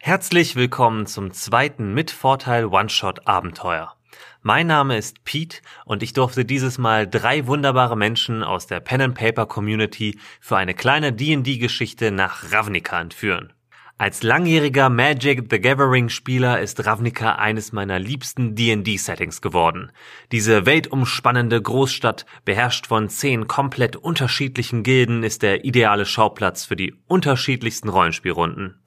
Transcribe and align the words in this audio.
Herzlich 0.00 0.54
willkommen 0.54 1.06
zum 1.06 1.32
zweiten 1.32 1.92
mit 1.92 2.12
Vorteil 2.12 2.66
One-Shot-Abenteuer. 2.66 3.94
Mein 4.42 4.68
Name 4.68 4.96
ist 4.96 5.24
Pete 5.24 5.58
und 5.84 6.04
ich 6.04 6.12
durfte 6.12 6.44
dieses 6.44 6.78
Mal 6.78 7.08
drei 7.08 7.48
wunderbare 7.48 7.96
Menschen 7.96 8.44
aus 8.44 8.68
der 8.68 8.78
Pen 8.78 9.02
and 9.02 9.14
Paper 9.16 9.46
Community 9.46 10.18
für 10.40 10.56
eine 10.56 10.74
kleine 10.74 11.12
D&D-Geschichte 11.12 12.12
nach 12.12 12.52
Ravnica 12.52 13.00
entführen. 13.00 13.52
Als 13.98 14.22
langjähriger 14.22 14.88
Magic 14.88 15.48
the 15.50 15.60
Gathering 15.60 16.08
Spieler 16.08 16.60
ist 16.60 16.86
Ravnica 16.86 17.34
eines 17.34 17.72
meiner 17.72 17.98
liebsten 17.98 18.54
D&D 18.54 18.96
Settings 18.96 19.42
geworden. 19.42 19.90
Diese 20.30 20.64
weltumspannende 20.64 21.60
Großstadt, 21.60 22.24
beherrscht 22.44 22.86
von 22.86 23.08
zehn 23.08 23.48
komplett 23.48 23.96
unterschiedlichen 23.96 24.84
Gilden, 24.84 25.24
ist 25.24 25.42
der 25.42 25.64
ideale 25.64 26.06
Schauplatz 26.06 26.64
für 26.64 26.76
die 26.76 26.94
unterschiedlichsten 27.08 27.88
Rollenspielrunden. 27.88 28.77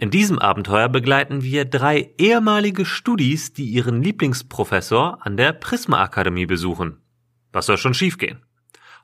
In 0.00 0.10
diesem 0.10 0.38
Abenteuer 0.38 0.88
begleiten 0.88 1.42
wir 1.42 1.64
drei 1.64 2.14
ehemalige 2.18 2.84
Studis, 2.84 3.52
die 3.52 3.64
ihren 3.64 4.00
Lieblingsprofessor 4.00 5.18
an 5.22 5.36
der 5.36 5.52
Prisma 5.52 6.00
Akademie 6.00 6.46
besuchen. 6.46 7.02
Was 7.52 7.66
soll 7.66 7.78
schon 7.78 7.94
schiefgehen? 7.94 8.44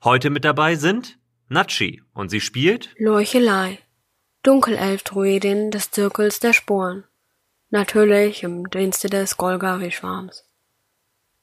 Heute 0.05 0.31
mit 0.31 0.45
dabei 0.45 0.77
sind 0.77 1.19
Natschi 1.49 2.01
und 2.13 2.29
sie 2.29 2.41
spielt 2.41 2.95
Leuchelei. 2.97 3.81
Dunkelelf-Druidin 4.45 5.73
des 5.73 5.91
Zirkels 5.91 6.39
der 6.39 6.53
Sporen. 6.53 7.03
Natürlich 7.71 8.45
im 8.45 8.71
Dienste 8.71 9.11
des 9.11 9.37
Golgari-Schwarms. 9.37 10.45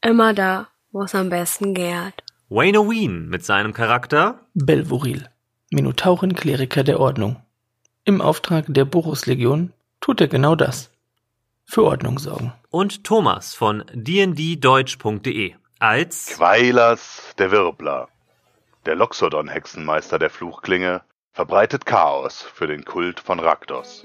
Immer 0.01 0.33
da, 0.33 0.69
wo 0.93 1.03
es 1.03 1.13
am 1.13 1.29
besten 1.29 1.73
gärt. 1.73 2.23
Wayne 2.47 2.89
Ween 2.89 3.27
mit 3.27 3.43
seinem 3.43 3.73
Charakter 3.73 4.47
Belvoril, 4.53 5.27
Minotauren-Kleriker 5.71 6.85
der 6.85 7.01
Ordnung. 7.01 7.43
Im 8.03 8.19
Auftrag 8.19 8.65
der 8.67 8.85
Boros-Legion 8.85 9.73
tut 9.99 10.21
er 10.21 10.27
genau 10.27 10.55
das. 10.55 10.89
Für 11.65 11.83
Ordnung 11.83 12.17
sorgen. 12.17 12.51
und 12.71 13.03
Thomas 13.03 13.53
von 13.53 13.83
dnddeutsch.de 13.93 15.53
als 15.77 16.27
Quailas 16.35 17.33
der 17.37 17.51
Wirbler. 17.51 18.07
Der 18.87 18.95
Loxodon-Hexenmeister 18.95 20.17
der 20.17 20.31
Fluchklinge 20.31 21.01
verbreitet 21.31 21.85
Chaos 21.85 22.41
für 22.41 22.65
den 22.65 22.85
Kult 22.85 23.19
von 23.19 23.39
Raktos. 23.39 24.03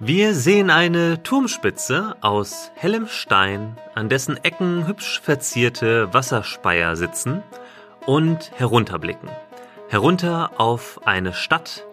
Wir 0.00 0.34
sehen 0.34 0.70
eine 0.70 1.22
Turmspitze 1.22 2.16
aus 2.22 2.70
hellem 2.74 3.06
Stein, 3.06 3.76
an 3.94 4.08
dessen 4.08 4.42
Ecken 4.42 4.86
hübsch 4.86 5.20
verzierte 5.20 6.12
Wasserspeier 6.14 6.96
sitzen 6.96 7.42
und 8.06 8.50
herunterblicken. 8.58 9.28
Herunter 9.94 10.50
auf 10.58 11.00
eine 11.04 11.32
Stadt, 11.32 11.86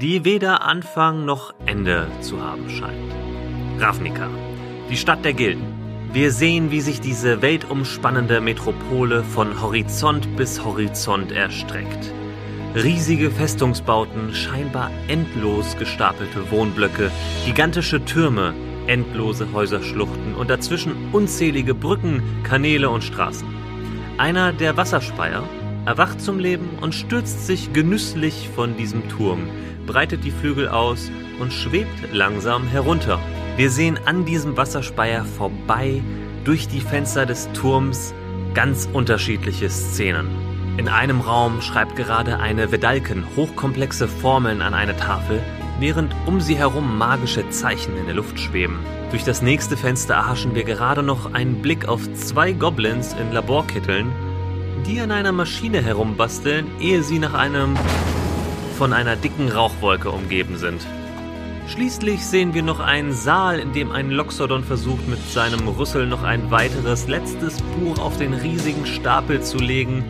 die 0.00 0.24
weder 0.24 0.62
Anfang 0.62 1.26
noch 1.26 1.52
Ende 1.66 2.06
zu 2.22 2.42
haben 2.42 2.70
scheint. 2.70 3.12
Ravnica, 3.78 4.30
die 4.88 4.96
Stadt 4.96 5.22
der 5.22 5.34
Gilden. 5.34 6.08
Wir 6.14 6.32
sehen, 6.32 6.70
wie 6.70 6.80
sich 6.80 7.02
diese 7.02 7.42
weltumspannende 7.42 8.40
Metropole 8.40 9.22
von 9.22 9.60
Horizont 9.60 10.34
bis 10.34 10.64
Horizont 10.64 11.30
erstreckt. 11.30 12.10
Riesige 12.74 13.30
Festungsbauten, 13.30 14.34
scheinbar 14.34 14.90
endlos 15.08 15.76
gestapelte 15.76 16.50
Wohnblöcke, 16.50 17.10
gigantische 17.44 18.02
Türme, 18.02 18.54
endlose 18.86 19.52
Häuserschluchten 19.52 20.36
und 20.36 20.48
dazwischen 20.48 21.12
unzählige 21.12 21.74
Brücken, 21.74 22.22
Kanäle 22.44 22.88
und 22.88 23.04
Straßen. 23.04 23.46
Einer 24.16 24.54
der 24.54 24.78
Wasserspeier 24.78 25.44
erwacht 25.84 26.20
zum 26.20 26.38
Leben 26.38 26.68
und 26.80 26.94
stürzt 26.94 27.46
sich 27.46 27.72
genüsslich 27.72 28.48
von 28.54 28.76
diesem 28.76 29.08
Turm, 29.08 29.48
breitet 29.86 30.24
die 30.24 30.30
Flügel 30.30 30.68
aus 30.68 31.10
und 31.40 31.52
schwebt 31.52 32.12
langsam 32.12 32.66
herunter. 32.68 33.18
Wir 33.56 33.70
sehen 33.70 33.98
an 34.06 34.24
diesem 34.24 34.56
Wasserspeier 34.56 35.24
vorbei 35.24 36.02
durch 36.44 36.68
die 36.68 36.80
Fenster 36.80 37.26
des 37.26 37.50
Turms 37.52 38.14
ganz 38.54 38.88
unterschiedliche 38.92 39.68
Szenen. 39.70 40.28
In 40.78 40.88
einem 40.88 41.20
Raum 41.20 41.60
schreibt 41.60 41.96
gerade 41.96 42.38
eine 42.38 42.72
Vedalken 42.72 43.24
hochkomplexe 43.36 44.08
Formeln 44.08 44.62
an 44.62 44.72
eine 44.72 44.96
Tafel, 44.96 45.40
während 45.80 46.14
um 46.26 46.40
sie 46.40 46.56
herum 46.56 46.96
magische 46.96 47.48
Zeichen 47.50 47.96
in 47.96 48.06
der 48.06 48.14
Luft 48.14 48.38
schweben. 48.38 48.78
Durch 49.10 49.24
das 49.24 49.42
nächste 49.42 49.76
Fenster 49.76 50.14
erhaschen 50.14 50.54
wir 50.54 50.64
gerade 50.64 51.02
noch 51.02 51.34
einen 51.34 51.60
Blick 51.60 51.86
auf 51.86 52.10
zwei 52.14 52.52
Goblins 52.52 53.14
in 53.14 53.32
Laborkitteln, 53.32 54.10
die 54.86 55.00
an 55.00 55.10
einer 55.10 55.32
Maschine 55.32 55.82
herumbasteln, 55.82 56.66
ehe 56.80 57.02
sie 57.02 57.18
nach 57.18 57.34
einem 57.34 57.76
von 58.76 58.92
einer 58.92 59.16
dicken 59.16 59.48
Rauchwolke 59.48 60.10
umgeben 60.10 60.56
sind. 60.56 60.86
Schließlich 61.68 62.24
sehen 62.26 62.54
wir 62.54 62.62
noch 62.62 62.80
einen 62.80 63.12
Saal, 63.12 63.58
in 63.60 63.72
dem 63.72 63.92
ein 63.92 64.10
Loxodon 64.10 64.64
versucht, 64.64 65.08
mit 65.08 65.18
seinem 65.30 65.68
Rüssel 65.68 66.06
noch 66.06 66.22
ein 66.22 66.50
weiteres 66.50 67.06
letztes 67.06 67.58
Buch 67.62 67.98
auf 67.98 68.18
den 68.18 68.34
riesigen 68.34 68.84
Stapel 68.84 69.42
zu 69.42 69.58
legen, 69.58 70.04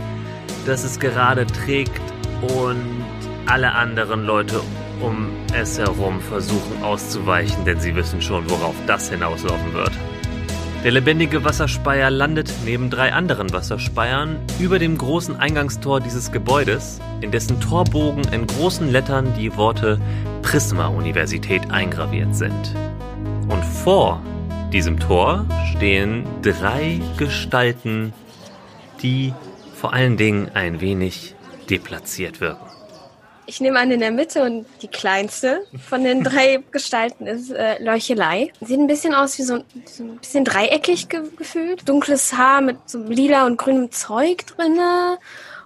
das 0.66 0.84
es 0.84 0.98
gerade 0.98 1.46
trägt 1.46 2.00
und 2.42 3.04
alle 3.46 3.72
anderen 3.72 4.24
Leute 4.24 4.60
um 5.00 5.28
es 5.52 5.78
herum 5.78 6.20
versuchen 6.20 6.82
auszuweichen, 6.82 7.64
denn 7.64 7.80
sie 7.80 7.94
wissen 7.94 8.22
schon, 8.22 8.48
worauf 8.48 8.74
das 8.86 9.10
hinauslaufen 9.10 9.72
wird. 9.74 9.92
Der 10.84 10.90
lebendige 10.90 11.44
Wasserspeier 11.44 12.10
landet 12.10 12.52
neben 12.64 12.90
drei 12.90 13.12
anderen 13.12 13.52
Wasserspeiern 13.52 14.40
über 14.58 14.80
dem 14.80 14.98
großen 14.98 15.36
Eingangstor 15.36 16.00
dieses 16.00 16.32
Gebäudes, 16.32 17.00
in 17.20 17.30
dessen 17.30 17.60
Torbogen 17.60 18.24
in 18.32 18.48
großen 18.48 18.90
Lettern 18.90 19.32
die 19.38 19.56
Worte 19.56 20.00
Prisma-Universität 20.42 21.70
eingraviert 21.70 22.34
sind. 22.34 22.74
Und 23.48 23.64
vor 23.64 24.20
diesem 24.72 24.98
Tor 24.98 25.46
stehen 25.70 26.24
drei 26.42 27.00
Gestalten, 27.16 28.12
die 29.02 29.32
vor 29.76 29.92
allen 29.92 30.16
Dingen 30.16 30.50
ein 30.52 30.80
wenig 30.80 31.36
deplatziert 31.70 32.40
wirken. 32.40 32.71
Ich 33.46 33.60
nehme 33.60 33.78
an, 33.78 33.90
in 33.90 34.00
der 34.00 34.12
Mitte 34.12 34.42
und 34.44 34.66
die 34.82 34.88
kleinste 34.88 35.62
von 35.88 36.04
den 36.04 36.22
drei 36.22 36.62
Gestalten 36.70 37.26
ist 37.26 37.50
äh, 37.50 37.82
Leuchelei. 37.82 38.52
Sieht 38.60 38.78
ein 38.78 38.86
bisschen 38.86 39.14
aus 39.14 39.36
wie 39.38 39.42
so, 39.42 39.54
ein- 39.54 39.64
so 39.84 40.04
ein 40.04 40.16
bisschen 40.18 40.44
dreieckig 40.44 41.08
ge 41.08 41.22
gefühlt. 41.36 41.88
Dunkles 41.88 42.32
Haar 42.34 42.60
mit 42.60 42.76
so 42.86 42.98
lila 42.98 43.44
und 43.46 43.56
grünem 43.58 43.90
Zeug 43.90 44.46
drinne. 44.46 45.18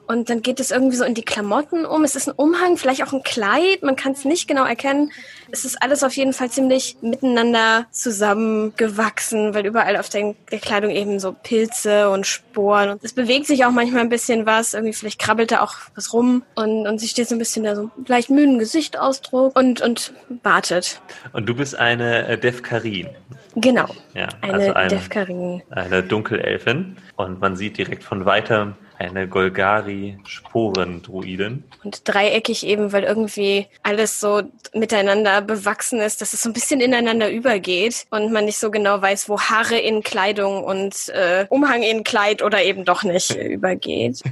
Und 0.07 0.31
dann 0.31 0.43
geht 0.43 0.61
es 0.61 0.71
irgendwie 0.71 0.97
so 0.97 1.05
in 1.05 1.15
die 1.15 1.25
Klamotten 1.25 1.85
um. 1.85 2.05
Es 2.05 2.17
ist 2.17 2.29
ein 2.29 2.35
Umhang, 2.37 2.77
vielleicht 2.77 3.03
auch 3.03 3.13
ein 3.13 3.23
Kleid. 3.23 3.83
Man 3.83 3.97
kann 3.97 4.13
es 4.13 4.25
nicht 4.25 4.49
genau 4.49 4.65
erkennen. 4.65 5.13
Es 5.51 5.65
ist 5.65 5.83
alles 5.83 6.03
auf 6.03 6.17
jeden 6.17 6.33
Fall 6.33 6.51
ziemlich 6.51 6.97
miteinander 7.01 7.87
zusammengewachsen, 7.91 9.55
weil 9.55 9.67
überall 9.67 9.97
auf 9.97 10.09
der, 10.09 10.35
der 10.51 10.59
Kleidung 10.59 10.91
eben 10.91 11.21
so 11.21 11.33
Pilze 11.33 12.11
und 12.11 12.27
Sporen. 12.27 12.91
Und 12.91 13.05
es 13.05 13.13
bewegt 13.13 13.47
sich 13.47 13.65
auch 13.65 13.71
manchmal 13.71 14.03
ein 14.03 14.09
bisschen 14.09 14.47
was. 14.47 14.75
Irgendwie 14.75 14.93
vielleicht 14.93 15.19
krabbelt 15.21 15.51
da 15.53 15.63
auch 15.63 15.75
was 15.95 16.13
rum. 16.13 16.43
Und, 16.55 16.87
und 16.87 16.99
sie 16.99 17.09
steht 17.09 17.29
so 17.29 17.35
ein 17.35 17.39
bisschen 17.39 17.65
da 17.65 17.75
so 17.77 17.91
leicht 18.07 18.31
müden 18.31 18.59
Gesichtsausdruck 18.59 19.57
und, 19.57 19.81
und 19.81 20.13
wartet. 20.43 21.01
Und 21.33 21.47
du 21.49 21.55
bist 21.55 21.77
eine 21.77 22.27
äh, 22.27 22.39
Defkarin. 22.39 23.09
Genau. 23.57 23.87
Ja, 24.15 24.29
Eine, 24.43 24.55
also 24.55 24.73
eine, 24.75 24.89
Defkarin. 24.89 25.63
eine 25.71 26.03
Dunkelelfin. 26.03 26.97
Und 27.17 27.41
man 27.41 27.57
sieht 27.57 27.79
direkt 27.79 28.05
von 28.05 28.27
weitem 28.27 28.75
eine 28.99 29.29
Golgari-Sporendruidin. 29.29 31.63
Und 31.85 32.09
dreieckig 32.09 32.67
eben, 32.67 32.93
weil 32.93 33.05
irgendwie 33.05 33.69
alles 33.83 34.19
so 34.21 34.43
miteinander 34.75 35.41
bewachsen 35.43 36.01
ist, 36.01 36.21
dass 36.21 36.33
es 36.33 36.43
so 36.43 36.51
ein 36.51 36.53
bisschen 36.53 36.81
ineinander 36.81 37.31
übergeht 37.31 38.07
und 38.11 38.33
man 38.33 38.47
nicht 38.47 38.59
so 38.59 38.71
genau 38.71 39.03
weiß, 39.03 39.29
wo 39.29 39.41
Haare 39.41 39.79
in 39.79 40.03
Kleidung 40.03 40.65
und 40.65 41.09
äh, 41.11 41.47
Umhang 41.49 41.83
in 41.83 42.03
Kleid 42.05 42.43
oder 42.43 42.63
eben 42.63 42.85
doch 42.85 43.03
nicht 43.03 43.35
übergeht. 43.37 44.23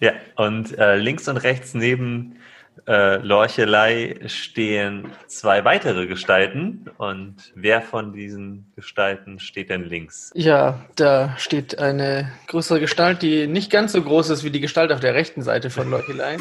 Ja, 0.00 0.12
und 0.36 0.76
äh, 0.78 0.96
links 0.96 1.28
und 1.28 1.36
rechts 1.38 1.74
neben 1.74 2.37
äh, 2.86 3.16
Lorchelei 3.16 4.20
stehen 4.26 5.10
zwei 5.26 5.64
weitere 5.64 6.06
Gestalten. 6.06 6.90
Und 6.98 7.36
wer 7.54 7.82
von 7.82 8.12
diesen 8.12 8.72
Gestalten 8.76 9.38
steht 9.38 9.70
denn 9.70 9.84
links? 9.84 10.30
Ja, 10.34 10.84
da 10.96 11.34
steht 11.38 11.78
eine 11.78 12.32
größere 12.46 12.80
Gestalt, 12.80 13.22
die 13.22 13.46
nicht 13.46 13.70
ganz 13.70 13.92
so 13.92 14.02
groß 14.02 14.30
ist 14.30 14.44
wie 14.44 14.50
die 14.50 14.60
Gestalt 14.60 14.92
auf 14.92 15.00
der 15.00 15.14
rechten 15.14 15.42
Seite 15.42 15.70
von 15.70 15.90
Leuchelei. 15.90 16.36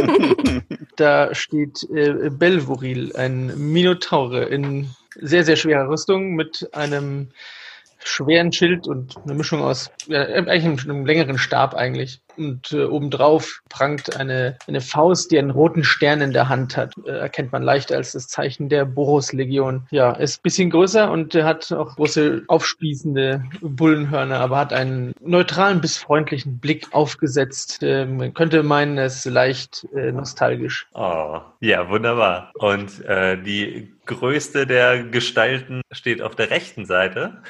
da 0.96 1.34
steht 1.34 1.88
äh, 1.94 2.30
Belvoril, 2.30 3.14
ein 3.16 3.72
Minotaure 3.72 4.44
in 4.44 4.90
sehr, 5.16 5.44
sehr 5.44 5.56
schwerer 5.56 5.88
Rüstung 5.88 6.34
mit 6.34 6.68
einem 6.72 7.28
schweren 8.04 8.52
Schild 8.52 8.86
und 8.86 9.16
eine 9.24 9.34
Mischung 9.34 9.62
aus, 9.62 9.90
ja, 10.06 10.22
eigentlich 10.22 10.64
einem, 10.64 10.78
einem 10.78 11.06
längeren 11.06 11.38
Stab 11.38 11.74
eigentlich. 11.74 12.20
Und 12.36 12.72
äh, 12.72 12.84
obendrauf 12.84 13.60
prangt 13.68 14.16
eine, 14.16 14.56
eine 14.66 14.80
Faust, 14.80 15.30
die 15.30 15.38
einen 15.38 15.50
roten 15.50 15.84
Stern 15.84 16.20
in 16.20 16.32
der 16.32 16.48
Hand 16.48 16.76
hat. 16.76 16.94
Äh, 17.04 17.10
erkennt 17.10 17.52
man 17.52 17.62
leicht 17.62 17.92
als 17.92 18.12
das 18.12 18.28
Zeichen 18.28 18.68
der 18.68 18.84
Boros-Legion. 18.84 19.86
Ja, 19.90 20.12
ist 20.12 20.38
ein 20.38 20.42
bisschen 20.42 20.70
größer 20.70 21.10
und 21.10 21.34
äh, 21.34 21.44
hat 21.44 21.70
auch 21.72 21.94
große 21.96 22.44
aufspießende 22.48 23.44
Bullenhörner, 23.60 24.40
aber 24.40 24.58
hat 24.58 24.72
einen 24.72 25.14
neutralen 25.20 25.80
bis 25.80 25.98
freundlichen 25.98 26.58
Blick 26.58 26.88
aufgesetzt. 26.92 27.82
Äh, 27.82 28.06
man 28.06 28.32
könnte 28.34 28.62
meinen, 28.62 28.98
es 28.98 29.26
ist 29.26 29.32
leicht 29.32 29.86
äh, 29.94 30.12
nostalgisch. 30.12 30.86
Oh, 30.94 31.40
ja, 31.60 31.88
wunderbar. 31.88 32.50
Und 32.54 33.04
äh, 33.04 33.36
die 33.40 33.92
größte 34.06 34.66
der 34.66 35.04
Gestalten 35.04 35.82
steht 35.90 36.22
auf 36.22 36.34
der 36.34 36.50
rechten 36.50 36.86
Seite. 36.86 37.42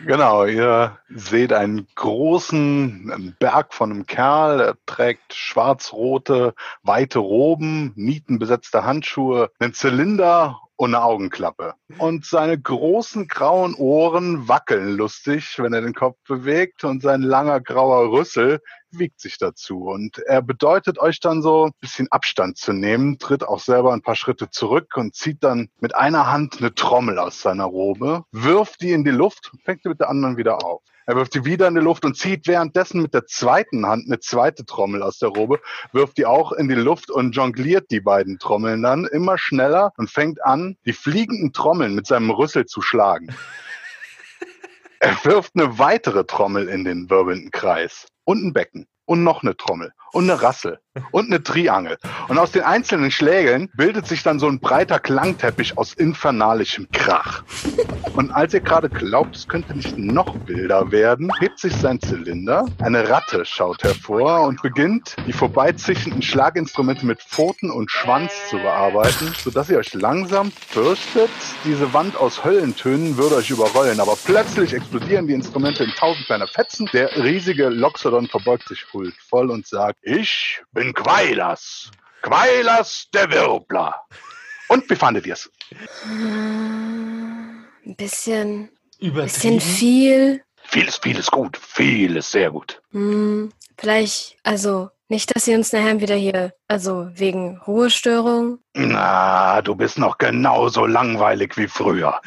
Genau, 0.00 0.44
ihr 0.44 0.96
seht 1.08 1.52
einen 1.52 1.88
großen 1.96 3.34
Berg 3.40 3.74
von 3.74 3.90
einem 3.90 4.06
Kerl, 4.06 4.60
er 4.60 4.76
trägt 4.86 5.34
schwarz-rote, 5.34 6.54
weite 6.82 7.18
Roben, 7.18 7.92
nietenbesetzte 7.96 8.84
Handschuhe, 8.84 9.50
einen 9.58 9.74
Zylinder 9.74 10.60
und 10.78 10.94
eine 10.94 11.04
Augenklappe. 11.04 11.74
Und 11.98 12.24
seine 12.24 12.58
großen 12.58 13.26
grauen 13.26 13.74
Ohren 13.74 14.46
wackeln 14.46 14.96
lustig, 14.96 15.58
wenn 15.58 15.72
er 15.72 15.80
den 15.80 15.92
Kopf 15.92 16.16
bewegt 16.26 16.84
und 16.84 17.02
sein 17.02 17.20
langer 17.20 17.60
grauer 17.60 18.12
Rüssel 18.12 18.60
wiegt 18.92 19.20
sich 19.20 19.38
dazu. 19.38 19.88
Und 19.88 20.18
er 20.18 20.40
bedeutet 20.40 21.00
euch 21.00 21.18
dann 21.18 21.42
so 21.42 21.66
ein 21.66 21.72
bisschen 21.80 22.06
Abstand 22.12 22.58
zu 22.58 22.72
nehmen, 22.72 23.18
tritt 23.18 23.42
auch 23.42 23.58
selber 23.58 23.92
ein 23.92 24.02
paar 24.02 24.14
Schritte 24.14 24.50
zurück 24.50 24.96
und 24.96 25.16
zieht 25.16 25.42
dann 25.42 25.68
mit 25.80 25.96
einer 25.96 26.30
Hand 26.30 26.58
eine 26.60 26.72
Trommel 26.72 27.18
aus 27.18 27.42
seiner 27.42 27.64
Robe, 27.64 28.22
wirft 28.30 28.80
die 28.80 28.92
in 28.92 29.04
die 29.04 29.10
Luft 29.10 29.50
und 29.52 29.60
fängt 29.62 29.84
die 29.84 29.88
mit 29.88 29.98
der 29.98 30.08
anderen 30.08 30.36
wieder 30.36 30.64
auf. 30.64 30.82
Er 31.08 31.16
wirft 31.16 31.34
die 31.34 31.46
wieder 31.46 31.66
in 31.68 31.74
die 31.74 31.80
Luft 31.80 32.04
und 32.04 32.18
zieht 32.18 32.46
währenddessen 32.46 33.00
mit 33.00 33.14
der 33.14 33.24
zweiten 33.24 33.86
Hand 33.86 34.04
eine 34.06 34.20
zweite 34.20 34.66
Trommel 34.66 35.02
aus 35.02 35.18
der 35.18 35.30
Robe, 35.30 35.58
wirft 35.92 36.18
die 36.18 36.26
auch 36.26 36.52
in 36.52 36.68
die 36.68 36.74
Luft 36.74 37.10
und 37.10 37.34
jongliert 37.34 37.90
die 37.90 38.00
beiden 38.00 38.38
Trommeln 38.38 38.82
dann 38.82 39.06
immer 39.06 39.38
schneller 39.38 39.94
und 39.96 40.10
fängt 40.10 40.44
an, 40.44 40.76
die 40.84 40.92
fliegenden 40.92 41.54
Trommeln 41.54 41.94
mit 41.94 42.06
seinem 42.06 42.28
Rüssel 42.28 42.66
zu 42.66 42.82
schlagen. 42.82 43.34
Er 45.00 45.16
wirft 45.24 45.52
eine 45.54 45.78
weitere 45.78 46.26
Trommel 46.26 46.68
in 46.68 46.84
den 46.84 47.08
wirbelnden 47.08 47.52
Kreis 47.52 48.08
und 48.24 48.44
ein 48.44 48.52
Becken 48.52 48.86
und 49.08 49.24
noch 49.24 49.42
eine 49.42 49.56
Trommel 49.56 49.92
und 50.12 50.30
eine 50.30 50.40
Rassel 50.42 50.78
und 51.12 51.26
eine 51.26 51.42
Triangel. 51.42 51.96
Und 52.28 52.38
aus 52.38 52.52
den 52.52 52.62
einzelnen 52.62 53.10
Schlägeln 53.10 53.70
bildet 53.76 54.06
sich 54.06 54.22
dann 54.22 54.38
so 54.38 54.48
ein 54.48 54.60
breiter 54.60 54.98
Klangteppich 54.98 55.78
aus 55.78 55.94
infernalischem 55.94 56.88
Krach. 56.92 57.42
Und 58.14 58.30
als 58.32 58.52
ihr 58.54 58.60
gerade 58.60 58.88
glaubt, 58.88 59.36
es 59.36 59.48
könnte 59.48 59.74
nicht 59.74 59.96
noch 59.96 60.34
wilder 60.46 60.90
werden, 60.90 61.30
hebt 61.40 61.58
sich 61.58 61.74
sein 61.74 62.00
Zylinder, 62.00 62.66
eine 62.80 63.08
Ratte 63.08 63.44
schaut 63.44 63.82
hervor 63.84 64.42
und 64.42 64.60
beginnt, 64.62 65.16
die 65.26 65.32
vorbeizischenden 65.32 66.22
Schlaginstrumente 66.22 67.06
mit 67.06 67.22
Pfoten 67.22 67.70
und 67.70 67.90
Schwanz 67.90 68.32
zu 68.50 68.56
bearbeiten, 68.56 69.32
sodass 69.42 69.70
ihr 69.70 69.78
euch 69.78 69.94
langsam 69.94 70.50
fürchtet, 70.50 71.30
diese 71.64 71.92
Wand 71.92 72.16
aus 72.16 72.44
Höllentönen 72.44 73.16
würde 73.16 73.36
euch 73.36 73.50
überrollen. 73.50 74.00
Aber 74.00 74.16
plötzlich 74.22 74.74
explodieren 74.74 75.26
die 75.26 75.34
Instrumente 75.34 75.84
in 75.84 75.90
tausend 75.90 76.26
kleiner 76.26 76.48
Fetzen. 76.48 76.88
Der 76.92 77.16
riesige 77.16 77.68
Loxodon 77.68 78.26
verbeugt 78.26 78.68
sich 78.68 78.84
huldvoll 78.98 79.50
und 79.50 79.66
sagt, 79.66 79.98
ich 80.02 80.60
bin 80.72 80.92
Quailas. 80.92 81.90
Quailas 82.22 83.06
der 83.14 83.30
Wirbler. 83.30 83.94
Und 84.68 84.88
wie 84.90 84.96
fandet 84.96 85.26
ihr 85.26 85.34
es? 85.34 85.50
Ein 86.04 87.66
bisschen, 87.96 88.70
bisschen 88.98 89.60
viel. 89.60 90.42
Vieles, 90.64 90.98
vieles 90.98 91.30
gut. 91.30 91.56
Vieles 91.56 92.30
sehr 92.30 92.50
gut. 92.50 92.82
Hm, 92.90 93.50
vielleicht, 93.78 94.36
also 94.42 94.90
nicht, 95.08 95.34
dass 95.34 95.46
sie 95.46 95.54
uns 95.54 95.72
nachher 95.72 96.00
wieder 96.00 96.16
hier, 96.16 96.52
also 96.66 97.08
wegen 97.14 97.58
Ruhestörung. 97.66 98.58
Na, 98.74 99.62
du 99.62 99.74
bist 99.74 99.98
noch 99.98 100.18
genauso 100.18 100.84
langweilig 100.84 101.56
wie 101.56 101.68
früher. 101.68 102.20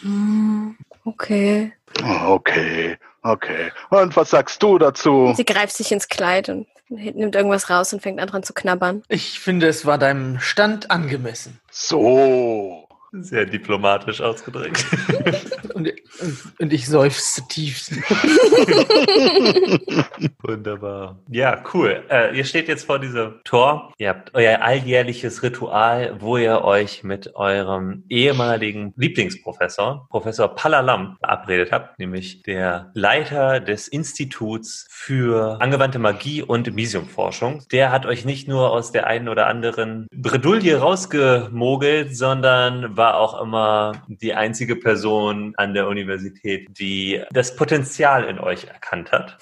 Hm, 0.00 0.76
okay. 1.04 1.72
Okay, 2.02 2.96
okay. 3.22 3.72
Und 3.90 4.16
was 4.16 4.30
sagst 4.30 4.62
du 4.62 4.78
dazu? 4.78 5.32
Sie 5.36 5.44
greift 5.44 5.76
sich 5.76 5.92
ins 5.92 6.08
Kleid 6.08 6.48
und 6.48 6.66
nimmt 6.88 7.34
irgendwas 7.34 7.70
raus 7.70 7.92
und 7.92 8.02
fängt 8.02 8.20
an 8.20 8.28
dran 8.28 8.42
zu 8.42 8.54
knabbern. 8.54 9.02
Ich 9.08 9.40
finde, 9.40 9.68
es 9.68 9.84
war 9.86 9.98
deinem 9.98 10.40
Stand 10.40 10.90
angemessen. 10.90 11.60
So. 11.70 12.88
Sehr 13.12 13.46
diplomatisch 13.46 14.20
ausgedrückt. 14.20 14.84
Und, 15.78 15.92
und, 16.58 16.72
ich 16.72 16.88
seufze 16.88 17.46
tief. 17.46 17.88
Wunderbar. 20.42 21.20
Ja, 21.30 21.62
cool. 21.72 22.02
Äh, 22.10 22.36
ihr 22.36 22.44
steht 22.44 22.66
jetzt 22.66 22.84
vor 22.84 22.98
diesem 22.98 23.34
Tor. 23.44 23.92
Ihr 23.96 24.08
habt 24.08 24.34
euer 24.34 24.60
alljährliches 24.60 25.44
Ritual, 25.44 26.16
wo 26.18 26.36
ihr 26.36 26.64
euch 26.64 27.04
mit 27.04 27.36
eurem 27.36 28.02
ehemaligen 28.08 28.92
Lieblingsprofessor, 28.96 30.08
Professor 30.10 30.48
Palalam, 30.56 31.16
verabredet 31.20 31.70
habt, 31.70 31.96
nämlich 32.00 32.42
der 32.42 32.90
Leiter 32.94 33.60
des 33.60 33.86
Instituts 33.86 34.88
für 34.90 35.60
angewandte 35.60 36.00
Magie 36.00 36.42
und 36.42 36.74
Visiumforschung. 36.74 37.62
Der 37.70 37.92
hat 37.92 38.04
euch 38.04 38.24
nicht 38.24 38.48
nur 38.48 38.72
aus 38.72 38.90
der 38.90 39.06
einen 39.06 39.28
oder 39.28 39.46
anderen 39.46 40.08
Bredouille 40.12 40.78
rausgemogelt, 40.78 42.16
sondern 42.16 42.96
war 42.96 43.16
auch 43.18 43.40
immer 43.40 44.02
die 44.08 44.34
einzige 44.34 44.74
Person 44.74 45.54
an 45.56 45.67
der 45.74 45.88
Universität, 45.88 46.66
die 46.78 47.22
das 47.30 47.56
Potenzial 47.56 48.24
in 48.24 48.38
euch 48.38 48.64
erkannt 48.64 49.12
hat. 49.12 49.38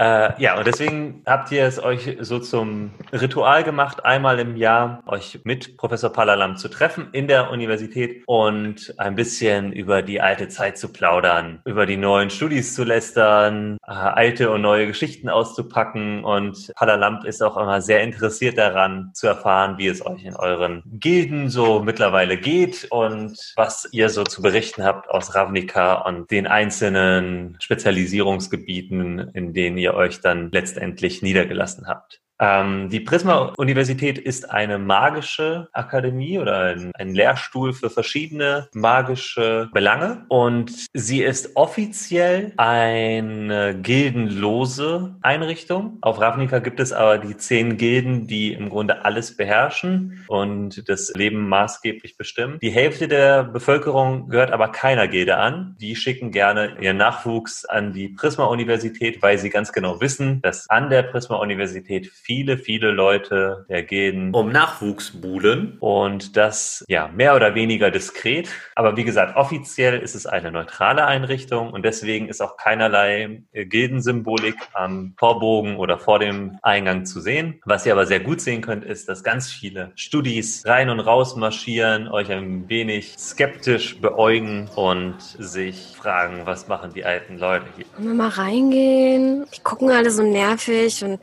Äh, 0.00 0.40
ja, 0.40 0.56
und 0.56 0.66
deswegen 0.66 1.22
habt 1.26 1.52
ihr 1.52 1.64
es 1.64 1.82
euch 1.82 2.16
so 2.20 2.38
zum 2.38 2.92
Ritual 3.12 3.64
gemacht, 3.64 4.04
einmal 4.04 4.38
im 4.38 4.56
Jahr 4.56 5.02
euch 5.06 5.40
mit 5.44 5.76
Professor 5.76 6.10
Palalam 6.10 6.56
zu 6.56 6.68
treffen 6.68 7.08
in 7.12 7.26
der 7.26 7.50
Universität 7.50 8.22
und 8.26 8.94
ein 8.98 9.14
bisschen 9.14 9.72
über 9.72 10.00
die 10.00 10.20
alte 10.20 10.48
Zeit 10.48 10.78
zu 10.78 10.92
plaudern, 10.92 11.60
über 11.66 11.84
die 11.86 11.98
neuen 11.98 12.30
Studis 12.30 12.74
zu 12.74 12.84
lästern, 12.84 13.76
äh, 13.86 13.90
alte 13.90 14.50
und 14.50 14.62
neue 14.62 14.86
Geschichten 14.86 15.28
auszupacken. 15.28 16.24
Und 16.24 16.72
Palalam 16.76 17.24
ist 17.26 17.42
auch 17.42 17.58
immer 17.58 17.82
sehr 17.82 18.02
interessiert 18.02 18.56
daran, 18.56 19.10
zu 19.12 19.26
erfahren, 19.26 19.76
wie 19.76 19.88
es 19.88 20.06
euch 20.06 20.24
in 20.24 20.34
euren 20.34 20.82
Gilden 20.86 21.50
so 21.50 21.80
mittlerweile 21.80 22.38
geht 22.38 22.86
und 22.90 23.36
was 23.56 23.88
ihr 23.92 24.08
so 24.08 24.24
zu 24.24 24.40
berichten 24.40 24.84
habt 24.84 25.10
aus 25.10 25.34
Ravnica 25.34 25.94
und 25.94 26.30
den 26.30 26.46
einzelnen 26.46 27.56
Spezialisierungsgebieten, 27.60 29.30
in 29.34 29.52
denen 29.52 29.59
ihr 29.78 29.94
euch 29.94 30.20
dann 30.20 30.50
letztendlich 30.50 31.22
niedergelassen 31.22 31.86
habt. 31.86 32.22
Ähm, 32.40 32.88
die 32.88 33.00
Prisma-Universität 33.00 34.18
ist 34.18 34.50
eine 34.50 34.78
magische 34.78 35.68
Akademie 35.72 36.38
oder 36.38 36.74
ein, 36.74 36.92
ein 36.94 37.14
Lehrstuhl 37.14 37.74
für 37.74 37.90
verschiedene 37.90 38.68
magische 38.72 39.68
Belange 39.72 40.24
und 40.28 40.72
sie 40.94 41.22
ist 41.22 41.56
offiziell 41.56 42.52
eine 42.56 43.78
gildenlose 43.80 45.16
Einrichtung. 45.20 45.98
Auf 46.00 46.20
Ravnica 46.20 46.60
gibt 46.60 46.80
es 46.80 46.92
aber 46.92 47.18
die 47.18 47.36
zehn 47.36 47.76
Gilden, 47.76 48.26
die 48.26 48.54
im 48.54 48.70
Grunde 48.70 49.04
alles 49.04 49.36
beherrschen 49.36 50.24
und 50.28 50.88
das 50.88 51.12
Leben 51.14 51.48
maßgeblich 51.48 52.16
bestimmen. 52.16 52.58
Die 52.62 52.70
Hälfte 52.70 53.06
der 53.06 53.44
Bevölkerung 53.44 54.30
gehört 54.30 54.52
aber 54.52 54.68
keiner 54.68 55.08
Gilde 55.08 55.36
an. 55.36 55.76
Die 55.80 55.94
schicken 55.94 56.30
gerne 56.30 56.76
ihren 56.80 56.96
Nachwuchs 56.96 57.66
an 57.66 57.92
die 57.92 58.08
Prisma-Universität, 58.08 59.20
weil 59.20 59.36
sie 59.36 59.50
ganz 59.50 59.72
genau 59.72 60.00
wissen, 60.00 60.40
dass 60.40 60.70
an 60.70 60.88
der 60.88 61.02
Prisma-Universität 61.02 62.10
viele, 62.30 62.58
viele 62.58 62.92
Leute 62.92 63.66
der 63.68 63.82
Gilden 63.82 64.32
um 64.32 64.52
Nachwuchs 64.52 65.20
buhlen 65.20 65.78
und 65.80 66.36
das 66.36 66.84
ja 66.86 67.08
mehr 67.08 67.34
oder 67.34 67.56
weniger 67.56 67.90
diskret. 67.90 68.48
Aber 68.76 68.96
wie 68.96 69.02
gesagt, 69.02 69.36
offiziell 69.36 69.98
ist 69.98 70.14
es 70.14 70.26
eine 70.26 70.52
neutrale 70.52 71.04
Einrichtung 71.06 71.72
und 71.72 71.84
deswegen 71.84 72.28
ist 72.28 72.40
auch 72.40 72.56
keinerlei 72.56 73.42
äh, 73.50 73.66
Gildensymbolik 73.66 74.54
am 74.74 75.14
Torbogen 75.18 75.74
oder 75.74 75.98
vor 75.98 76.20
dem 76.20 76.56
Eingang 76.62 77.04
zu 77.04 77.20
sehen. 77.20 77.60
Was 77.64 77.84
ihr 77.84 77.94
aber 77.94 78.06
sehr 78.06 78.20
gut 78.20 78.40
sehen 78.40 78.60
könnt, 78.60 78.84
ist, 78.84 79.08
dass 79.08 79.24
ganz 79.24 79.50
viele 79.50 79.90
Studis 79.96 80.64
rein 80.66 80.88
und 80.88 81.00
raus 81.00 81.34
marschieren, 81.34 82.06
euch 82.06 82.30
ein 82.30 82.68
wenig 82.68 83.16
skeptisch 83.18 84.00
beäugen 84.00 84.68
und 84.76 85.16
sich 85.20 85.96
fragen, 85.96 86.42
was 86.44 86.68
machen 86.68 86.92
die 86.94 87.04
alten 87.04 87.38
Leute 87.38 87.66
hier? 87.74 87.86
Wollen 87.96 88.06
wir 88.06 88.14
mal 88.14 88.28
reingehen? 88.28 89.46
Die 89.52 89.60
gucken 89.64 89.90
alle 89.90 90.12
so 90.12 90.22
nervig 90.22 91.02
und 91.02 91.18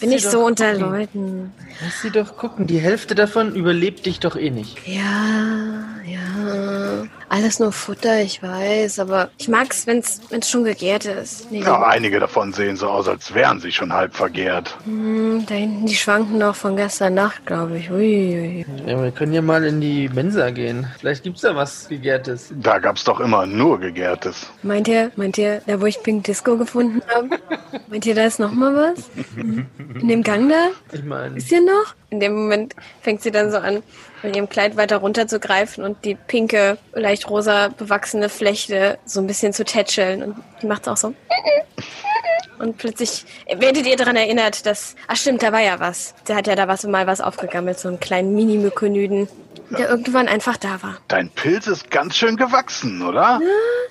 bin 0.00 0.12
ich 0.12 0.19
doch 0.24 0.30
so 0.30 0.44
unter 0.44 0.72
gucken. 0.72 0.90
Leuten. 0.90 1.52
Lass 1.82 2.02
sie 2.02 2.10
doch 2.10 2.36
gucken. 2.36 2.66
Die 2.66 2.78
Hälfte 2.78 3.14
davon 3.14 3.54
überlebt 3.54 4.06
dich 4.06 4.20
doch 4.20 4.36
eh 4.36 4.50
nicht. 4.50 4.86
Ja, 4.86 5.84
ja. 6.06 6.19
Alles 7.40 7.58
nur 7.58 7.72
Futter, 7.72 8.20
ich 8.20 8.42
weiß, 8.42 8.98
aber 8.98 9.30
ich 9.38 9.48
mag's, 9.48 9.86
wenn's, 9.86 10.20
wenn's 10.28 10.50
schon 10.50 10.64
gegärt 10.64 11.06
ist. 11.06 11.50
Nee, 11.50 11.62
Ja, 11.62 11.82
einige 11.82 12.20
davon 12.20 12.52
sehen 12.52 12.76
so 12.76 12.88
aus, 12.88 13.08
als 13.08 13.32
wären 13.34 13.60
sie 13.60 13.72
schon 13.72 13.92
halb 13.92 14.14
vergehrt. 14.14 14.76
hm, 14.84 15.44
da 15.48 15.54
hinten, 15.54 15.86
die 15.86 15.94
schwanken 15.94 16.38
noch 16.38 16.54
von 16.54 16.76
gestern 16.76 17.14
Nacht, 17.14 17.46
glaube 17.46 17.78
ich. 17.78 17.90
Ui, 17.90 17.96
ui. 17.98 18.66
Ja, 18.86 19.02
wir 19.02 19.10
können 19.10 19.32
ja 19.32 19.42
mal 19.42 19.64
in 19.64 19.80
die 19.80 20.08
Mensa 20.10 20.50
gehen. 20.50 20.86
Vielleicht 20.98 21.22
gibt's 21.24 21.40
da 21.40 21.56
was 21.56 21.88
Gegärtes. 21.88 22.52
Da 22.60 22.78
gab's 22.78 23.04
doch 23.04 23.20
immer 23.20 23.46
nur 23.46 23.80
Gegärtes. 23.80 24.46
Meint 24.62 24.86
ihr, 24.88 25.10
meint 25.16 25.38
ihr, 25.38 25.62
da 25.66 25.80
wo 25.80 25.86
ich 25.86 26.02
Pink 26.02 26.24
Disco 26.24 26.56
gefunden 26.56 27.00
habe, 27.14 27.30
meint 27.88 28.04
ihr, 28.06 28.14
da 28.14 28.24
ist 28.26 28.38
noch 28.38 28.52
mal 28.52 28.74
was? 28.74 29.10
In 29.36 30.08
dem 30.08 30.22
Gang 30.22 30.48
da? 30.50 30.68
Ich 30.92 31.02
meine, 31.04 31.36
Ist 31.38 31.48
hier 31.48 31.62
noch? 31.62 31.94
In 32.10 32.20
dem 32.20 32.34
Moment 32.34 32.74
fängt 33.02 33.22
sie 33.22 33.30
dann 33.30 33.50
so 33.52 33.58
an, 33.58 33.82
mit 34.22 34.36
ihrem 34.36 34.48
Kleid 34.48 34.76
weiter 34.76 34.98
runter 34.98 35.26
zu 35.26 35.40
greifen 35.40 35.84
und 35.84 36.04
die 36.04 36.14
pinke, 36.14 36.78
leicht 36.92 37.28
rosa 37.28 37.68
bewachsene 37.68 38.28
Flechte 38.28 38.98
so 39.04 39.20
ein 39.20 39.26
bisschen 39.26 39.52
zu 39.52 39.64
tätscheln. 39.64 40.22
Und 40.22 40.36
die 40.62 40.66
macht 40.66 40.88
auch 40.88 40.96
so. 40.96 41.14
Und 42.58 42.76
plötzlich 42.76 43.24
werdet 43.46 43.86
ihr 43.86 43.96
daran 43.96 44.16
erinnert, 44.16 44.66
dass, 44.66 44.94
ach 45.08 45.16
stimmt, 45.16 45.42
da 45.42 45.50
war 45.50 45.62
ja 45.62 45.80
was. 45.80 46.14
Der 46.28 46.36
hat 46.36 46.46
ja 46.46 46.54
da 46.54 46.68
was 46.68 46.84
mal 46.84 47.06
was 47.06 47.22
aufgegammelt, 47.22 47.78
so 47.78 47.88
einen 47.88 48.00
kleinen 48.00 48.34
Mini-Mykoniden, 48.34 49.28
der 49.70 49.88
irgendwann 49.88 50.28
einfach 50.28 50.58
da 50.58 50.82
war. 50.82 50.98
Dein 51.08 51.30
Pilz 51.30 51.66
ist 51.66 51.90
ganz 51.90 52.16
schön 52.16 52.36
gewachsen, 52.36 53.02
oder? 53.02 53.40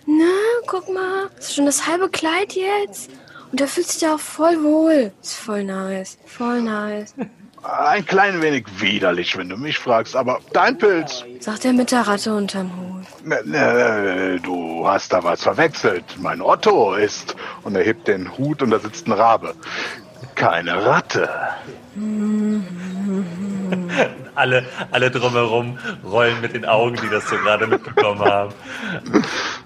Na, 0.06 0.26
guck 0.68 0.88
mal, 0.94 1.30
das 1.36 1.46
ist 1.46 1.56
schon 1.56 1.66
das 1.66 1.88
halbe 1.88 2.10
Kleid 2.10 2.54
jetzt. 2.54 3.10
Und 3.52 3.60
da 3.60 3.66
fühlt 3.66 3.88
sich 3.88 4.02
ja 4.02 4.14
auch 4.14 4.20
voll 4.20 4.64
wohl. 4.64 5.12
Ist 5.20 5.36
voll 5.36 5.64
nice, 5.64 6.20
voll 6.26 6.62
nice. 6.62 7.16
Ein 7.64 8.06
klein 8.06 8.42
wenig 8.42 8.66
widerlich, 8.80 9.38
wenn 9.38 9.50
du 9.50 9.58
mich 9.58 9.78
fragst, 9.78 10.16
aber 10.16 10.40
dein 10.54 10.78
Pilz. 10.78 11.26
Sagt 11.40 11.66
er 11.66 11.74
mit 11.74 11.92
der 11.92 12.08
Ratte 12.08 12.34
unterm 12.34 12.72
Hut. 12.78 13.26
Ne, 13.26 13.42
ne, 13.44 14.40
du 14.42 14.88
hast 14.88 15.12
da 15.12 15.24
was 15.24 15.44
verwechselt. 15.44 16.06
Mein 16.20 16.42
Otto 16.42 16.94
ist. 16.94 17.36
Und 17.64 17.76
er 17.76 17.84
hebt 17.84 18.08
den 18.08 18.38
Hut 18.38 18.62
und 18.62 18.72
da 18.72 18.80
sitzt 18.80 19.08
ein 19.08 19.12
Rabe. 19.12 19.54
Keine 20.36 20.86
Ratte. 20.86 21.30
Alle, 24.40 24.64
alle 24.92 25.12
drumherum 25.12 25.78
rollen 26.04 26.40
mit 26.40 26.54
den 26.54 26.64
Augen, 26.64 26.96
die 26.96 27.10
das 27.10 27.28
so 27.28 27.36
gerade 27.36 27.68
mitbekommen 27.68 28.22
haben. 28.22 28.54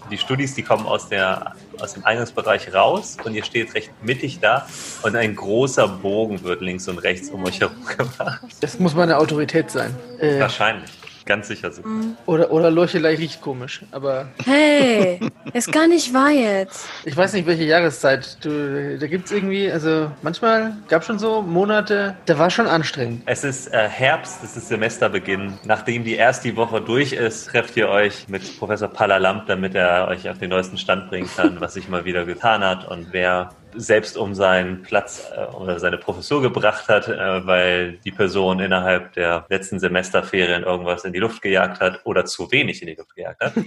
Die 0.09 0.17
Studis, 0.17 0.55
die 0.55 0.63
kommen 0.63 0.87
aus, 0.87 1.09
der, 1.09 1.53
aus 1.79 1.93
dem 1.93 2.03
Eingangsbereich 2.03 2.73
raus 2.73 3.17
und 3.23 3.35
ihr 3.35 3.43
steht 3.43 3.75
recht 3.75 3.91
mittig 4.01 4.39
da 4.39 4.65
und 5.03 5.15
ein 5.15 5.35
großer 5.35 5.87
Bogen 5.87 6.43
wird 6.43 6.61
links 6.61 6.87
und 6.87 6.97
rechts 6.97 7.29
um 7.29 7.45
euch 7.45 7.61
herum 7.61 7.85
gemacht. 7.85 8.41
das 8.61 8.79
muss 8.79 8.95
meine 8.95 9.17
Autorität 9.17 9.69
sein. 9.69 9.95
Äh, 10.19 10.39
Wahrscheinlich. 10.39 10.89
Ganz 11.25 11.47
sicher 11.47 11.71
so. 11.71 11.81
oder, 12.25 12.51
oder 12.51 12.69
Leuchelei 12.69 13.15
riecht 13.15 13.41
komisch. 13.41 13.81
Aber 13.91 14.27
Hey, 14.45 15.19
ist 15.53 15.71
gar 15.71 15.87
nicht 15.87 16.13
wahr 16.13 16.31
jetzt. 16.31 16.87
ich 17.05 17.15
weiß 17.15 17.33
nicht, 17.33 17.45
welche 17.47 17.63
Jahreszeit. 17.63 18.37
Du, 18.43 18.97
da 18.97 19.07
gibt's 19.07 19.31
irgendwie, 19.31 19.71
also 19.71 20.11
manchmal 20.21 20.73
gab 20.89 21.03
schon 21.03 21.19
so 21.19 21.41
Monate, 21.41 22.15
da 22.25 22.37
war 22.37 22.49
schon 22.49 22.67
anstrengend. 22.67 23.23
Es 23.25 23.43
ist 23.43 23.71
äh, 23.73 23.87
Herbst, 23.87 24.43
es 24.43 24.57
ist 24.57 24.67
Semesterbeginn. 24.67 25.53
Nachdem 25.65 26.03
die 26.03 26.15
erste 26.15 26.55
Woche 26.55 26.81
durch 26.81 27.13
ist, 27.13 27.45
trefft 27.49 27.77
ihr 27.77 27.89
euch 27.89 28.27
mit 28.27 28.59
Professor 28.59 28.87
Palalamp, 28.87 29.45
damit 29.47 29.75
er 29.75 30.07
euch 30.09 30.29
auf 30.29 30.37
den 30.39 30.49
neuesten 30.49 30.77
Stand 30.77 31.09
bringen 31.09 31.29
kann, 31.35 31.59
was 31.61 31.73
sich 31.75 31.87
mal 31.89 32.05
wieder 32.05 32.25
getan 32.25 32.63
hat 32.63 32.87
und 32.89 33.07
wer 33.11 33.49
selbst 33.75 34.17
um 34.17 34.33
seinen 34.35 34.81
Platz 34.81 35.27
äh, 35.35 35.45
oder 35.55 35.79
seine 35.79 35.97
Professur 35.97 36.41
gebracht 36.41 36.87
hat, 36.87 37.07
äh, 37.07 37.45
weil 37.45 37.93
die 38.05 38.11
Person 38.11 38.59
innerhalb 38.59 39.13
der 39.13 39.45
letzten 39.49 39.79
Semesterferien 39.79 40.63
irgendwas 40.63 41.05
in 41.05 41.13
die 41.13 41.19
Luft 41.19 41.41
gejagt 41.41 41.79
hat 41.79 42.01
oder 42.05 42.25
zu 42.25 42.51
wenig 42.51 42.81
in 42.81 42.87
die 42.87 42.95
Luft 42.95 43.15
gejagt 43.15 43.41
hat. 43.41 43.53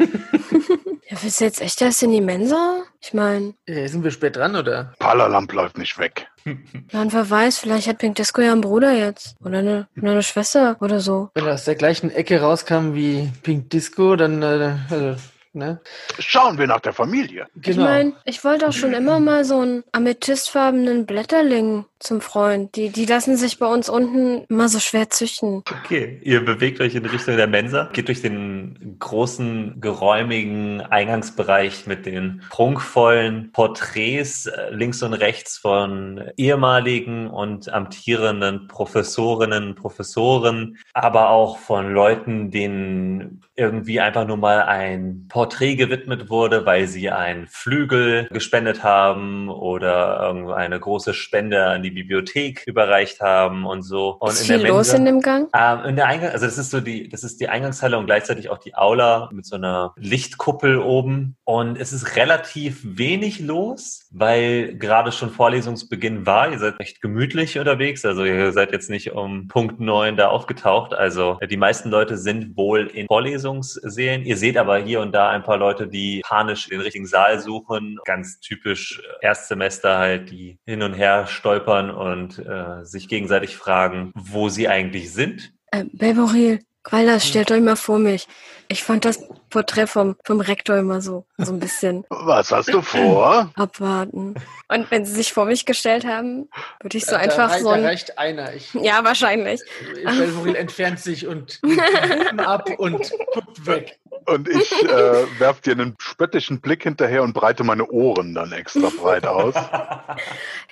Ja, 1.08 1.16
willst 1.22 1.40
du 1.40 1.44
jetzt 1.44 1.60
echt 1.60 1.80
erst 1.82 2.02
in 2.02 2.10
die 2.10 2.20
Mensa? 2.20 2.82
Ich 3.00 3.14
meine, 3.14 3.54
Äh, 3.66 3.86
sind 3.86 4.02
wir 4.02 4.10
spät 4.10 4.34
dran, 4.34 4.56
oder? 4.56 4.92
Palalamp 4.98 5.52
läuft 5.52 5.78
nicht 5.78 5.96
weg. 6.00 6.26
ja, 6.92 7.00
und 7.00 7.12
wer 7.12 7.30
weiß, 7.30 7.58
vielleicht 7.58 7.86
hat 7.86 7.98
Pink 7.98 8.16
Disco 8.16 8.40
ja 8.42 8.50
einen 8.50 8.60
Bruder 8.60 8.92
jetzt. 8.92 9.36
Oder 9.44 9.58
eine, 9.58 9.86
oder 9.96 10.10
eine 10.10 10.22
Schwester 10.24 10.76
oder 10.80 10.98
so. 10.98 11.30
Wenn 11.34 11.46
er 11.46 11.54
aus 11.54 11.64
der 11.64 11.76
gleichen 11.76 12.10
Ecke 12.10 12.40
rauskam 12.40 12.94
wie 12.94 13.30
Pink 13.44 13.70
Disco, 13.70 14.16
dann, 14.16 14.42
äh, 14.42 14.74
also, 14.90 15.14
ne? 15.56 15.80
Schauen 16.18 16.58
wir 16.58 16.66
nach 16.66 16.80
der 16.80 16.92
Familie. 16.92 17.46
Ich 17.56 17.62
Genau. 17.62 17.84
meine, 17.84 18.12
ich 18.24 18.44
wollte 18.44 18.68
auch 18.68 18.72
schon 18.72 18.92
immer 18.92 19.18
mal 19.20 19.44
so 19.44 19.58
einen 19.60 19.82
amethystfarbenen 19.92 21.06
Blätterling 21.06 21.84
zum 21.98 22.20
Freund. 22.20 22.76
Die, 22.76 22.90
die 22.90 23.06
lassen 23.06 23.36
sich 23.36 23.58
bei 23.58 23.66
uns 23.66 23.88
unten 23.88 24.44
immer 24.48 24.68
so 24.68 24.78
schwer 24.78 25.10
züchten. 25.10 25.62
Okay, 25.82 26.20
ihr 26.22 26.44
bewegt 26.44 26.80
euch 26.80 26.94
in 26.94 27.06
Richtung 27.06 27.36
der 27.36 27.46
Mensa, 27.46 27.88
geht 27.92 28.08
durch 28.08 28.22
den 28.22 28.96
großen, 28.98 29.80
geräumigen 29.80 30.80
Eingangsbereich 30.80 31.86
mit 31.86 32.06
den 32.06 32.42
prunkvollen 32.50 33.50
Porträts 33.52 34.46
äh, 34.46 34.70
links 34.70 35.02
und 35.02 35.14
rechts 35.14 35.58
von 35.58 36.22
ehemaligen 36.36 37.28
und 37.28 37.72
amtierenden 37.72 38.68
Professorinnen, 38.68 39.74
Professoren, 39.74 40.78
aber 40.92 41.30
auch 41.30 41.58
von 41.58 41.92
Leuten, 41.92 42.50
denen 42.50 43.42
irgendwie 43.56 44.00
einfach 44.00 44.26
nur 44.26 44.36
mal 44.36 44.62
ein 44.62 45.26
Porträt 45.28 45.76
gewidmet 45.76 46.28
wurde, 46.28 46.66
weil 46.66 46.86
sie 46.86 47.10
einen 47.10 47.46
Flügel 47.46 48.28
gespendet 48.30 48.82
haben 48.82 49.48
oder 49.48 50.20
irgendeine 50.20 50.78
große 50.78 51.14
Spende 51.14 51.64
an 51.64 51.82
die 51.86 52.02
Bibliothek 52.02 52.64
überreicht 52.66 53.20
haben 53.20 53.66
und 53.66 53.82
so. 53.82 54.16
Und 54.20 54.30
Ist 54.30 54.46
viel 54.46 54.66
los 54.66 54.92
in 54.92 55.04
dem 55.04 55.20
Gang? 55.20 55.48
ähm, 55.56 55.84
in 55.90 55.96
der 55.96 56.06
Eingang, 56.06 56.30
also 56.30 56.46
das 56.46 56.58
ist 56.58 56.70
so 56.70 56.80
die, 56.80 57.08
das 57.08 57.24
ist 57.24 57.40
die 57.40 57.48
Eingangshalle 57.48 57.96
und 57.98 58.06
gleichzeitig 58.06 58.50
auch 58.50 58.58
die 58.58 58.74
Aula 58.74 59.28
mit 59.32 59.46
so 59.46 59.56
einer 59.56 59.94
Lichtkuppel 59.96 60.78
oben. 60.78 61.36
Und 61.44 61.76
es 61.78 61.92
ist 61.92 62.16
relativ 62.16 62.80
wenig 62.82 63.40
los, 63.40 64.06
weil 64.10 64.76
gerade 64.76 65.12
schon 65.12 65.30
Vorlesungsbeginn 65.30 66.26
war. 66.26 66.50
Ihr 66.50 66.58
seid 66.58 66.78
recht 66.80 67.00
gemütlich 67.00 67.58
unterwegs, 67.58 68.04
also 68.04 68.24
ihr 68.24 68.52
seid 68.52 68.72
jetzt 68.72 68.90
nicht 68.90 69.12
um 69.12 69.48
Punkt 69.48 69.80
neun 69.80 70.16
da 70.16 70.28
aufgetaucht. 70.28 70.94
Also 70.94 71.38
die 71.48 71.56
meisten 71.56 71.90
Leute 71.90 72.16
sind 72.16 72.56
wohl 72.56 72.86
in 72.86 73.06
Vorlesungssälen. 73.06 74.24
Ihr 74.24 74.36
seht 74.36 74.56
aber 74.56 74.78
hier 74.78 75.00
und 75.00 75.12
da 75.14 75.30
ein 75.30 75.42
paar 75.42 75.58
Leute, 75.58 75.86
die 75.86 76.22
panisch 76.24 76.68
den 76.68 76.80
richtigen 76.80 77.06
Saal 77.06 77.38
suchen. 77.40 77.98
Ganz 78.04 78.40
typisch 78.40 79.00
Erstsemester 79.20 79.98
halt, 79.98 80.30
die 80.30 80.58
hin 80.66 80.82
und 80.82 80.94
her 80.94 81.26
stolpern 81.26 81.75
und 81.90 82.38
äh, 82.38 82.84
sich 82.84 83.08
gegenseitig 83.08 83.56
fragen, 83.56 84.12
wo 84.14 84.48
sie 84.48 84.68
eigentlich 84.68 85.12
sind. 85.12 85.52
Äh, 85.72 85.84
Belboril, 85.92 86.60
Qualdas, 86.82 87.26
stellt 87.26 87.50
euch 87.50 87.60
mal 87.60 87.76
vor 87.76 87.98
mich. 87.98 88.28
Ich 88.68 88.82
fand 88.84 89.04
das 89.04 89.20
Porträt 89.50 89.86
vom, 89.86 90.16
vom 90.24 90.40
Rektor 90.40 90.76
immer 90.76 91.00
so, 91.00 91.24
so 91.38 91.52
ein 91.52 91.60
bisschen 91.60 92.04
Was 92.10 92.50
hast 92.52 92.72
du 92.72 92.80
vor? 92.82 93.50
abwarten. 93.56 94.34
Und 94.68 94.90
wenn 94.90 95.04
sie 95.04 95.12
sich 95.12 95.32
vor 95.32 95.44
mich 95.46 95.64
gestellt 95.66 96.04
haben, 96.04 96.48
würde 96.82 96.96
ich 96.98 97.04
so 97.04 97.12
Da- 97.12 97.18
einfach 97.18 97.50
da, 97.52 97.58
so 97.58 97.68
da 97.70 97.74
ein... 97.76 97.84
reicht 97.84 98.18
einer. 98.18 98.54
Ich, 98.54 98.72
Ja, 98.74 99.04
wahrscheinlich. 99.04 99.60
Belvoril 100.04 100.54
entfernt 100.56 100.98
sich 101.00 101.26
und 101.26 101.60
ab 102.38 102.68
und 102.78 103.10
guckt 103.34 103.66
weg. 103.66 103.98
Und 104.26 104.48
ich 104.48 104.72
äh, 104.84 105.40
werf 105.40 105.60
dir 105.60 105.72
einen 105.72 105.94
spöttischen 105.98 106.60
Blick 106.60 106.82
hinterher 106.82 107.22
und 107.22 107.32
breite 107.32 107.64
meine 107.64 107.86
Ohren 107.88 108.34
dann 108.34 108.52
extra 108.52 108.90
breit 109.00 109.26
aus. 109.26 109.54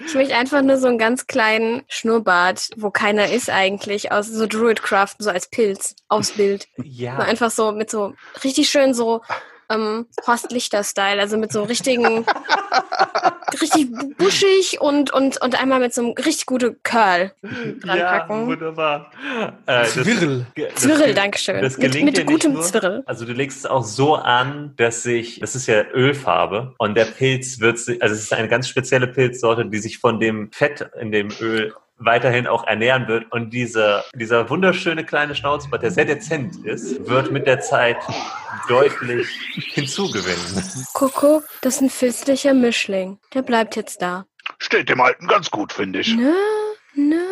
Ich 0.04 0.14
möchte 0.14 0.34
einfach 0.34 0.62
nur 0.62 0.76
so 0.76 0.88
einen 0.88 0.99
ganz 0.99 1.26
kleinen 1.26 1.82
Schnurrbart, 1.88 2.70
wo 2.76 2.90
keiner 2.90 3.30
ist 3.30 3.50
eigentlich, 3.50 4.11
aus 4.12 4.26
so 4.26 4.46
Druidcraft, 4.46 5.16
so 5.18 5.30
als 5.30 5.49
Pilz, 5.49 5.94
aufs 6.08 6.32
Bild. 6.32 6.68
Ja. 6.82 7.16
So 7.16 7.23
einfach 7.23 7.50
so 7.50 7.73
mit 7.73 7.90
so 7.90 8.14
richtig 8.42 8.68
schön 8.68 8.94
so 8.94 9.23
ähm, 9.71 10.06
Horst 10.26 10.50
Lichter-Style, 10.52 11.21
also 11.21 11.37
mit 11.38 11.52
so 11.52 11.62
richtigen, 11.62 12.25
richtig 13.61 13.88
buschig 14.18 14.80
und, 14.80 15.12
und, 15.12 15.40
und 15.40 15.61
einmal 15.61 15.80
mit 15.80 15.94
so 15.94 16.02
einem 16.02 16.12
richtig 16.12 16.47
guten 16.47 16.76
Curl 16.83 17.33
dran 17.80 17.99
Ja, 17.99 18.18
packen. 18.21 18.47
wunderbar. 18.47 19.11
Äh, 19.66 19.83
das- 19.83 19.92
Zwirl. 19.94 20.47
das 20.56 20.75
Zwirrel, 20.83 21.04
ge- 21.06 21.14
Dankeschön. 21.14 21.62
Das 21.62 21.76
Mit, 21.78 21.92
gelingt 21.92 22.06
mit 22.06 22.16
nicht 22.16 22.26
gutem 22.26 22.52
nur. 22.54 22.62
Zwirrel. 22.62 23.02
Also 23.06 23.25
du 23.25 23.33
legst 23.33 23.59
es 23.59 23.66
auch 23.66 23.85
so 23.85 24.14
an, 24.16 24.75
dass 24.76 25.02
sich, 25.02 25.40
das 25.40 25.54
ist 25.54 25.66
ja 25.66 25.83
Ölfarbe 25.92 26.75
und 26.78 26.94
der 26.97 27.04
Pilz 27.06 27.61
wird 27.61 27.78
sich, 27.78 28.02
also 28.02 28.14
es 28.14 28.23
ist 28.23 28.33
eine 28.33 28.49
ganz 28.49 28.68
spezielle 28.68 29.06
Pilzsorte, 29.06 29.66
die 29.66 29.78
sich 29.78 29.99
von 29.99 30.21
dem 30.21 30.50
Fett 30.52 30.88
in 31.00 31.12
dem 31.12 31.28
Öl 31.40 31.73
weiterhin 31.98 32.46
auch 32.46 32.66
ernähren 32.66 33.06
wird 33.08 33.30
und 33.32 33.50
dieser, 33.50 34.04
dieser 34.14 34.50
wunderschöne 34.50 35.04
kleine 35.04 35.34
Schnauzbart, 35.34 35.82
der 35.82 35.90
sehr 35.90 36.04
dezent 36.04 36.64
ist, 36.64 37.06
wird 37.08 37.30
mit 37.30 37.46
der 37.46 37.60
Zeit 37.60 37.96
deutlich 38.68 39.28
hinzugewinnen. 39.72 40.64
Coco, 40.92 41.42
das 41.60 41.76
ist 41.76 41.80
ein 41.82 41.90
filzlicher 41.90 42.54
Mischling. 42.54 43.18
Der 43.32 43.42
bleibt 43.42 43.76
jetzt 43.76 44.02
da. 44.02 44.26
Steht 44.58 44.88
dem 44.88 45.00
Alten 45.00 45.26
ganz 45.26 45.50
gut, 45.50 45.72
finde 45.72 46.00
ich. 46.00 46.14
Nö, 46.14 46.34
nö. 46.94 47.22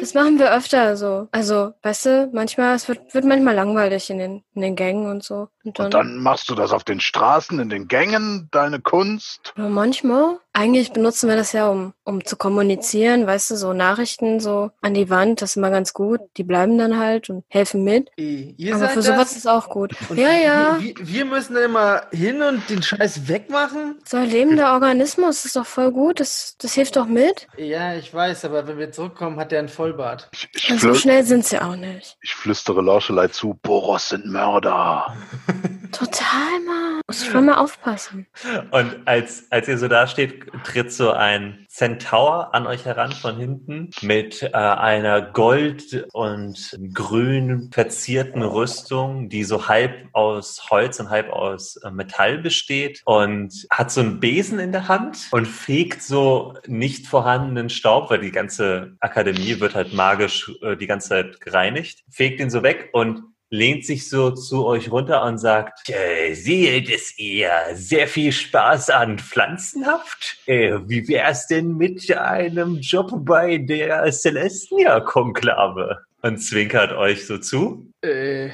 Das 0.00 0.14
machen 0.14 0.38
wir 0.38 0.52
öfter 0.52 0.96
so. 0.96 1.28
Also, 1.30 1.72
weißt 1.82 2.06
du, 2.06 2.30
manchmal, 2.32 2.74
es 2.74 2.88
wird, 2.88 3.14
wird 3.14 3.24
manchmal 3.24 3.54
langweilig 3.54 4.10
in 4.10 4.18
den, 4.18 4.44
in 4.54 4.62
den 4.62 4.76
Gängen 4.76 5.06
und 5.10 5.22
so. 5.22 5.48
Und 5.64 5.78
dann, 5.78 5.86
Und 5.86 5.94
dann 5.94 6.16
machst 6.18 6.48
du 6.50 6.54
das 6.54 6.72
auf 6.72 6.84
den 6.84 7.00
Straßen, 7.00 7.58
in 7.60 7.68
den 7.68 7.86
Gängen, 7.86 8.48
deine 8.50 8.80
Kunst. 8.80 9.52
ja, 9.56 9.68
manchmal. 9.68 10.38
Eigentlich 10.56 10.92
benutzen 10.92 11.28
wir 11.28 11.34
das 11.34 11.52
ja, 11.52 11.68
um, 11.68 11.94
um 12.04 12.24
zu 12.24 12.36
kommunizieren, 12.36 13.26
weißt 13.26 13.50
du, 13.50 13.56
so 13.56 13.72
Nachrichten 13.72 14.38
so 14.38 14.70
an 14.80 14.94
die 14.94 15.10
Wand, 15.10 15.42
das 15.42 15.50
ist 15.50 15.56
immer 15.56 15.70
ganz 15.70 15.92
gut. 15.92 16.20
Die 16.36 16.44
bleiben 16.44 16.78
dann 16.78 16.96
halt 16.98 17.28
und 17.28 17.44
helfen 17.48 17.82
mit. 17.82 18.08
Ey, 18.16 18.54
ihr 18.56 18.74
Aber 18.76 18.84
seid 18.84 18.90
für 18.92 19.02
sowas 19.02 19.30
das? 19.30 19.36
ist 19.38 19.46
auch 19.48 19.68
gut. 19.68 19.96
Und 20.08 20.16
Ja, 20.16 20.30
ja. 20.32 20.76
Wir, 20.80 20.94
wir 20.98 21.24
müssen 21.24 21.54
dann 21.54 21.64
immer 21.64 22.02
hin 22.12 22.40
und 22.40 22.70
den 22.70 22.84
Scheiß 22.84 23.26
wegmachen? 23.26 23.98
So 24.04 24.16
ein 24.18 24.30
lebender 24.30 24.74
Organismus 24.74 25.44
ist 25.44 25.56
doch 25.56 25.66
voll 25.66 25.90
gut. 25.90 26.20
Das, 26.20 26.54
das 26.58 26.74
hilft 26.74 26.94
doch 26.94 27.06
mit. 27.06 27.48
Ja, 27.56 27.94
ich 27.94 28.14
weiß, 28.14 28.44
aber 28.44 28.68
wenn 28.68 28.78
wir 28.78 28.92
zurückkommen, 28.92 29.40
hat 29.40 29.50
der 29.50 29.58
einen 29.58 29.68
Vollbart. 29.68 30.28
Ich, 30.32 30.48
ich, 30.54 30.70
Und 30.70 30.80
so 30.80 30.94
schnell 30.94 31.24
sind 31.24 31.44
sie 31.44 31.60
auch 31.60 31.74
nicht. 31.74 32.16
ich 32.22 32.32
flüstere 32.34 32.80
Lorschelei 32.80 33.26
zu, 33.26 33.58
Boros 33.60 34.08
sind 34.10 34.26
Mörder. 34.26 35.16
Total, 35.94 36.60
Mann. 36.66 37.00
Muss 37.06 37.26
schon 37.26 37.46
mal 37.46 37.56
aufpassen. 37.56 38.26
Und 38.70 39.06
als, 39.06 39.46
als 39.50 39.68
ihr 39.68 39.78
so 39.78 39.88
da 39.88 40.06
steht, 40.06 40.46
tritt 40.64 40.90
so 40.90 41.12
ein 41.12 41.66
Centaur 41.68 42.54
an 42.54 42.66
euch 42.66 42.84
heran 42.84 43.12
von 43.12 43.36
hinten 43.36 43.90
mit 44.00 44.42
äh, 44.42 44.48
einer 44.48 45.20
gold- 45.20 46.06
und 46.12 46.76
grün 46.94 47.70
verzierten 47.72 48.42
Rüstung, 48.42 49.28
die 49.28 49.44
so 49.44 49.68
halb 49.68 50.08
aus 50.12 50.70
Holz 50.70 50.98
und 50.98 51.10
halb 51.10 51.30
aus 51.30 51.76
äh, 51.76 51.90
Metall 51.90 52.38
besteht 52.38 53.02
und 53.04 53.66
hat 53.70 53.90
so 53.90 54.00
einen 54.00 54.18
Besen 54.18 54.58
in 54.58 54.72
der 54.72 54.88
Hand 54.88 55.28
und 55.30 55.46
fegt 55.46 56.02
so 56.02 56.54
nicht 56.66 57.06
vorhandenen 57.06 57.68
Staub, 57.68 58.10
weil 58.10 58.20
die 58.20 58.32
ganze 58.32 58.96
Akademie 59.00 59.60
wird 59.60 59.74
halt 59.74 59.92
magisch 59.92 60.50
äh, 60.62 60.76
die 60.76 60.86
ganze 60.86 61.10
Zeit 61.10 61.40
gereinigt, 61.40 62.02
fegt 62.10 62.40
ihn 62.40 62.50
so 62.50 62.62
weg 62.62 62.90
und 62.92 63.33
lehnt 63.54 63.86
sich 63.86 64.08
so 64.08 64.32
zu 64.32 64.66
euch 64.66 64.90
runter 64.90 65.22
und 65.24 65.38
sagt, 65.38 65.88
äh, 65.88 66.34
seht 66.34 66.90
es 66.90 67.16
ihr 67.18 67.50
sehr 67.74 68.08
viel 68.08 68.32
Spaß 68.32 68.90
an 68.90 69.18
Pflanzenhaft? 69.18 70.38
Äh, 70.46 70.78
wie 70.86 71.06
wär's 71.08 71.46
denn 71.46 71.76
mit 71.76 72.10
einem 72.16 72.78
Job 72.80 73.12
bei 73.24 73.58
der 73.58 74.10
Celestia-Konklave? 74.10 76.00
Und 76.22 76.38
zwinkert 76.38 76.92
euch 76.92 77.26
so 77.26 77.38
zu. 77.38 77.92
Äh, 78.02 78.50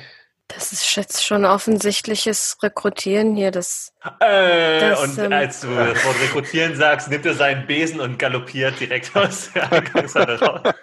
Das 0.54 0.72
ist 0.72 0.96
jetzt 0.96 1.24
schon 1.24 1.44
offensichtliches 1.44 2.56
Rekrutieren 2.62 3.34
hier. 3.36 3.50
Das, 3.50 3.92
Äh, 4.20 4.80
Das, 4.80 5.02
und 5.02 5.18
ähm, 5.18 5.32
als 5.32 5.60
du 5.60 5.68
das 5.74 6.04
Wort 6.04 6.20
rekrutieren 6.20 6.76
sagst, 6.76 7.08
nimmt 7.08 7.24
er 7.26 7.34
seinen 7.34 7.66
Besen 7.66 8.00
und 8.00 8.18
galoppiert 8.18 8.78
direkt 8.80 9.14
aus 9.16 9.50
der 9.52 9.70
Eingangshalle 9.72 10.40
raus. 10.40 10.74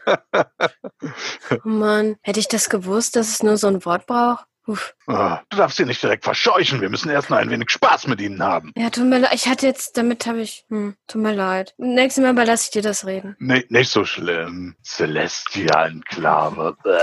oh 1.51 1.67
Mann, 1.67 2.15
hätte 2.21 2.39
ich 2.39 2.47
das 2.47 2.69
gewusst, 2.69 3.15
dass 3.15 3.29
es 3.29 3.43
nur 3.43 3.57
so 3.57 3.67
ein 3.67 3.83
Wort 3.85 4.05
braucht? 4.07 4.45
Uff. 4.67 4.93
Ah, 5.07 5.39
Du 5.49 5.57
darfst 5.57 5.77
sie 5.77 5.85
nicht 5.85 6.03
direkt 6.03 6.25
verscheuchen. 6.25 6.81
Wir 6.81 6.89
müssen 6.89 7.09
erst 7.09 7.29
noch 7.29 7.37
ein 7.37 7.49
wenig 7.49 7.69
Spaß 7.69 8.07
mit 8.07 8.19
ihnen 8.21 8.43
haben. 8.43 8.73
Ja, 8.75 8.89
tut 8.89 9.05
mir 9.05 9.19
leid. 9.19 9.31
Ich 9.33 9.47
hatte 9.47 9.65
jetzt, 9.65 9.97
damit 9.97 10.25
habe 10.27 10.41
ich, 10.41 10.65
hm, 10.69 10.95
tut 11.07 11.21
mir 11.21 11.33
leid. 11.33 11.73
Nächstes 11.77 12.21
Mal 12.21 12.31
überlasse 12.31 12.65
ich 12.65 12.71
dir 12.71 12.81
das 12.81 13.05
Reden. 13.05 13.35
Nee, 13.39 13.65
nicht 13.69 13.89
so 13.89 14.03
schlimm. 14.03 14.75
Celestial-Enklave. 14.83 16.75
Bäh. 16.83 16.97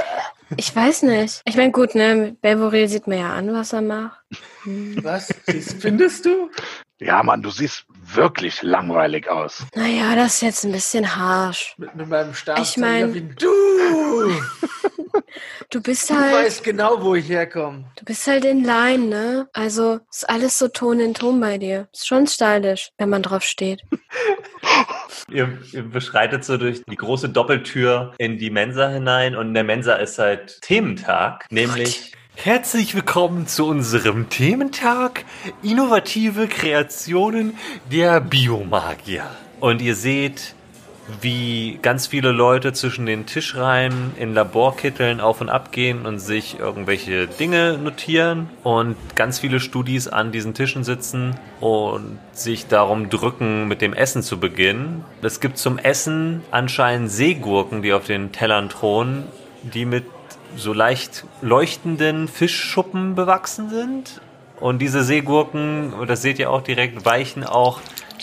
Ich 0.56 0.74
weiß 0.76 1.02
nicht. 1.04 1.40
Ich 1.46 1.56
meine, 1.56 1.72
gut, 1.72 1.94
ne, 1.94 2.36
Belvoril 2.40 2.86
sieht 2.88 3.06
man 3.06 3.18
ja 3.18 3.32
an, 3.32 3.52
was 3.52 3.72
er 3.72 3.80
macht. 3.80 4.20
Hm. 4.64 5.02
was? 5.02 5.28
Siehst- 5.46 5.80
Findest 5.80 6.26
du? 6.26 6.50
Ja, 7.04 7.22
Mann, 7.22 7.42
du 7.42 7.50
siehst 7.50 7.84
wirklich 8.02 8.62
langweilig 8.62 9.28
aus. 9.28 9.64
Naja, 9.74 10.14
das 10.16 10.34
ist 10.36 10.40
jetzt 10.42 10.64
ein 10.64 10.72
bisschen 10.72 11.16
harsch. 11.16 11.74
Mit, 11.76 11.94
mit 11.94 12.08
meinem 12.08 12.34
Stab. 12.34 12.58
Ich 12.60 12.76
mein- 12.76 13.00
zeig 13.02 13.10
auf 13.10 13.16
ihn. 13.16 13.34
du! 13.38 14.32
Du 15.70 15.80
bist 15.80 16.10
Du 16.10 16.14
halt, 16.14 16.32
weißt 16.34 16.62
genau, 16.64 17.02
wo 17.02 17.14
ich 17.16 17.28
herkomme. 17.28 17.84
du 17.96 18.04
bist 18.04 18.26
halt 18.26 18.44
in 18.44 18.62
Line, 18.64 19.06
ne? 19.06 19.48
Also, 19.52 20.00
ist 20.10 20.28
alles 20.28 20.58
so 20.58 20.68
Ton 20.68 21.00
in 21.00 21.14
Ton 21.14 21.40
bei 21.40 21.58
dir. 21.58 21.88
Ist 21.92 22.06
schon 22.06 22.26
stylisch, 22.26 22.90
wenn 22.98 23.08
man 23.08 23.22
drauf 23.22 23.42
steht. 23.42 23.82
Ihr, 25.30 25.58
ihr 25.72 25.82
beschreitet 25.82 26.44
so 26.44 26.56
durch 26.58 26.82
die 26.84 26.96
große 26.96 27.28
Doppeltür 27.30 28.12
in 28.18 28.38
die 28.38 28.50
Mensa 28.50 28.88
hinein 28.88 29.34
und 29.34 29.48
in 29.48 29.54
der 29.54 29.64
Mensa 29.64 29.94
ist 29.94 30.18
halt 30.18 30.60
Thementag, 30.62 31.46
nämlich 31.50 32.12
Herzlich 32.36 32.94
willkommen 32.94 33.46
zu 33.46 33.66
unserem 33.66 34.28
Thementag 34.28 35.24
Innovative 35.62 36.46
Kreationen 36.46 37.56
der 37.90 38.20
Biomagier. 38.20 39.24
Und 39.60 39.80
ihr 39.80 39.94
seht, 39.94 40.54
wie 41.22 41.78
ganz 41.80 42.06
viele 42.06 42.32
Leute 42.32 42.72
zwischen 42.74 43.06
den 43.06 43.24
Tischreihen 43.24 44.12
in 44.18 44.34
Laborkitteln 44.34 45.20
auf 45.20 45.40
und 45.40 45.48
ab 45.48 45.72
gehen 45.72 46.04
und 46.04 46.18
sich 46.18 46.58
irgendwelche 46.58 47.28
Dinge 47.28 47.78
notieren 47.78 48.50
und 48.62 48.96
ganz 49.14 49.38
viele 49.38 49.60
Studis 49.60 50.08
an 50.08 50.32
diesen 50.32 50.52
Tischen 50.52 50.84
sitzen 50.84 51.36
und 51.60 52.18
sich 52.32 52.66
darum 52.66 53.08
drücken, 53.08 53.68
mit 53.68 53.80
dem 53.80 53.94
Essen 53.94 54.22
zu 54.22 54.38
beginnen. 54.38 55.04
Es 55.22 55.40
gibt 55.40 55.56
zum 55.56 55.78
Essen 55.78 56.42
anscheinend 56.50 57.10
Seegurken, 57.10 57.80
die 57.80 57.92
auf 57.92 58.06
den 58.06 58.32
Tellern 58.32 58.68
thronen, 58.68 59.24
die 59.72 59.84
mit 59.84 60.04
so 60.56 60.72
leicht 60.72 61.24
leuchtenden 61.40 62.28
Fischschuppen 62.28 63.14
bewachsen 63.14 63.70
sind. 63.70 64.20
Und 64.60 64.78
diese 64.78 65.02
Seegurken, 65.02 65.92
das 66.06 66.22
seht 66.22 66.38
ihr 66.38 66.50
auch 66.50 66.62
direkt, 66.62 67.04
weichen 67.04 67.44
auch 67.44 67.80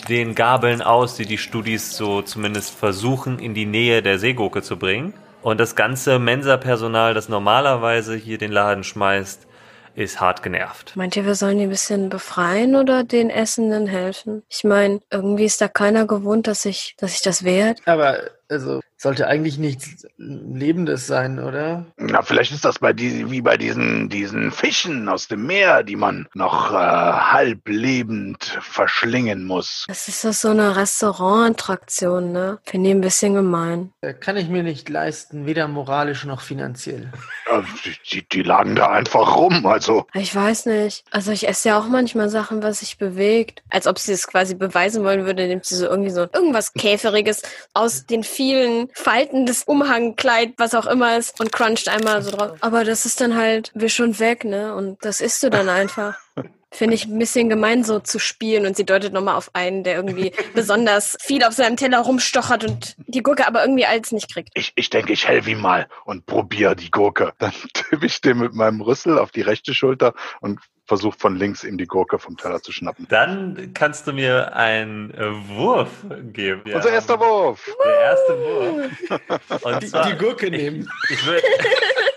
den 0.08 0.34
Gabeln 0.34 0.82
aus, 0.82 1.16
die 1.16 1.26
die 1.26 1.38
Studis 1.38 1.96
so 1.96 2.22
zumindest 2.22 2.74
versuchen, 2.74 3.38
in 3.38 3.54
die 3.54 3.66
Nähe 3.66 4.02
der 4.02 4.18
Seegurke 4.18 4.62
zu 4.62 4.76
bringen. 4.76 5.14
Und 5.42 5.58
das 5.58 5.76
ganze 5.76 6.18
Mensa-Personal, 6.18 7.14
das 7.14 7.28
normalerweise 7.28 8.14
hier 8.14 8.38
den 8.38 8.52
Laden 8.52 8.84
schmeißt, 8.84 9.46
ist 9.94 10.20
hart 10.20 10.42
genervt. 10.42 10.92
Meint 10.96 11.16
ihr, 11.16 11.26
wir 11.26 11.34
sollen 11.34 11.58
die 11.58 11.64
ein 11.64 11.70
bisschen 11.70 12.08
befreien 12.08 12.76
oder 12.76 13.04
den 13.04 13.28
Essenden 13.28 13.86
helfen? 13.86 14.42
Ich 14.48 14.64
meine, 14.64 15.00
irgendwie 15.10 15.44
ist 15.44 15.60
da 15.60 15.68
keiner 15.68 16.06
gewohnt, 16.06 16.46
dass 16.46 16.64
ich, 16.64 16.94
dass 16.98 17.14
ich 17.14 17.22
das 17.22 17.44
wert. 17.44 17.80
Aber, 17.84 18.18
also, 18.48 18.80
sollte 19.02 19.26
eigentlich 19.26 19.58
nichts 19.58 20.06
Lebendes 20.16 21.08
sein, 21.08 21.40
oder? 21.40 21.86
Na, 21.96 22.22
vielleicht 22.22 22.52
ist 22.52 22.64
das 22.64 22.78
bei 22.78 22.92
die, 22.92 23.30
wie 23.30 23.40
bei 23.42 23.56
diesen, 23.56 24.08
diesen 24.08 24.52
Fischen 24.52 25.08
aus 25.08 25.26
dem 25.26 25.44
Meer, 25.46 25.82
die 25.82 25.96
man 25.96 26.28
noch 26.34 26.72
äh, 26.72 26.76
halb 26.76 27.68
lebend 27.68 28.58
verschlingen 28.62 29.44
muss. 29.44 29.84
Das 29.88 30.06
ist 30.06 30.24
doch 30.24 30.32
so 30.32 30.50
eine 30.50 30.76
Restaurantattraktion, 30.76 32.30
ne? 32.30 32.58
Finde 32.64 32.90
ich 32.90 32.94
ein 32.94 33.00
bisschen 33.00 33.34
gemein. 33.34 33.92
Äh, 34.02 34.14
Kann 34.14 34.36
ich 34.36 34.48
mir 34.48 34.62
nicht 34.62 34.88
leisten, 34.88 35.46
weder 35.46 35.66
moralisch 35.66 36.24
noch 36.24 36.40
finanziell. 36.40 37.10
Ja, 37.50 37.64
die, 37.84 37.96
die, 38.10 38.28
die 38.28 38.42
lagen 38.42 38.76
da 38.76 38.90
einfach 38.90 39.36
rum. 39.36 39.66
Also, 39.66 40.06
Ich 40.14 40.34
weiß 40.34 40.66
nicht. 40.66 41.04
Also 41.10 41.32
ich 41.32 41.48
esse 41.48 41.70
ja 41.70 41.78
auch 41.78 41.88
manchmal 41.88 42.28
Sachen, 42.28 42.62
was 42.62 42.80
sich 42.80 42.98
bewegt. 42.98 43.62
Als 43.68 43.88
ob 43.88 43.98
sie 43.98 44.12
es 44.12 44.28
quasi 44.28 44.54
beweisen 44.54 45.02
wollen 45.02 45.26
würde, 45.26 45.48
nimmt 45.48 45.64
sie 45.64 45.74
so 45.74 45.86
irgendwie 45.86 46.10
so 46.10 46.20
irgendwas 46.32 46.72
Käferiges 46.72 47.42
aus 47.74 48.06
den 48.06 48.22
vielen 48.22 48.88
Falten 48.94 49.46
des 49.46 49.64
Umhangkleid, 49.64 50.54
was 50.56 50.74
auch 50.74 50.86
immer 50.86 51.16
ist, 51.16 51.40
und 51.40 51.52
cruncht 51.52 51.88
einmal 51.88 52.22
so 52.22 52.30
drauf. 52.30 52.52
Aber 52.60 52.84
das 52.84 53.06
ist 53.06 53.20
dann 53.20 53.36
halt, 53.36 53.70
wir 53.74 53.88
schon 53.88 54.18
weg, 54.18 54.44
ne? 54.44 54.74
Und 54.74 55.04
das 55.04 55.20
isst 55.20 55.42
du 55.42 55.50
dann 55.50 55.68
einfach. 55.68 56.14
Finde 56.74 56.94
ich 56.94 57.04
ein 57.04 57.18
bisschen 57.18 57.50
gemein, 57.50 57.84
so 57.84 58.00
zu 58.00 58.18
spielen. 58.18 58.64
Und 58.64 58.76
sie 58.76 58.86
deutet 58.86 59.12
nochmal 59.12 59.36
auf 59.36 59.50
einen, 59.54 59.84
der 59.84 59.94
irgendwie 59.94 60.32
besonders 60.54 61.18
viel 61.20 61.44
auf 61.44 61.52
seinem 61.52 61.76
Teller 61.76 61.98
rumstochert 61.98 62.64
und 62.64 62.96
die 63.06 63.22
Gurke 63.22 63.46
aber 63.46 63.62
irgendwie 63.62 63.84
alles 63.84 64.10
nicht 64.10 64.32
kriegt. 64.32 64.48
ich, 64.54 64.72
ich 64.74 64.88
denke, 64.88 65.12
ich 65.12 65.28
helfe 65.28 65.50
ihm 65.50 65.60
mal 65.60 65.86
und 66.06 66.24
probiere 66.24 66.74
die 66.74 66.90
Gurke. 66.90 67.34
Dann 67.38 67.52
tippe 67.74 68.06
ich 68.06 68.20
dem 68.22 68.38
mit 68.38 68.54
meinem 68.54 68.80
Rüssel 68.80 69.18
auf 69.18 69.30
die 69.30 69.42
rechte 69.42 69.74
Schulter 69.74 70.14
und 70.40 70.60
versuche 70.92 71.18
von 71.18 71.36
links 71.36 71.64
ihm 71.64 71.78
die 71.78 71.86
Gurke 71.86 72.18
vom 72.18 72.36
Teller 72.36 72.60
zu 72.60 72.70
schnappen. 72.70 73.06
Dann 73.08 73.72
kannst 73.72 74.06
du 74.06 74.12
mir 74.12 74.54
einen 74.54 75.10
äh, 75.14 75.48
Wurf 75.48 75.88
geben. 76.34 76.60
Ja. 76.66 76.76
Unser 76.76 76.90
erster 76.90 77.18
Wurf. 77.18 77.66
Der 77.82 78.00
erste 78.00 78.32
Wurf. 78.38 79.64
Und 79.64 79.82
Die, 79.82 79.86
zwar, 79.86 80.10
die 80.10 80.18
Gurke 80.18 80.50
nehmen. 80.50 80.86
Ich 81.08 81.26
würde. 81.26 81.42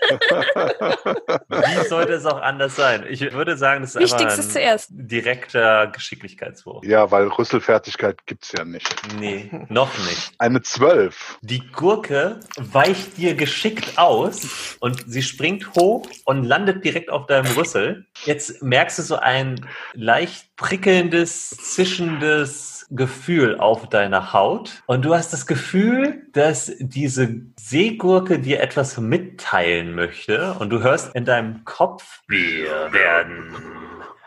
Wie 1.48 1.88
sollte 1.88 2.12
es 2.14 2.26
auch 2.26 2.40
anders 2.40 2.76
sein? 2.76 3.04
Ich 3.08 3.20
würde 3.32 3.56
sagen, 3.56 3.82
das 3.82 3.94
ist 3.94 4.02
Wichtigstes 4.02 4.46
ein 4.46 4.52
zuerst. 4.52 4.88
direkter 4.90 5.88
Geschicklichkeitswurf. 5.88 6.84
Ja, 6.84 7.10
weil 7.10 7.28
Rüsselfertigkeit 7.28 8.26
gibt's 8.26 8.52
ja 8.56 8.64
nicht. 8.64 8.94
Nee, 9.18 9.50
noch 9.68 9.96
nicht. 9.98 10.32
Eine 10.38 10.62
Zwölf. 10.62 11.38
Die 11.42 11.66
Gurke 11.72 12.40
weicht 12.56 13.16
dir 13.16 13.34
geschickt 13.34 13.98
aus 13.98 14.76
und 14.80 15.04
sie 15.06 15.22
springt 15.22 15.74
hoch 15.74 16.08
und 16.24 16.44
landet 16.44 16.84
direkt 16.84 17.10
auf 17.10 17.26
deinem 17.26 17.50
Rüssel. 17.56 18.06
Jetzt 18.24 18.62
merkst 18.62 18.98
du 18.98 19.02
so 19.02 19.16
ein 19.16 19.66
leicht 19.94 20.55
prickelndes, 20.56 21.50
zischendes 21.50 22.86
Gefühl 22.90 23.58
auf 23.58 23.88
deiner 23.88 24.32
Haut 24.32 24.82
und 24.86 25.04
du 25.04 25.14
hast 25.14 25.32
das 25.32 25.46
Gefühl, 25.46 26.26
dass 26.32 26.72
diese 26.78 27.42
Seegurke 27.58 28.38
dir 28.38 28.60
etwas 28.60 28.96
mitteilen 28.98 29.94
möchte 29.94 30.54
und 30.54 30.70
du 30.70 30.82
hörst 30.82 31.14
in 31.14 31.24
deinem 31.24 31.64
Kopf, 31.64 32.20
wir 32.28 32.92
werden 32.92 33.54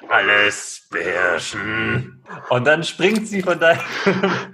alles 0.09 0.87
beherrschen. 0.89 2.23
Und 2.49 2.65
dann 2.65 2.83
springt 2.83 3.27
sie 3.27 3.41
von 3.41 3.59
deinem 3.59 3.79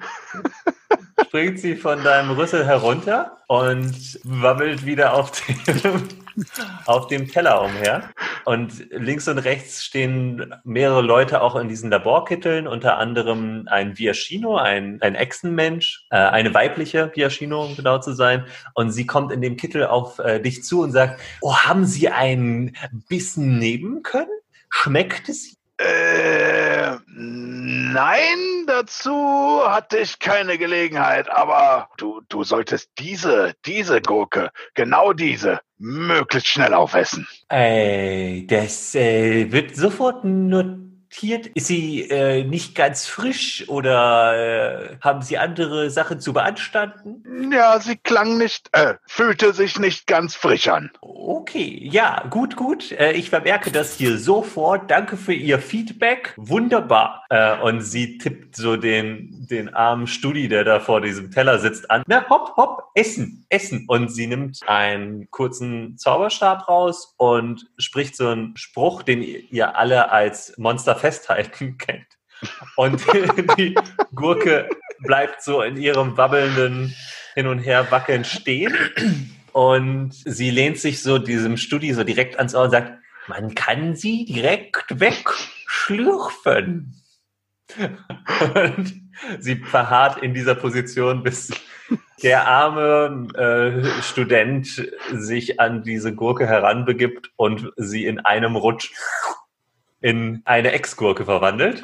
springt 1.26 1.60
sie 1.60 1.76
von 1.76 2.04
deinem 2.04 2.32
Rüssel 2.32 2.66
herunter 2.66 3.38
und 3.48 4.20
wabbelt 4.24 4.86
wieder 4.86 5.14
auf 5.14 5.32
dem, 5.32 6.08
auf 6.86 7.08
dem 7.08 7.28
Teller 7.28 7.62
umher. 7.64 8.10
Und 8.46 8.90
links 8.92 9.28
und 9.28 9.40
rechts 9.40 9.84
stehen 9.84 10.54
mehrere 10.64 11.02
Leute 11.02 11.42
auch 11.42 11.56
in 11.56 11.68
diesen 11.68 11.90
Laborkitteln, 11.90 12.68
unter 12.68 12.98
anderem 12.98 13.68
ein 13.70 13.98
Viaschino, 13.98 14.58
ein, 14.58 15.02
ein 15.02 15.16
Echsenmensch, 15.16 16.06
äh, 16.12 16.18
eine 16.18 16.54
weibliche 16.54 17.12
Viaschino, 17.14 17.66
um 17.66 17.76
genau 17.76 17.98
zu 18.00 18.14
sein. 18.14 18.46
Und 18.74 18.92
sie 18.92 19.06
kommt 19.06 19.32
in 19.32 19.42
dem 19.42 19.58
Kittel 19.58 19.86
auf 19.86 20.20
äh, 20.20 20.40
dich 20.40 20.64
zu 20.64 20.82
und 20.82 20.92
sagt, 20.92 21.20
oh, 21.42 21.56
haben 21.56 21.86
Sie 21.86 22.10
einen 22.10 22.76
Bissen 23.10 23.58
nehmen 23.58 24.04
können? 24.04 24.30
Schmeckt 24.70 25.30
es 25.30 25.56
Äh, 25.78 26.96
nein, 27.96 28.66
dazu 28.68 29.62
hatte 29.66 29.98
ich 30.00 30.20
keine 30.20 30.58
Gelegenheit, 30.58 31.30
aber 31.32 31.90
du, 31.98 32.22
du 32.28 32.44
solltest 32.44 32.90
diese, 33.00 33.54
diese 33.66 34.02
Gurke, 34.02 34.52
genau 34.74 35.14
diese, 35.14 35.62
möglichst 35.78 36.50
schnell 36.50 36.74
aufessen. 36.74 37.26
Äh, 37.50 38.46
das 38.48 38.96
äh, 38.96 39.52
wird 39.52 39.76
sofort 39.76 40.26
notiert. 41.16 41.48
Ist 41.48 41.68
sie 41.68 42.02
äh, 42.10 42.44
nicht 42.44 42.76
ganz 42.76 43.08
frisch 43.08 43.66
oder 43.68 44.92
äh, 44.92 44.98
haben 45.02 45.22
Sie 45.22 45.38
andere 45.38 45.90
Sachen 45.90 46.20
zu 46.20 46.34
beanstanden? 46.34 47.52
Ja, 47.52 47.80
sie 47.80 47.98
klang 47.98 48.38
nicht, 48.38 48.70
äh, 48.74 48.96
fühlte 49.08 49.54
sich 49.54 49.80
nicht 49.80 50.08
ganz 50.08 50.36
frisch 50.36 50.68
an. 50.68 50.92
Okay, 51.02 51.80
ja, 51.92 52.24
gut, 52.30 52.56
gut. 52.56 52.92
Äh, 52.92 53.14
ich 53.14 53.30
vermerke 53.30 53.72
das 53.72 53.96
hier 53.96 54.18
sofort. 54.18 54.92
Danke 54.92 55.18
für 55.18 55.34
Ihr 55.34 55.60
Feedback. 55.60 56.34
Wunderbar. 56.38 57.26
Äh, 57.30 57.60
und 57.62 57.82
sie 57.82 58.18
tippt 58.18 58.56
so 58.56 58.78
den, 58.78 59.48
den 59.50 59.74
armen 59.74 60.08
Studi, 60.08 60.48
der 60.48 60.64
da 60.64 60.80
vor 60.80 61.02
diesem 61.02 61.32
Teller 61.32 61.60
sitzt, 61.60 61.90
an. 61.90 62.04
Na, 62.08 62.28
hopp, 62.30 62.56
hopp, 62.58 62.84
essen, 62.94 63.46
essen. 63.50 63.86
Und 63.88 64.10
sie 64.10 64.28
nimmt 64.28 64.60
einen 64.68 65.30
kurzen 65.32 65.98
Zauberstab 65.98 66.68
raus 66.68 67.14
und 67.18 67.68
spricht 67.78 68.16
so 68.16 68.30
einen 68.30 68.58
Spruch, 68.58 69.04
den 69.04 69.22
ihr 69.22 69.78
alle 69.78 70.12
als 70.12 70.58
Monster 70.58 70.96
festhalten 71.06 71.78
kennt. 71.86 72.08
Und 72.76 73.06
die 73.58 73.76
Gurke 74.16 74.70
bleibt 75.00 75.44
so 75.44 75.62
in 75.62 75.78
ihrem 75.78 76.18
wabbelnden 76.18 76.96
Hin 77.36 77.48
und 77.48 77.60
Her 77.60 77.92
wackeln 77.92 78.26
stehen. 78.26 78.76
Und 79.52 80.14
sie 80.14 80.50
lehnt 80.50 80.80
sich 80.80 81.02
so 81.02 81.18
diesem 81.18 81.58
Studi 81.58 81.94
so 81.94 82.04
direkt 82.04 82.38
ans 82.38 82.56
Ohr 82.56 82.64
und 82.64 82.72
sagt, 82.72 82.94
man 83.28 83.56
kann 83.56 83.96
sie 83.96 84.26
direkt 84.26 85.00
wegschlürfen. 85.00 87.02
Und 88.54 88.94
sie 89.40 89.56
verharrt 89.56 90.22
in 90.22 90.34
dieser 90.34 90.56
Position, 90.56 91.24
bis 91.24 91.52
der 92.22 92.48
arme 92.48 93.28
äh, 93.36 94.02
Student 94.02 94.92
sich 95.12 95.60
an 95.60 95.84
diese 95.84 96.14
Gurke 96.14 96.48
heranbegibt 96.48 97.32
und 97.36 97.72
sie 97.78 98.06
in 98.06 98.20
einem 98.20 98.56
Rutsch 98.56 98.92
in 100.06 100.44
eine 100.46 100.72
Ex-Gurke 100.72 101.26
verwandelt. 101.26 101.82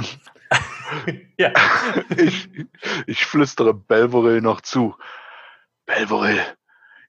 ja. 1.38 1.52
Ich, 2.16 2.48
ich 3.08 3.26
flüstere 3.26 3.74
Belvoril 3.74 4.42
noch 4.42 4.62
zu. 4.62 4.96
Belvoril, 5.88 6.40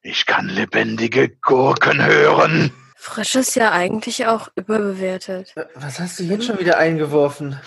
ich 0.01 0.25
kann 0.25 0.49
lebendige 0.49 1.29
Gurken 1.29 2.03
hören. 2.03 2.73
Frisch 2.97 3.35
ist 3.35 3.57
ja 3.57 3.73
eigentlich 3.73 4.27
auch 4.27 4.49
überbewertet. 4.55 5.55
Was 5.75 6.01
hast 6.01 6.19
du 6.19 6.23
jetzt 6.23 6.47
schon 6.47 6.59
wieder 6.59 6.79
eingeworfen? 6.79 7.61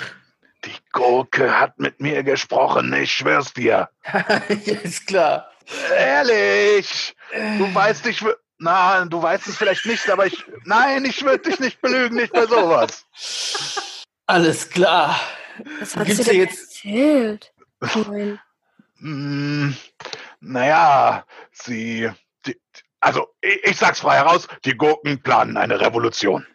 Die 0.64 0.76
Gurke 0.92 1.60
hat 1.60 1.78
mit 1.78 2.02
mir 2.02 2.24
gesprochen, 2.24 2.92
ich 2.94 3.12
schwör's 3.12 3.54
dir. 3.54 3.90
ist 4.84 5.06
klar. 5.06 5.52
Ehrlich, 5.96 7.16
du 7.60 7.76
weißt, 7.76 8.08
ich 8.08 8.24
na, 8.58 9.06
du 9.06 9.22
weißt 9.22 9.48
es 9.48 9.58
vielleicht 9.58 9.86
nicht, 9.86 10.10
aber 10.10 10.26
ich, 10.28 10.44
nein, 10.64 11.06
ich 11.06 11.24
würde 11.24 11.50
dich 11.50 11.60
nicht 11.60 11.82
belügen, 11.82 12.16
nicht 12.16 12.34
bei 12.34 12.46
sowas. 12.46 13.06
Alles 14.28 14.70
klar. 14.70 15.20
Was 15.80 15.96
hat 15.96 16.06
Gibt's 16.08 16.24
sie 16.26 16.32
denn 16.32 16.40
jetzt- 16.42 16.86
erzählt? 16.86 17.54
Hm, 19.00 19.76
naja, 20.40 21.26
sie, 21.52 22.10
die, 22.46 22.60
also 23.00 23.28
ich, 23.42 23.64
ich 23.64 23.78
sag's 23.78 24.00
frei 24.00 24.16
heraus, 24.16 24.48
die 24.64 24.76
Gurken 24.76 25.22
planen 25.22 25.58
eine 25.58 25.80
Revolution. 25.80 26.46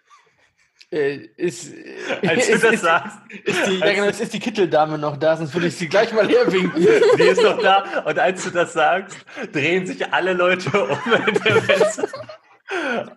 Äh, 0.92 1.28
ist, 1.36 1.72
Als 2.26 2.46
du 2.46 2.52
ist, 2.52 2.64
das 2.64 2.72
ist, 2.72 2.80
sagst, 2.82 3.18
ist, 3.44 3.66
die, 3.66 3.78
ja, 3.78 3.92
genau, 3.92 4.06
ist 4.06 4.32
die 4.32 4.40
Kitteldame 4.40 4.98
noch 4.98 5.16
da, 5.16 5.36
sonst 5.36 5.54
würde 5.54 5.68
ich 5.68 5.76
sie 5.76 5.88
gleich 5.88 6.12
mal 6.12 6.28
herwinken. 6.28 6.82
sie 7.16 7.22
ist 7.22 7.42
noch 7.42 7.60
da. 7.60 8.02
Und 8.04 8.18
als 8.18 8.44
du 8.44 8.50
das 8.50 8.72
sagst, 8.72 9.18
drehen 9.52 9.86
sich 9.86 10.12
alle 10.12 10.32
Leute 10.32 10.68
um 10.84 10.98
in 11.26 11.34
der 11.44 11.62
Messe. 11.62 12.08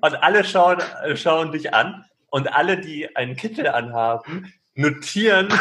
Und 0.01 0.23
alle 0.23 0.43
schauen, 0.43 0.79
schauen 1.15 1.51
dich 1.51 1.73
an. 1.73 2.05
Und 2.29 2.51
alle, 2.51 2.79
die 2.79 3.15
einen 3.15 3.35
Kittel 3.35 3.67
anhaben, 3.67 4.51
notieren 4.75 5.49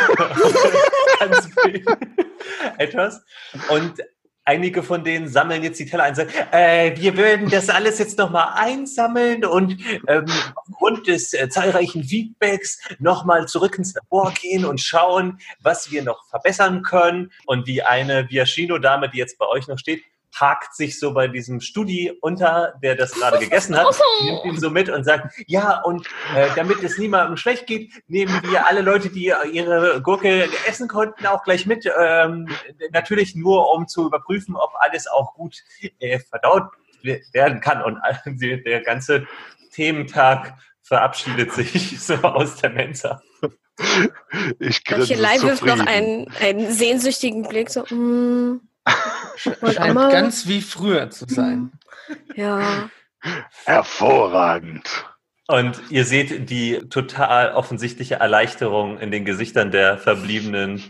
etwas. 2.79 3.25
Und 3.68 4.03
einige 4.44 4.83
von 4.83 5.05
denen 5.05 5.28
sammeln 5.28 5.62
jetzt 5.62 5.78
die 5.78 5.87
Teller 5.87 6.05
ein 6.05 6.18
äh, 6.52 6.96
wir 6.96 7.16
würden 7.16 7.48
das 7.48 7.68
alles 7.68 7.98
jetzt 7.98 8.18
nochmal 8.18 8.48
einsammeln 8.55 9.44
und 9.44 9.78
ähm, 10.09 10.26
aufgrund 10.55 11.07
des 11.07 11.33
äh, 11.33 11.48
zahlreichen 11.48 12.05
Feedbacks 12.05 12.81
nochmal 12.98 13.46
zurück 13.46 13.78
ins 13.78 13.94
Labor 13.94 14.33
gehen 14.33 14.64
und 14.64 14.81
schauen, 14.81 15.38
was 15.61 15.90
wir 15.90 16.02
noch 16.02 16.26
verbessern 16.28 16.83
können. 16.83 17.31
Und 17.46 17.68
die 17.68 17.83
eine 17.83 18.28
Viaschino-Dame, 18.28 19.11
die 19.11 19.18
jetzt 19.18 19.38
bei 19.38 19.46
euch 19.46 19.68
noch 19.68 19.78
steht, 19.78 20.02
hakt 20.34 20.74
sich 20.74 20.98
so 20.98 21.12
bei 21.12 21.28
diesem 21.28 21.60
Studi 21.60 22.12
unter, 22.20 22.74
der 22.82 22.94
das 22.96 23.12
gerade 23.12 23.38
gegessen 23.38 23.76
hat, 23.76 23.86
nimmt 24.24 24.44
ihn 24.44 24.58
so 24.60 24.70
mit 24.70 24.88
und 24.88 25.04
sagt, 25.04 25.34
ja, 25.46 25.80
und 25.82 26.06
äh, 26.34 26.48
damit 26.56 26.82
es 26.82 26.98
niemandem 26.98 27.36
schlecht 27.36 27.66
geht, 27.66 27.92
nehmen 28.08 28.40
wir 28.50 28.66
alle 28.66 28.80
Leute, 28.80 29.10
die 29.10 29.32
ihre 29.52 30.00
Gurke 30.02 30.48
essen 30.66 30.88
konnten, 30.88 31.26
auch 31.26 31.42
gleich 31.44 31.66
mit. 31.66 31.88
Ähm, 32.00 32.48
natürlich 32.92 33.34
nur, 33.34 33.72
um 33.74 33.86
zu 33.88 34.06
überprüfen, 34.06 34.56
ob 34.56 34.70
alles 34.80 35.06
auch 35.06 35.34
gut 35.34 35.56
äh, 36.00 36.18
verdaut 36.18 36.64
werden 37.32 37.60
kann. 37.60 37.82
Und 37.82 37.98
die- 38.26 38.62
der 38.62 38.80
ganze 38.82 39.26
Thementag 39.72 40.54
verabschiedet 40.82 41.52
sich 41.52 42.00
so 42.04 42.14
aus 42.14 42.56
der 42.56 42.70
Mensa. 42.70 43.22
Ich 44.58 44.82
Lochelei 44.88 45.40
wirft 45.42 45.64
noch 45.64 45.84
einen, 45.86 46.30
einen 46.40 46.70
sehnsüchtigen 46.72 47.42
Blick, 47.48 47.70
so, 47.70 47.82
mm, 47.84 48.60
Und 48.84 49.74
Scheint 49.74 49.78
einmal- 49.78 50.10
ganz 50.12 50.46
wie 50.46 50.60
früher 50.60 51.10
zu 51.10 51.26
sein. 51.28 51.72
ja. 52.34 52.88
Hervorragend. 53.64 54.88
Und 55.48 55.80
ihr 55.90 56.04
seht 56.04 56.50
die 56.50 56.78
total 56.88 57.52
offensichtliche 57.54 58.16
Erleichterung 58.16 58.98
in 58.98 59.10
den 59.10 59.24
Gesichtern 59.24 59.70
der 59.70 59.98
verbliebenen 59.98 60.82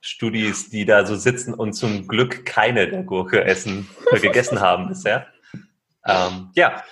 Studis, 0.00 0.70
die 0.70 0.84
da 0.84 1.04
so 1.06 1.16
sitzen 1.16 1.52
und 1.54 1.72
zum 1.74 2.06
Glück 2.08 2.44
keine 2.46 2.88
der 2.88 3.02
Gurke 3.02 3.44
essen, 3.44 3.88
äh, 4.12 4.18
gegessen 4.20 4.60
haben 4.60 4.88
bisher. 4.88 5.26
Ähm, 6.06 6.50
ja. 6.54 6.82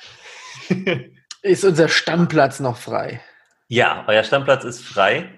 Ist 1.43 1.65
unser 1.65 1.89
Stammplatz 1.89 2.61
noch 2.61 2.77
frei? 2.77 3.21
Ja, 3.69 4.05
euer 4.07 4.25
Stammplatz 4.25 4.65
ist 4.65 4.83
frei. 4.83 5.31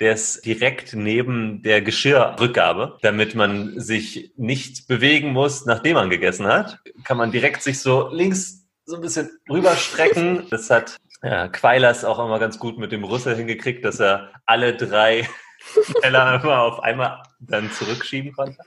Der 0.00 0.12
ist 0.12 0.44
direkt 0.44 0.94
neben 0.94 1.62
der 1.62 1.82
Geschirrrückgabe, 1.82 2.98
damit 3.02 3.34
man 3.34 3.78
sich 3.80 4.32
nicht 4.36 4.88
bewegen 4.88 5.32
muss, 5.32 5.64
nachdem 5.66 5.94
man 5.94 6.10
gegessen 6.10 6.46
hat. 6.46 6.78
Kann 7.04 7.16
man 7.16 7.30
direkt 7.30 7.62
sich 7.62 7.80
so 7.80 8.08
links 8.12 8.66
so 8.84 8.96
ein 8.96 9.02
bisschen 9.02 9.30
rüberstrecken. 9.48 10.46
Das 10.50 10.70
hat 10.70 10.96
ja, 11.22 11.46
Quailers 11.48 12.04
auch 12.04 12.18
immer 12.18 12.38
ganz 12.40 12.58
gut 12.58 12.78
mit 12.78 12.90
dem 12.90 13.04
Rüssel 13.04 13.36
hingekriegt, 13.36 13.84
dass 13.84 14.00
er 14.00 14.32
alle 14.44 14.74
drei 14.76 15.28
Teller 16.02 16.40
immer 16.42 16.60
auf 16.62 16.80
einmal 16.82 17.22
dann 17.38 17.70
zurückschieben 17.70 18.32
konnte. 18.32 18.58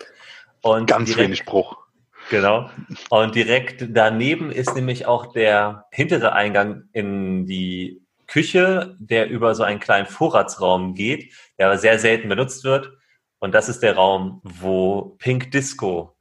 Und 0.61 0.88
Ganz 0.88 1.09
direkt- 1.09 1.27
wenig 1.27 1.45
Bruch. 1.45 1.75
Genau. 2.29 2.69
Und 3.09 3.35
direkt 3.35 3.85
daneben 3.89 4.51
ist 4.51 4.73
nämlich 4.73 5.05
auch 5.05 5.31
der 5.33 5.85
hintere 5.91 6.33
Eingang 6.33 6.85
in 6.91 7.45
die 7.45 8.01
Küche, 8.27 8.95
der 8.99 9.29
über 9.29 9.55
so 9.55 9.63
einen 9.63 9.79
kleinen 9.79 10.07
Vorratsraum 10.07 10.93
geht, 10.95 11.33
der 11.57 11.67
aber 11.67 11.77
sehr 11.77 11.99
selten 11.99 12.29
benutzt 12.29 12.63
wird. 12.63 12.91
Und 13.39 13.53
das 13.53 13.69
ist 13.69 13.81
der 13.81 13.95
Raum, 13.95 14.41
wo 14.43 15.15
Pink 15.19 15.51
Disco 15.51 16.15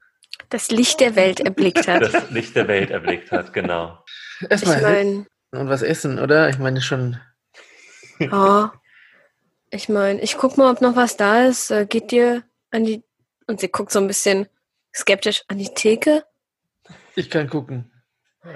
Das 0.50 0.70
Licht 0.70 1.00
der 1.00 1.16
Welt 1.16 1.40
erblickt 1.40 1.88
hat. 1.88 2.02
das 2.12 2.30
Licht 2.30 2.54
der 2.56 2.68
Welt 2.68 2.90
erblickt 2.90 3.30
hat. 3.32 3.52
Genau. 3.52 3.98
Ich 4.40 4.50
Erstmal 4.50 4.82
meine, 4.82 5.26
und 5.52 5.68
was 5.68 5.82
essen, 5.82 6.18
oder? 6.18 6.48
Ich 6.48 6.58
meine 6.58 6.82
schon. 6.82 7.18
ja. 8.18 8.72
Ich 9.70 9.88
meine, 9.88 10.20
ich 10.20 10.36
guck 10.36 10.56
mal, 10.56 10.70
ob 10.70 10.80
noch 10.80 10.96
was 10.96 11.16
da 11.16 11.46
ist. 11.46 11.70
Äh, 11.70 11.86
Geht 11.86 12.10
dir 12.10 12.42
an 12.70 12.84
die. 12.84 13.02
Und 13.46 13.60
sie 13.60 13.68
guckt 13.68 13.90
so 13.92 13.98
ein 13.98 14.06
bisschen 14.06 14.46
skeptisch 14.94 15.42
an 15.48 15.58
die 15.58 15.72
Theke. 15.74 16.24
Ich 17.16 17.30
kann 17.30 17.48
gucken. 17.48 17.90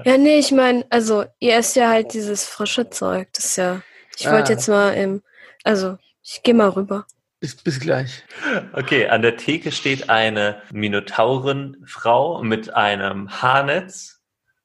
Ja, 0.05 0.17
nee, 0.19 0.39
ich 0.39 0.53
meine, 0.53 0.85
also, 0.91 1.25
ihr 1.39 1.57
esst 1.57 1.77
ja 1.77 1.89
halt 1.89 2.13
dieses 2.13 2.45
frische 2.45 2.91
Zeug. 2.91 3.29
Das 3.33 3.45
ist 3.47 3.57
ja. 3.57 3.83
Ich 4.17 4.27
wollte 4.27 4.49
Ah. 4.49 4.55
jetzt 4.55 4.69
mal 4.69 4.91
im. 4.95 5.23
Also, 5.65 5.97
ich 6.23 6.43
gehe 6.43 6.55
mal 6.55 6.69
rüber. 6.69 7.07
Bis, 7.41 7.55
bis 7.57 7.79
gleich. 7.79 8.25
Okay, 8.73 9.07
an 9.09 9.23
der 9.23 9.37
Theke 9.37 9.71
steht 9.73 10.11
eine 10.11 10.61
Minotaurenfrau 10.73 12.43
mit 12.43 12.75
einem 12.75 13.31
Haarnetz 13.43 14.21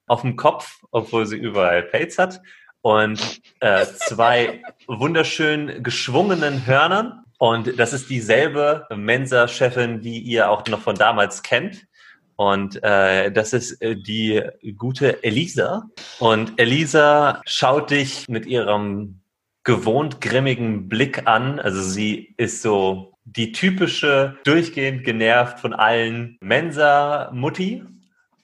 auf 0.08 0.22
dem 0.22 0.36
Kopf, 0.36 0.80
obwohl 0.92 1.26
sie 1.26 1.38
überall 1.38 1.84
Pelz 1.84 2.18
hat. 2.18 2.42
und 2.82 3.42
äh, 3.62 3.86
zwei 3.86 4.62
wunderschön 4.88 5.84
geschwungenen 5.84 6.66
Hörnern. 6.66 7.24
Und 7.38 7.80
das 7.80 7.94
ist 7.94 8.10
dieselbe 8.10 8.86
Mensa-Chefin, 8.94 10.02
die 10.02 10.20
ihr 10.20 10.50
auch 10.50 10.66
noch 10.68 10.82
von 10.82 10.96
damals 10.96 11.44
kennt. 11.44 11.86
Und 12.36 12.84
äh, 12.84 13.32
das 13.32 13.54
ist 13.54 13.82
äh, 13.82 13.96
die 13.96 14.41
gute 14.78 15.24
Elisa. 15.24 15.89
Und 16.19 16.60
Elisa 16.60 17.41
schaut 17.46 17.91
dich 17.91 18.28
mit 18.28 18.46
ihrem 18.46 19.22
gewohnt 19.63 20.22
grimmigen 20.22 20.89
Blick 20.89 21.28
an. 21.28 21.60
Also 21.60 21.82
sie 21.82 22.34
ist 22.38 22.62
so 22.62 23.13
die 23.26 23.52
typische, 23.52 24.38
durchgehend 24.43 25.04
genervt 25.04 25.60
von 25.60 25.74
allen 25.74 26.38
Mensa-Mutti. 26.41 27.84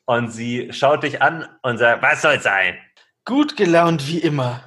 Und 0.06 0.32
sie 0.32 0.70
schaut 0.72 1.04
dich 1.04 1.22
an 1.22 1.48
und 1.62 1.78
sagt, 1.78 2.02
was 2.02 2.22
soll 2.22 2.40
sein? 2.40 2.76
Gut 3.26 3.58
gelaunt 3.58 4.08
wie 4.08 4.20
immer. 4.20 4.64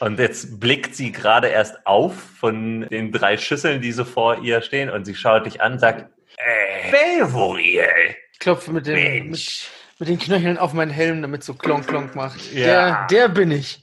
Und 0.00 0.18
jetzt 0.18 0.60
blickt 0.60 0.94
sie 0.94 1.12
gerade 1.12 1.48
erst 1.48 1.86
auf 1.86 2.14
von 2.14 2.82
den 2.88 3.12
drei 3.12 3.36
Schüsseln, 3.36 3.80
die 3.80 3.92
so 3.92 4.04
vor 4.04 4.42
ihr 4.42 4.60
stehen. 4.60 4.90
Und 4.90 5.04
sie 5.04 5.14
schaut 5.14 5.46
dich 5.46 5.62
an 5.62 5.74
und 5.74 5.78
sagt, 5.78 6.10
äh, 6.38 6.90
Belvoriel. 6.90 8.16
Ich 8.36 8.40
klopfe 8.40 8.70
mit, 8.70 8.86
dem, 8.86 9.30
mit, 9.30 9.70
mit 9.98 10.08
den 10.10 10.18
Knöcheln 10.18 10.58
auf 10.58 10.74
meinen 10.74 10.90
Helm, 10.90 11.22
damit 11.22 11.42
so 11.42 11.54
klonk 11.54 11.86
klonk 11.88 12.14
macht. 12.14 12.52
Ja. 12.52 12.66
Der, 12.66 13.06
der 13.10 13.28
bin 13.30 13.50
ich. 13.50 13.82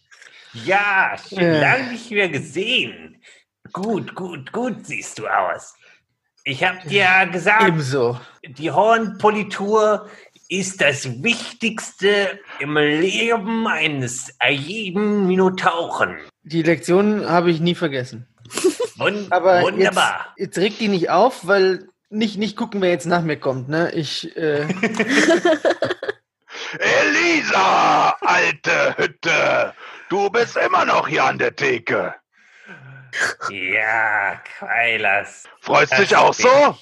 Ja, 0.54 1.16
schon 1.28 1.40
Äh. 1.40 1.60
lange 1.60 1.92
nicht 1.92 2.12
mehr 2.12 2.30
gesehen. 2.30 3.20
Gut, 3.72 4.14
gut, 4.14 4.52
gut 4.52 4.86
siehst 4.86 5.18
du 5.18 5.26
aus. 5.28 5.74
Ich 6.44 6.64
hab 6.64 6.84
dir 6.84 7.00
ja 7.02 7.26
gesagt, 7.26 7.68
Ebenso. 7.68 8.20
die 8.44 8.70
Hornpolitur 8.70 10.08
ist 10.50 10.82
das 10.82 11.24
Wichtigste 11.24 12.40
im 12.60 12.78
Leben 12.78 13.66
eines 13.68 14.32
jeden 14.48 15.26
Minotauchen. 15.26 16.18
Die 16.44 16.62
Lektion 16.62 17.28
habe 17.28 17.50
ich 17.50 17.60
nie 17.60 17.74
vergessen. 17.74 18.28
Wun 18.98 19.26
Aber 19.32 19.64
wunderbar. 19.64 20.36
Jetzt, 20.38 20.58
jetzt 20.58 20.64
reg 20.64 20.78
die 20.78 20.90
nicht 20.90 21.10
auf, 21.10 21.48
weil 21.48 21.88
nicht, 22.14 22.38
nicht 22.38 22.56
gucken, 22.56 22.82
wer 22.82 22.90
jetzt 22.90 23.06
nach 23.06 23.22
mir 23.22 23.38
kommt. 23.38 23.70
Ne? 23.70 23.92
Ich, 23.92 24.36
äh, 24.38 24.62
Elisa, 26.80 28.18
alte 28.22 28.98
Hütte, 28.98 29.74
du 30.10 30.30
bist 30.30 30.58
immer 30.58 30.86
noch 30.86 31.08
hier 31.08 31.24
an 31.26 31.38
der 31.38 31.56
Theke. 31.56 32.16
Ja, 33.50 34.42
Quailas. 34.58 35.44
Freust 35.62 35.98
dich 35.98 36.16
auch 36.16 36.34
so? 36.34 36.78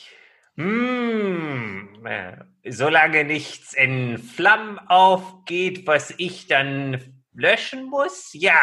Hm, 0.56 2.06
äh, 2.06 2.38
solange 2.70 3.24
nichts 3.26 3.74
in 3.74 4.18
Flammen 4.18 4.80
aufgeht, 4.80 5.86
was 5.88 6.14
ich 6.18 6.48
dann 6.48 7.22
löschen 7.34 7.86
muss, 7.86 8.30
ja. 8.34 8.60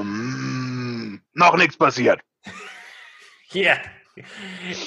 Ähm, 0.00 1.22
noch 1.32 1.56
nichts 1.56 1.76
passiert. 1.76 2.20
Ja. 3.50 3.76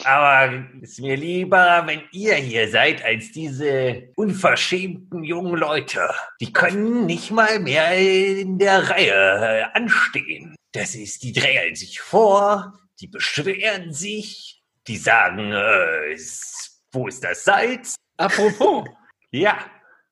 Aber 0.05 0.65
ist 0.81 0.99
mir 0.99 1.17
lieber, 1.17 1.83
wenn 1.85 2.03
ihr 2.11 2.35
hier 2.35 2.69
seid, 2.69 3.03
als 3.03 3.31
diese 3.31 4.09
unverschämten 4.15 5.23
jungen 5.23 5.57
Leute. 5.57 6.09
Die 6.39 6.53
können 6.53 7.05
nicht 7.05 7.31
mal 7.31 7.59
mehr 7.59 7.97
in 7.97 8.57
der 8.57 8.89
Reihe 8.89 9.11
äh, 9.13 9.77
anstehen. 9.77 10.55
Das 10.71 10.95
ist, 10.95 11.23
die 11.23 11.33
drängeln 11.33 11.75
sich 11.75 11.99
vor, 11.99 12.73
die 12.99 13.07
beschweren 13.07 13.93
sich, 13.93 14.63
die 14.87 14.97
sagen, 14.97 15.51
äh, 15.51 16.17
wo 16.91 17.07
ist 17.07 17.23
das 17.23 17.43
Salz? 17.43 17.95
apropos, 18.17 18.85
Ja, 19.31 19.57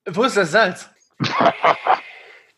wo 0.08 0.24
ist 0.24 0.38
das 0.38 0.52
Salz? 0.52 0.90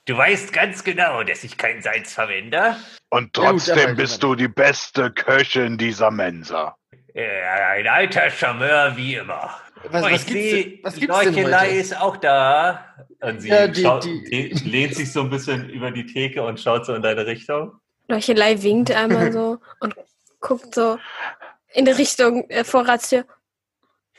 du 0.08 0.18
weißt 0.18 0.52
ganz 0.54 0.84
genau, 0.84 1.22
dass 1.24 1.44
ich 1.44 1.58
kein 1.58 1.82
Salz 1.82 2.14
verwende. 2.14 2.76
Und 3.10 3.38
Ja, 3.38 3.52
gut, 3.52 3.62
trotzdem 3.66 3.80
aber- 3.90 3.94
bist 3.96 4.24
du 4.24 4.36
die 4.36 4.48
beste 4.48 5.12
Köchin 5.12 5.78
dieser 5.78 6.10
Mensa. 6.12 6.76
Äh, 7.14 7.42
ein 7.44 7.88
alter 7.88 8.30
Charmeur 8.30 8.96
wie 8.98 9.16
immer. 9.16 9.60
Was, 9.90 10.04
Oh, 10.04 10.06
was 10.08 10.22
ich 10.22 10.28
gibt's, 10.28 10.32
sehe, 10.32 10.64
denn- 10.64 10.80
was 10.84 10.96
gibt's 10.96 11.20
denn 11.20 11.34
Leuchelei 11.34 11.68
heute? 11.68 11.76
ist 11.76 12.02
auch 12.02 12.18
da. 12.18 12.86
Und 13.22 13.42
sie 13.42 13.50
Ja, 13.50 13.68
die- 13.68 13.82
schaut, 13.82 14.04
die- 14.06 14.50
lehnt 14.66 14.96
sich 14.96 15.12
so 15.12 15.22
ein 15.22 15.30
bisschen 15.30 15.70
über 15.70 15.92
die 15.92 16.06
Theke 16.06 16.44
und 16.44 16.60
schaut 16.60 16.86
so 16.86 16.94
in 16.94 17.02
deine 17.02 17.26
Richtung. 17.26 17.74
Leuchelei 18.08 18.62
winkt 18.62 18.92
einmal 18.92 19.32
so 19.32 19.60
und 19.80 19.96
guckt 20.40 20.74
so 20.74 20.98
in 21.74 21.86
die 21.86 21.92
Richtung 21.92 22.50
äh, 22.50 22.64
Vorratstür. 22.64 23.26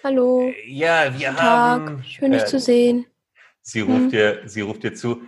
Hallo, 0.04 0.52
Ja, 0.66 1.12
wir 1.18 1.28
guten 1.30 1.42
haben. 1.42 1.86
Tag, 1.98 2.04
schön 2.06 2.32
dich 2.32 2.42
äh, 2.42 2.46
zu 2.46 2.60
sehen. 2.60 3.06
Sie 3.62 3.80
ruft, 3.80 3.96
Hm. 3.98 4.10
dir, 4.10 4.42
sie 4.46 4.60
ruft 4.62 4.82
dir 4.84 4.94
zu. 4.94 5.22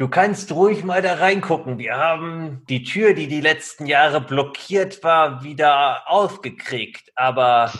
Du 0.00 0.08
kannst 0.08 0.50
ruhig 0.52 0.82
mal 0.82 1.02
da 1.02 1.16
reingucken. 1.16 1.76
Wir 1.76 1.98
haben 1.98 2.64
die 2.70 2.84
Tür, 2.84 3.12
die 3.12 3.28
die 3.28 3.42
letzten 3.42 3.84
Jahre 3.84 4.22
blockiert 4.22 5.04
war, 5.04 5.44
wieder 5.44 6.08
aufgekriegt. 6.08 7.12
Aber 7.16 7.70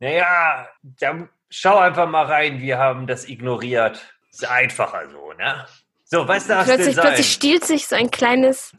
naja, 0.00 0.66
dann 0.82 1.28
schau 1.50 1.76
einfach 1.78 2.08
mal 2.08 2.26
rein. 2.26 2.60
Wir 2.60 2.78
haben 2.78 3.06
das 3.06 3.28
ignoriert. 3.28 4.00
Ist 4.32 4.44
einfacher 4.50 5.08
so, 5.08 5.32
ne? 5.34 5.66
So, 6.02 6.26
was 6.26 6.48
darf 6.48 6.66
denn 6.66 6.74
Plötzlich, 6.74 6.96
sein? 6.96 7.04
plötzlich 7.06 7.32
stiehlt 7.32 7.64
sich 7.64 7.86
so 7.86 7.94
ein 7.94 8.10
kleines, 8.10 8.72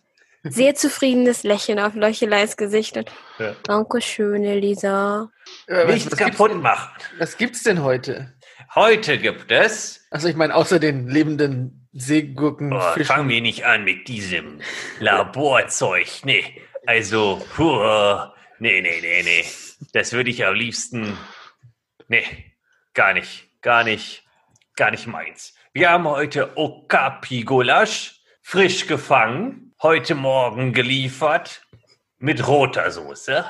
sehr 0.43 0.75
zufriedenes 0.75 1.43
Lächeln 1.43 1.79
auf 1.79 1.95
Leucheleis 1.95 2.57
Gesicht. 2.57 2.97
Und, 2.97 3.09
Ja. 3.37 3.55
Dankeschön, 3.63 4.43
Elisa. 4.43 5.29
Äh, 5.67 5.87
was, 5.87 5.93
Nichts 5.93 6.11
was, 6.11 6.17
gibt's 6.17 6.37
kaputt 6.37 6.51
denn, 6.51 6.61
machen. 6.61 6.89
was 7.17 7.37
gibt's 7.37 7.63
denn 7.63 7.81
heute? 7.81 8.33
Heute 8.75 9.17
gibt 9.17 9.53
es. 9.53 10.05
Also 10.11 10.27
ich 10.27 10.35
meine, 10.35 10.53
außer 10.53 10.79
den 10.79 11.07
lebenden 11.07 11.78
Seegurken, 11.91 12.71
Oh, 12.73 12.79
Fischen. 12.93 13.05
fang 13.05 13.27
mir 13.27 13.41
nicht 13.41 13.65
an 13.65 13.83
mit 13.83 14.07
diesem 14.07 14.61
Laborzeug. 14.99 16.07
Nee, 16.23 16.61
also, 16.85 17.43
puh, 17.55 17.79
nee, 18.59 18.81
nee, 18.81 18.99
nee, 19.01 19.23
nee. 19.23 19.45
Das 19.93 20.13
würde 20.13 20.29
ich 20.29 20.45
am 20.45 20.53
liebsten. 20.55 21.17
Nee, 22.07 22.53
gar 22.93 23.13
nicht, 23.13 23.49
gar 23.61 23.83
nicht, 23.83 24.23
gar 24.75 24.91
nicht 24.91 25.07
meins. 25.07 25.55
Wir 25.73 25.89
haben 25.89 26.07
heute 26.07 26.57
Okapi-Gulasch 26.57 28.19
frisch 28.41 28.87
gefangen, 28.87 29.73
heute 29.81 30.15
Morgen 30.15 30.73
geliefert 30.73 31.65
mit 32.17 32.47
roter 32.47 32.91
Soße. 32.91 33.45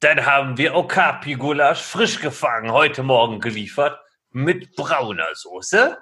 Dann 0.00 0.26
haben 0.26 0.58
wir 0.58 0.74
Okapi-Gulasch 0.74 1.80
frisch 1.82 2.20
gefangen, 2.20 2.72
heute 2.72 3.02
Morgen 3.02 3.40
geliefert 3.40 4.00
mit 4.30 4.74
brauner 4.76 5.28
Soße. 5.34 5.98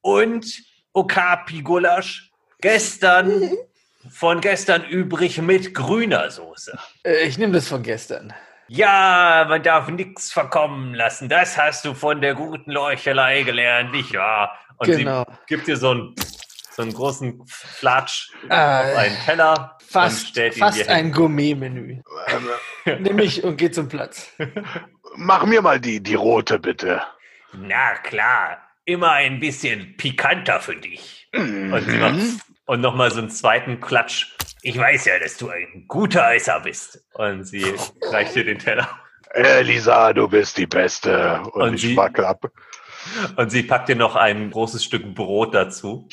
Und 0.00 0.46
Okapi-Gulasch 0.96 2.30
gestern, 2.60 3.52
von 4.10 4.40
gestern 4.40 4.84
übrig 4.84 5.40
mit 5.42 5.74
grüner 5.74 6.30
Soße. 6.30 6.78
Äh, 7.04 7.24
ich 7.26 7.38
nehme 7.38 7.52
das 7.52 7.68
von 7.68 7.82
gestern. 7.82 8.32
Ja, 8.68 9.46
man 9.48 9.62
darf 9.62 9.88
nichts 9.88 10.32
verkommen 10.32 10.94
lassen. 10.94 11.28
Das 11.28 11.56
hast 11.56 11.84
du 11.84 11.94
von 11.94 12.20
der 12.20 12.34
guten 12.34 12.70
Leuchelei 12.72 13.42
gelernt, 13.42 13.92
nicht 13.92 14.14
wahr? 14.14 14.58
Und 14.78 14.88
Genau. 14.88 15.24
sie 15.24 15.36
gibt 15.54 15.68
dir 15.68 15.76
so 15.76 15.90
einen, 15.90 16.14
so 16.72 16.82
einen 16.82 16.92
großen 16.92 17.42
Flatsch 17.46 18.30
Ah, 18.48 18.80
auf 18.80 18.96
einen 18.96 19.16
Teller 19.24 19.76
und 19.80 19.86
Fast, 19.88 20.28
stellt 20.28 20.56
ihn 20.56 20.60
fast 20.60 20.78
dir 20.78 20.88
ein. 20.90 21.12
Gourmet-Menü. 21.12 22.00
Nimm 22.98 23.18
ich 23.20 23.44
und 23.44 23.56
geh 23.56 23.70
zum 23.70 23.88
Platz. 23.88 24.32
mach 25.14 25.44
mir 25.46 25.62
mal 25.62 25.78
die, 25.78 26.02
die 26.02 26.14
rote, 26.16 26.58
bitte. 26.58 27.02
Na 27.52 27.94
klar, 27.98 28.58
immer 28.86 29.12
ein 29.12 29.38
bisschen 29.40 29.96
pikanter 29.98 30.60
für 30.60 30.76
dich. 30.76 31.28
Und 31.34 31.82
sie 31.86 31.98
macht 31.98 32.14
Mhm. 32.14 32.40
und 32.64 32.80
nochmal 32.80 33.10
so 33.10 33.18
einen 33.18 33.28
zweiten 33.30 33.80
Klatsch. 33.80 34.28
Ich 34.62 34.78
weiß 34.78 35.04
ja, 35.04 35.18
dass 35.18 35.36
du 35.36 35.50
ein 35.50 35.84
guter 35.86 36.32
Esser 36.34 36.60
bist. 36.60 37.04
Und 37.12 37.44
sie 37.44 37.64
reicht 38.10 38.34
dir 38.34 38.44
den 38.44 38.58
Teller. 38.58 38.88
Elisa, 39.34 40.12
du 40.14 40.28
bist 40.28 40.56
die 40.56 40.66
Beste. 40.66 41.42
Und, 41.52 41.62
Und 41.62 41.74
ich 41.74 41.82
sie- 41.82 41.96
wackel 41.96 42.24
ab. 42.24 42.50
Und 43.36 43.50
sie 43.50 43.62
packt 43.62 43.88
dir 43.88 43.94
noch 43.96 44.16
ein 44.16 44.50
großes 44.50 44.82
Stück 44.82 45.14
Brot 45.14 45.54
dazu. 45.54 46.08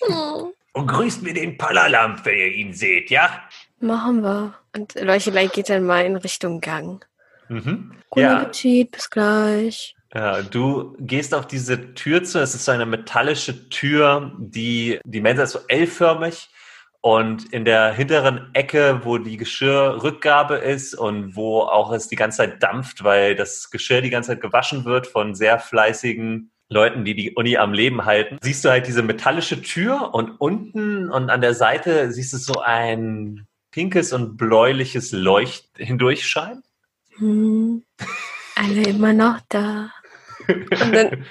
Und 0.72 0.86
grüßt 0.88 1.22
mir 1.22 1.32
den 1.32 1.56
Palalamp, 1.56 2.24
wenn 2.26 2.36
ihr 2.36 2.52
ihn 2.52 2.72
seht, 2.74 3.10
ja? 3.10 3.42
machen 3.80 4.22
wir. 4.22 4.54
Und 4.74 4.94
Leuchelei 4.94 5.46
geht 5.46 5.68
dann 5.70 5.84
mal 5.84 6.04
in 6.04 6.16
Richtung 6.16 6.60
Gang. 6.60 7.04
Mhm. 7.48 7.92
Guten 8.10 8.24
Ja, 8.26 8.38
Appetit, 8.40 8.90
bis 8.90 9.08
gleich. 9.10 9.95
Ja, 10.16 10.40
du 10.40 10.96
gehst 10.98 11.34
auf 11.34 11.46
diese 11.46 11.92
Tür 11.92 12.24
zu. 12.24 12.40
Es 12.40 12.54
ist 12.54 12.64
so 12.64 12.72
eine 12.72 12.86
metallische 12.86 13.68
Tür, 13.68 14.32
die, 14.38 14.98
die 15.04 15.20
Mensa 15.20 15.42
ist 15.42 15.52
so 15.52 15.58
L-förmig. 15.68 16.48
Und 17.02 17.52
in 17.52 17.66
der 17.66 17.92
hinteren 17.92 18.48
Ecke, 18.54 19.02
wo 19.04 19.18
die 19.18 19.36
Geschirrrückgabe 19.36 20.54
ist 20.54 20.94
und 20.94 21.36
wo 21.36 21.60
auch 21.60 21.92
es 21.92 22.08
die 22.08 22.16
ganze 22.16 22.38
Zeit 22.38 22.62
dampft, 22.62 23.04
weil 23.04 23.36
das 23.36 23.70
Geschirr 23.70 24.00
die 24.00 24.08
ganze 24.08 24.30
Zeit 24.30 24.40
gewaschen 24.40 24.86
wird 24.86 25.06
von 25.06 25.34
sehr 25.34 25.58
fleißigen 25.58 26.50
Leuten, 26.70 27.04
die 27.04 27.14
die 27.14 27.34
Uni 27.34 27.58
am 27.58 27.74
Leben 27.74 28.06
halten, 28.06 28.38
siehst 28.40 28.64
du 28.64 28.70
halt 28.70 28.86
diese 28.86 29.02
metallische 29.02 29.60
Tür 29.60 30.14
und 30.14 30.30
unten 30.40 31.10
und 31.10 31.28
an 31.28 31.42
der 31.42 31.54
Seite 31.54 32.10
siehst 32.10 32.32
du 32.32 32.38
so 32.38 32.60
ein 32.60 33.46
pinkes 33.70 34.14
und 34.14 34.38
bläuliches 34.38 35.12
Leucht 35.12 35.68
hindurchscheinen. 35.76 36.62
Hm. 37.18 37.84
Alle 38.58 38.84
immer 38.84 39.12
noch 39.12 39.38
da. 39.50 39.90
Und 40.48 40.92
dann 40.92 41.26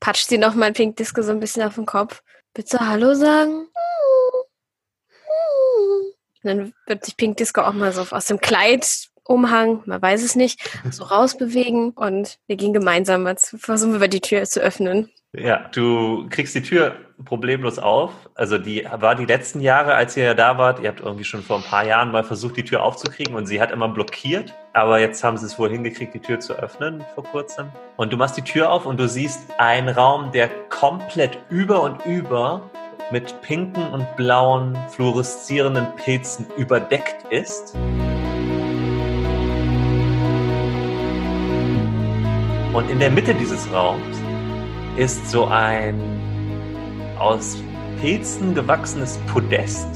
patscht 0.00 0.28
sie 0.28 0.38
nochmal 0.38 0.72
Pink 0.72 0.96
Disco 0.96 1.22
so 1.22 1.32
ein 1.32 1.40
bisschen 1.40 1.62
auf 1.62 1.74
den 1.74 1.86
Kopf. 1.86 2.22
Willst 2.54 2.72
du 2.72 2.80
Hallo 2.80 3.14
sagen? 3.14 3.68
Und 6.42 6.48
dann 6.48 6.74
wird 6.86 7.04
sich 7.04 7.16
Pink 7.16 7.36
Disco 7.36 7.62
auch 7.62 7.72
mal 7.72 7.92
so 7.92 8.02
aus 8.10 8.26
dem 8.26 8.40
Kleidumhang, 8.40 9.82
man 9.86 10.02
weiß 10.02 10.22
es 10.22 10.34
nicht, 10.34 10.60
so 10.90 11.04
rausbewegen 11.04 11.90
und 11.90 12.38
wir 12.46 12.56
gehen 12.56 12.72
gemeinsam 12.72 13.28
versuchen 13.36 14.00
wir 14.00 14.08
die 14.08 14.20
Tür 14.20 14.42
zu 14.44 14.60
öffnen. 14.60 15.10
Ja, 15.34 15.66
du 15.72 16.26
kriegst 16.28 16.54
die 16.54 16.60
Tür 16.60 16.94
problemlos 17.24 17.78
auf. 17.78 18.12
Also 18.34 18.58
die 18.58 18.86
war 18.92 19.14
die 19.14 19.24
letzten 19.24 19.62
Jahre, 19.62 19.94
als 19.94 20.14
ihr 20.14 20.34
da 20.34 20.58
wart, 20.58 20.80
ihr 20.80 20.90
habt 20.90 21.00
irgendwie 21.00 21.24
schon 21.24 21.42
vor 21.42 21.56
ein 21.56 21.62
paar 21.62 21.86
Jahren 21.86 22.10
mal 22.10 22.22
versucht, 22.22 22.58
die 22.58 22.64
Tür 22.64 22.82
aufzukriegen 22.82 23.34
und 23.34 23.46
sie 23.46 23.58
hat 23.58 23.70
immer 23.70 23.88
blockiert. 23.88 24.52
Aber 24.74 25.00
jetzt 25.00 25.24
haben 25.24 25.38
sie 25.38 25.46
es 25.46 25.58
wohl 25.58 25.70
hingekriegt, 25.70 26.12
die 26.12 26.18
Tür 26.18 26.38
zu 26.38 26.52
öffnen 26.52 27.02
vor 27.14 27.24
kurzem. 27.24 27.70
Und 27.96 28.12
du 28.12 28.18
machst 28.18 28.36
die 28.36 28.42
Tür 28.42 28.70
auf 28.70 28.84
und 28.84 29.00
du 29.00 29.08
siehst 29.08 29.40
einen 29.56 29.88
Raum, 29.88 30.32
der 30.32 30.50
komplett 30.68 31.38
über 31.48 31.82
und 31.82 32.04
über 32.04 32.70
mit 33.10 33.40
pinken 33.40 33.86
und 33.88 34.14
blauen 34.16 34.76
fluoreszierenden 34.90 35.86
Pilzen 35.96 36.44
überdeckt 36.58 37.24
ist. 37.30 37.74
Und 42.74 42.90
in 42.90 42.98
der 42.98 43.10
Mitte 43.10 43.34
dieses 43.34 43.72
Raums 43.72 44.21
ist 44.96 45.30
so 45.30 45.46
ein 45.46 45.98
aus 47.18 47.56
Pilzen 48.00 48.54
gewachsenes 48.54 49.18
Podest. 49.32 49.86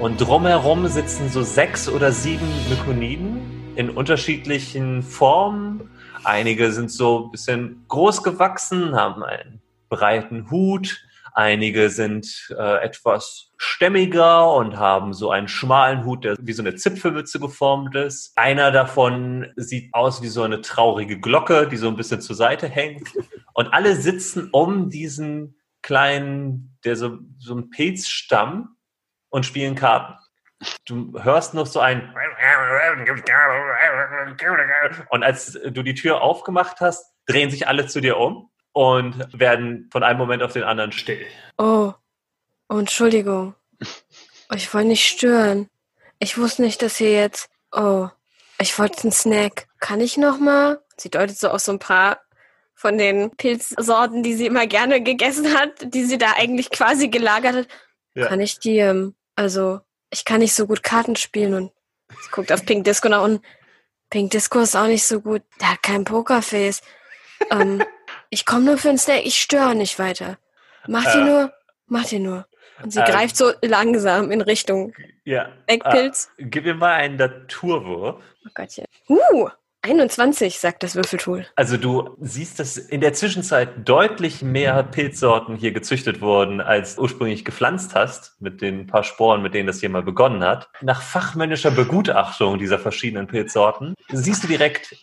Und 0.00 0.18
drumherum 0.18 0.86
sitzen 0.86 1.28
so 1.28 1.42
sechs 1.42 1.88
oder 1.88 2.10
sieben 2.10 2.48
Mykoniden 2.70 3.74
in 3.76 3.90
unterschiedlichen 3.90 5.02
Formen. 5.02 5.90
Einige 6.24 6.72
sind 6.72 6.90
so 6.90 7.26
ein 7.26 7.30
bisschen 7.32 7.84
groß 7.88 8.22
gewachsen, 8.22 8.96
haben 8.96 9.22
einen 9.22 9.60
breiten 9.90 10.50
Hut. 10.50 11.04
Einige 11.38 11.88
sind 11.88 12.52
äh, 12.58 12.82
etwas 12.82 13.52
stämmiger 13.58 14.52
und 14.54 14.76
haben 14.76 15.12
so 15.12 15.30
einen 15.30 15.46
schmalen 15.46 16.04
Hut, 16.04 16.24
der 16.24 16.34
wie 16.40 16.52
so 16.52 16.64
eine 16.64 16.74
Zipfelmütze 16.74 17.38
geformt 17.38 17.94
ist. 17.94 18.36
Einer 18.36 18.72
davon 18.72 19.46
sieht 19.54 19.94
aus 19.94 20.20
wie 20.20 20.26
so 20.26 20.42
eine 20.42 20.62
traurige 20.62 21.20
Glocke, 21.20 21.68
die 21.68 21.76
so 21.76 21.86
ein 21.86 21.94
bisschen 21.94 22.20
zur 22.20 22.34
Seite 22.34 22.66
hängt. 22.66 23.08
Und 23.54 23.72
alle 23.72 23.94
sitzen 23.94 24.48
um 24.50 24.90
diesen 24.90 25.60
kleinen, 25.80 26.76
der 26.84 26.96
so, 26.96 27.20
so 27.38 27.54
ein 27.54 27.70
Pilzstamm 27.70 28.76
und 29.28 29.46
spielen 29.46 29.76
Karten. 29.76 30.14
Du 30.86 31.22
hörst 31.22 31.54
noch 31.54 31.66
so 31.66 31.78
ein 31.78 32.12
und 35.10 35.22
als 35.22 35.52
du 35.52 35.84
die 35.84 35.94
Tür 35.94 36.20
aufgemacht 36.20 36.80
hast, 36.80 37.14
drehen 37.26 37.48
sich 37.48 37.68
alle 37.68 37.86
zu 37.86 38.00
dir 38.00 38.16
um 38.16 38.50
und 38.78 39.26
werden 39.32 39.88
von 39.90 40.04
einem 40.04 40.18
Moment 40.18 40.40
auf 40.40 40.52
den 40.52 40.62
anderen 40.62 40.92
still. 40.92 41.26
Oh, 41.56 41.92
oh 42.68 42.78
Entschuldigung. 42.78 43.56
Ich 44.54 44.72
wollte 44.72 44.86
nicht 44.86 45.04
stören. 45.04 45.68
Ich 46.20 46.38
wusste 46.38 46.62
nicht, 46.62 46.80
dass 46.80 47.00
ihr 47.00 47.10
jetzt. 47.10 47.50
Oh, 47.72 48.06
ich 48.60 48.78
wollte 48.78 49.02
einen 49.02 49.10
Snack. 49.10 49.66
Kann 49.80 50.00
ich 50.00 50.16
noch 50.16 50.38
mal? 50.38 50.80
Sie 50.96 51.10
deutet 51.10 51.36
so 51.36 51.48
auf 51.48 51.60
so 51.60 51.72
ein 51.72 51.80
paar 51.80 52.20
von 52.76 52.98
den 52.98 53.32
Pilzsorten, 53.32 54.22
die 54.22 54.34
sie 54.34 54.46
immer 54.46 54.68
gerne 54.68 55.02
gegessen 55.02 55.58
hat, 55.58 55.92
die 55.92 56.04
sie 56.04 56.16
da 56.16 56.34
eigentlich 56.36 56.70
quasi 56.70 57.08
gelagert 57.08 57.56
hat. 57.56 57.68
Ja. 58.14 58.28
Kann 58.28 58.40
ich 58.40 58.60
die, 58.60 58.78
ähm, 58.78 59.16
also 59.34 59.80
ich 60.10 60.24
kann 60.24 60.38
nicht 60.38 60.54
so 60.54 60.68
gut 60.68 60.84
Karten 60.84 61.16
spielen 61.16 61.54
und 61.54 61.72
sie 62.10 62.30
guckt 62.30 62.52
auf 62.52 62.64
Pink 62.64 62.84
Disco 62.84 63.08
nach 63.08 63.24
unten. 63.24 63.44
Pink 64.08 64.30
Disco 64.30 64.60
ist 64.60 64.76
auch 64.76 64.86
nicht 64.86 65.04
so 65.04 65.20
gut. 65.20 65.42
Der 65.60 65.72
hat 65.72 65.82
kein 65.82 66.04
Pokerface. 66.04 66.80
ähm, 67.50 67.82
ich 68.30 68.44
komme 68.46 68.64
nur 68.64 68.78
für 68.78 68.88
einen 68.90 68.98
Snack, 68.98 69.24
ich 69.24 69.40
störe 69.40 69.74
nicht 69.74 69.98
weiter. 69.98 70.38
Mach 70.86 71.04
die 71.12 71.18
Äh. 71.18 71.24
nur, 71.24 71.52
mach 71.86 72.04
die 72.04 72.18
nur. 72.18 72.46
Und 72.82 72.92
sie 72.92 73.00
Ähm. 73.00 73.06
greift 73.06 73.36
so 73.36 73.52
langsam 73.62 74.30
in 74.30 74.40
Richtung 74.40 74.94
Ja. 75.24 75.48
Eckpilz. 75.66 76.30
Äh, 76.38 76.44
gib 76.44 76.64
mir 76.64 76.74
mal 76.74 76.94
einen 76.94 77.16
Naturwurf. 77.16 78.22
Oh 78.46 78.50
Gottchen. 78.54 78.84
Uh, 79.08 79.48
21, 79.82 80.58
sagt 80.58 80.82
das 80.82 80.94
Würfeltool. 80.96 81.46
Also 81.56 81.76
du 81.76 82.16
siehst, 82.20 82.58
dass 82.58 82.76
in 82.76 83.00
der 83.00 83.12
Zwischenzeit 83.12 83.88
deutlich 83.88 84.42
mehr 84.42 84.82
Pilzsorten 84.82 85.56
hier 85.56 85.72
gezüchtet 85.72 86.20
wurden, 86.20 86.60
als 86.60 86.98
ursprünglich 86.98 87.44
gepflanzt 87.44 87.94
hast, 87.94 88.40
mit 88.40 88.60
den 88.60 88.86
paar 88.86 89.04
Sporen, 89.04 89.40
mit 89.42 89.54
denen 89.54 89.66
das 89.68 89.80
hier 89.80 89.88
mal 89.88 90.02
begonnen 90.02 90.42
hat. 90.44 90.68
Nach 90.82 91.00
fachmännischer 91.02 91.70
Begutachtung 91.70 92.58
dieser 92.58 92.78
verschiedenen 92.78 93.26
Pilzsorten 93.28 93.94
siehst 94.12 94.42
du 94.44 94.48
direkt, 94.48 94.96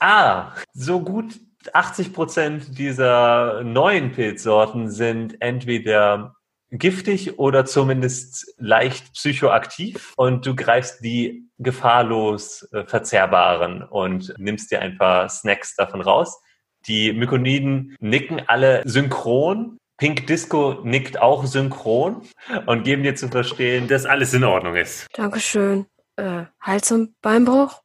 ah, 0.00 0.52
so 0.72 1.00
gut 1.00 1.34
80 1.72 2.12
Prozent 2.12 2.78
dieser 2.78 3.62
neuen 3.62 4.12
Pilzsorten 4.12 4.90
sind 4.90 5.40
entweder 5.40 6.34
giftig 6.70 7.38
oder 7.38 7.64
zumindest 7.64 8.54
leicht 8.58 9.12
psychoaktiv 9.14 10.12
und 10.16 10.44
du 10.44 10.56
greifst 10.56 11.04
die 11.04 11.48
gefahrlos 11.58 12.68
äh, 12.72 12.84
verzehrbaren 12.84 13.82
und 13.82 14.34
nimmst 14.38 14.72
dir 14.72 14.80
ein 14.80 14.98
paar 14.98 15.28
Snacks 15.28 15.76
davon 15.76 16.00
raus. 16.00 16.40
Die 16.86 17.12
Mykoniden 17.12 17.96
nicken 18.00 18.42
alle 18.46 18.82
synchron. 18.84 19.78
Pink 19.96 20.26
Disco 20.26 20.80
nickt 20.82 21.20
auch 21.20 21.46
synchron 21.46 22.22
und 22.66 22.82
geben 22.82 23.04
dir 23.04 23.14
zu 23.14 23.28
verstehen, 23.28 23.86
dass 23.86 24.04
alles 24.04 24.34
in 24.34 24.42
Ordnung 24.42 24.74
ist. 24.74 25.06
Dankeschön. 25.14 25.86
Äh, 26.16 26.44
Hals- 26.60 26.90
und 26.90 27.14
Beinbruch 27.22 27.80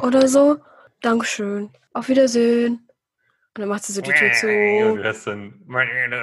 oder 0.00 0.28
so? 0.28 0.56
Dankeschön. 1.02 1.70
Auf 1.92 2.08
Wiedersehen. 2.08 2.88
Und 3.54 3.60
dann 3.60 3.68
macht 3.68 3.84
sie 3.84 3.92
so 3.92 4.00
die 4.00 4.10
Tür 4.12 4.28
Und 4.28 4.34
zu. 4.36 4.46
du 4.46 5.02
hörst 5.02 5.26
dann, 5.26 5.52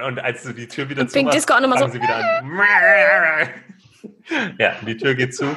und 0.08 0.20
als 0.20 0.44
du 0.44 0.52
die 0.54 0.68
Tür 0.68 0.90
wieder 0.90 1.02
Und 1.02 1.12
Pink 1.14 1.32
zumachst, 1.32 1.38
Disco 1.38 1.54
auch 1.54 1.60
nochmal 1.62 1.78
so. 1.80 1.88
sie 1.88 2.02
wieder 2.02 2.16
an. 2.16 3.50
Ja, 4.58 4.76
die 4.86 4.98
Tür 4.98 5.14
geht 5.16 5.36
zu. 5.36 5.56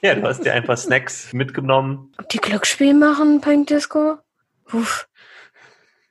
Ja, 0.00 0.14
du 0.16 0.22
hast 0.26 0.44
dir 0.44 0.52
ein 0.52 0.64
paar 0.64 0.76
Snacks 0.76 1.32
mitgenommen. 1.32 2.12
Ob 2.18 2.28
die 2.28 2.38
Glücksspiel 2.38 2.94
machen, 2.94 3.40
Pink 3.40 3.68
Disco? 3.68 4.18
Uff. 4.72 5.08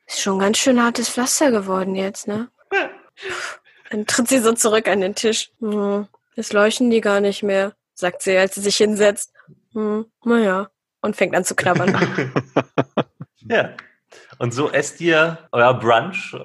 Ist 0.07 0.21
schon 0.21 0.39
ganz 0.39 0.57
schön 0.59 0.81
hartes 0.81 1.09
Pflaster 1.09 1.51
geworden 1.51 1.95
jetzt, 1.95 2.27
ne? 2.27 2.49
Dann 3.89 4.05
tritt 4.05 4.29
sie 4.29 4.39
so 4.39 4.53
zurück 4.53 4.87
an 4.87 5.01
den 5.01 5.15
Tisch. 5.15 5.51
Hm, 5.59 6.07
jetzt 6.35 6.53
leuchten 6.53 6.89
die 6.89 7.01
gar 7.01 7.19
nicht 7.19 7.43
mehr, 7.43 7.73
sagt 7.93 8.21
sie, 8.21 8.37
als 8.37 8.55
sie 8.55 8.61
sich 8.61 8.77
hinsetzt. 8.77 9.33
Hm, 9.73 10.05
naja. 10.23 10.69
Und 11.01 11.15
fängt 11.17 11.35
an 11.35 11.43
zu 11.43 11.55
knabbern. 11.55 12.31
Ja. 13.49 13.71
Und 14.37 14.53
so 14.53 14.71
esst 14.71 14.99
ihr 15.01 15.37
euer 15.51 15.73
Brunch 15.73 16.35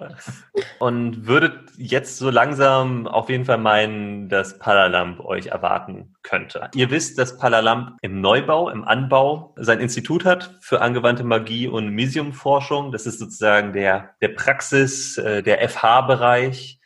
und 0.79 1.27
würdet 1.27 1.71
jetzt 1.77 2.19
so 2.19 2.31
langsam 2.31 3.07
auf 3.07 3.31
jeden 3.31 3.45
Fall 3.45 3.59
meinen, 3.59 4.29
dass 4.29 4.59
Palalamp 4.59 5.21
euch 5.21 5.47
erwarten 5.47 6.15
könnte. 6.23 6.71
Ihr 6.75 6.91
wisst, 6.91 7.19
dass 7.19 7.39
Palalamp 7.39 7.97
im 8.03 8.21
Neubau, 8.21 8.69
im 8.69 8.85
Anbau 8.85 9.55
sein 9.57 9.81
Institut 9.81 10.25
hat 10.25 10.57
für 10.61 10.81
angewandte 10.81 11.25
Magie 11.25 11.69
und 11.69 11.89
Misiumforschung. 11.89 12.93
Das 12.93 13.07
ist 13.07 13.19
sozusagen 13.19 13.73
der, 13.73 14.11
der 14.21 14.29
Praxis, 14.29 15.17
äh, 15.19 15.43
der 15.43 15.67
FH-Bereich 15.69 16.81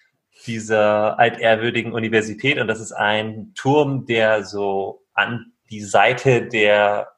dieser 0.47 1.19
altehrwürdigen 1.19 1.93
Universität. 1.93 2.59
Und 2.59 2.69
das 2.69 2.81
ist 2.81 2.93
ein 2.93 3.53
Turm, 3.55 4.07
der 4.07 4.45
so 4.45 5.03
an 5.13 5.53
die 5.71 5.83
Seite 5.83 6.47
der 6.47 7.09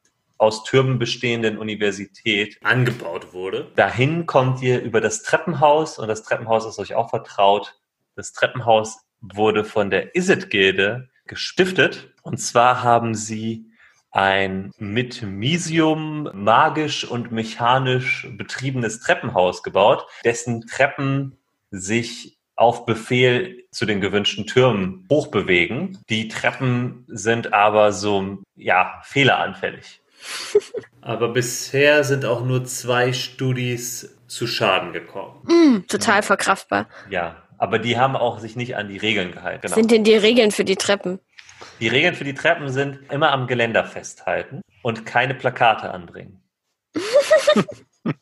aus 0.43 0.65
Türmen 0.65 0.99
bestehenden 0.99 1.57
Universität 1.57 2.59
angebaut 2.65 3.33
wurde. 3.33 3.71
Dahin 3.77 4.27
kommt 4.27 4.61
ihr 4.61 4.83
über 4.83 5.01
das 5.01 5.23
Treppenhaus 5.23 6.01
und 6.01 6.09
das 6.09 6.25
Treppenhaus 6.25 6.67
ist 6.67 6.81
euch 6.81 6.97
auch 6.97 7.11
vertraut. 7.11 7.81
Das 8.17 8.33
Treppenhaus 8.33 8.99
wurde 9.21 9.65
von 9.65 9.89
der 9.89 10.17
Isit-Gilde 10.17 11.09
gestiftet 11.27 12.13
und 12.23 12.39
zwar 12.39 12.83
haben 12.83 13.15
sie 13.15 13.71
ein 14.11 14.73
mit 14.79 15.23
Misium 15.23 16.29
magisch 16.35 17.05
und 17.05 17.31
mechanisch 17.31 18.27
betriebenes 18.33 18.99
Treppenhaus 18.99 19.63
gebaut, 19.63 20.07
dessen 20.25 20.67
Treppen 20.67 21.39
sich 21.71 22.37
auf 22.57 22.85
Befehl 22.85 23.65
zu 23.71 23.87
den 23.87 24.01
gewünschten 24.01 24.49
Türmen 24.49 25.07
hochbewegen. 25.09 25.99
Die 26.11 26.27
Treppen 26.27 27.05
sind 27.07 27.53
aber 27.53 27.93
so, 27.93 28.43
ja, 28.57 29.01
fehleranfällig. 29.05 30.02
Aber 31.01 31.29
bisher 31.29 32.05
sind 32.05 32.25
auch 32.25 32.45
nur 32.45 32.65
zwei 32.65 33.13
Studis 33.13 34.17
zu 34.27 34.47
Schaden 34.47 34.93
gekommen. 34.93 35.43
Hm, 35.49 35.85
total 35.89 36.23
verkraftbar. 36.23 36.89
Ja, 37.11 37.43
aber 37.59 37.79
die 37.79 37.99
haben 37.99 38.17
auch 38.17 38.41
sich 38.41 38.57
nicht 38.57 38.77
an 38.77 38.89
die 38.89 38.97
Regeln 38.99 39.31
gehalten. 39.33 39.63
Was 39.63 39.73
Genau. 39.73 39.83
sind 39.83 39.91
denn 39.91 40.05
die 40.05 40.15
Regeln 40.17 40.51
für 40.51 40.65
die 40.65 40.77
Treppen? 40.77 41.21
Die 41.81 41.89
Regeln 41.89 42.15
für 42.15 42.25
die 42.25 42.35
Treppen 42.35 42.71
sind 42.71 42.99
immer 43.13 43.31
am 43.31 43.47
Geländer 43.47 43.85
festhalten 43.85 44.63
und 44.83 45.07
keine 45.07 45.35
Plakate 45.35 45.91
anbringen. 45.91 46.43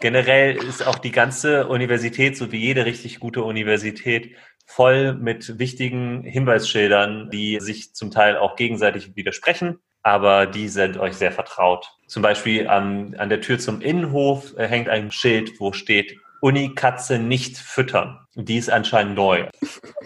Generell 0.00 0.56
ist 0.56 0.86
auch 0.86 0.98
die 0.98 1.12
ganze 1.12 1.68
Universität, 1.68 2.36
so 2.36 2.50
wie 2.50 2.58
jede 2.58 2.86
richtig 2.86 3.20
gute 3.20 3.42
Universität, 3.42 4.34
voll 4.66 5.14
mit 5.14 5.58
wichtigen 5.58 6.24
Hinweisschildern, 6.24 7.30
die 7.30 7.60
sich 7.60 7.94
zum 7.94 8.10
Teil 8.10 8.36
auch 8.36 8.56
gegenseitig 8.56 9.14
widersprechen, 9.14 9.78
aber 10.02 10.46
die 10.46 10.68
sind 10.68 10.96
euch 10.98 11.14
sehr 11.14 11.32
vertraut. 11.32 11.88
Zum 12.06 12.22
Beispiel 12.22 12.68
an, 12.68 13.14
an 13.18 13.28
der 13.28 13.40
Tür 13.40 13.58
zum 13.58 13.80
Innenhof 13.80 14.56
äh, 14.56 14.66
hängt 14.66 14.88
ein 14.88 15.10
Schild, 15.10 15.60
wo 15.60 15.72
steht 15.72 16.18
Unikatze 16.40 17.18
nicht 17.18 17.56
füttern. 17.56 18.18
Die 18.34 18.56
ist 18.56 18.70
anscheinend 18.70 19.14
neu. 19.14 19.48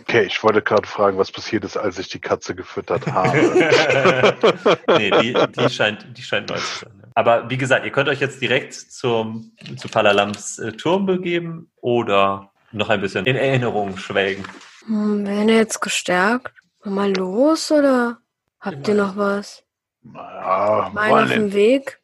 Okay, 0.00 0.24
ich 0.24 0.42
wollte 0.42 0.60
gerade 0.60 0.86
fragen, 0.86 1.16
was 1.16 1.32
passiert 1.32 1.64
ist, 1.64 1.76
als 1.76 1.98
ich 1.98 2.08
die 2.08 2.18
Katze 2.18 2.54
gefüttert 2.54 3.06
habe. 3.06 3.38
nee, 4.98 5.10
die, 5.10 5.34
die, 5.56 5.70
scheint, 5.70 6.06
die 6.16 6.22
scheint 6.22 6.50
neu 6.50 6.56
zu 6.56 6.84
sein. 6.84 7.02
Aber 7.14 7.48
wie 7.48 7.56
gesagt, 7.56 7.86
ihr 7.86 7.92
könnt 7.92 8.10
euch 8.10 8.20
jetzt 8.20 8.42
direkt 8.42 8.74
zum, 8.74 9.52
zu 9.78 9.88
Palalams 9.88 10.58
äh, 10.58 10.72
Turm 10.72 11.06
begeben 11.06 11.70
oder 11.80 12.50
noch 12.72 12.90
ein 12.90 13.00
bisschen 13.00 13.24
in 13.24 13.36
Erinnerung 13.36 13.96
schwelgen. 13.96 14.44
Hm, 14.86 15.26
werden 15.26 15.48
wir 15.48 15.56
jetzt 15.56 15.80
gestärkt? 15.80 16.52
Mal 16.84 17.16
los 17.16 17.72
oder 17.72 18.18
habt 18.60 18.86
ihr 18.86 18.94
noch 18.94 19.16
was? 19.16 19.65
Naja, 20.12 20.90
Mal 20.92 21.24
auf 21.24 21.30
dem 21.30 21.50
den 21.50 21.52
Weg? 21.52 22.00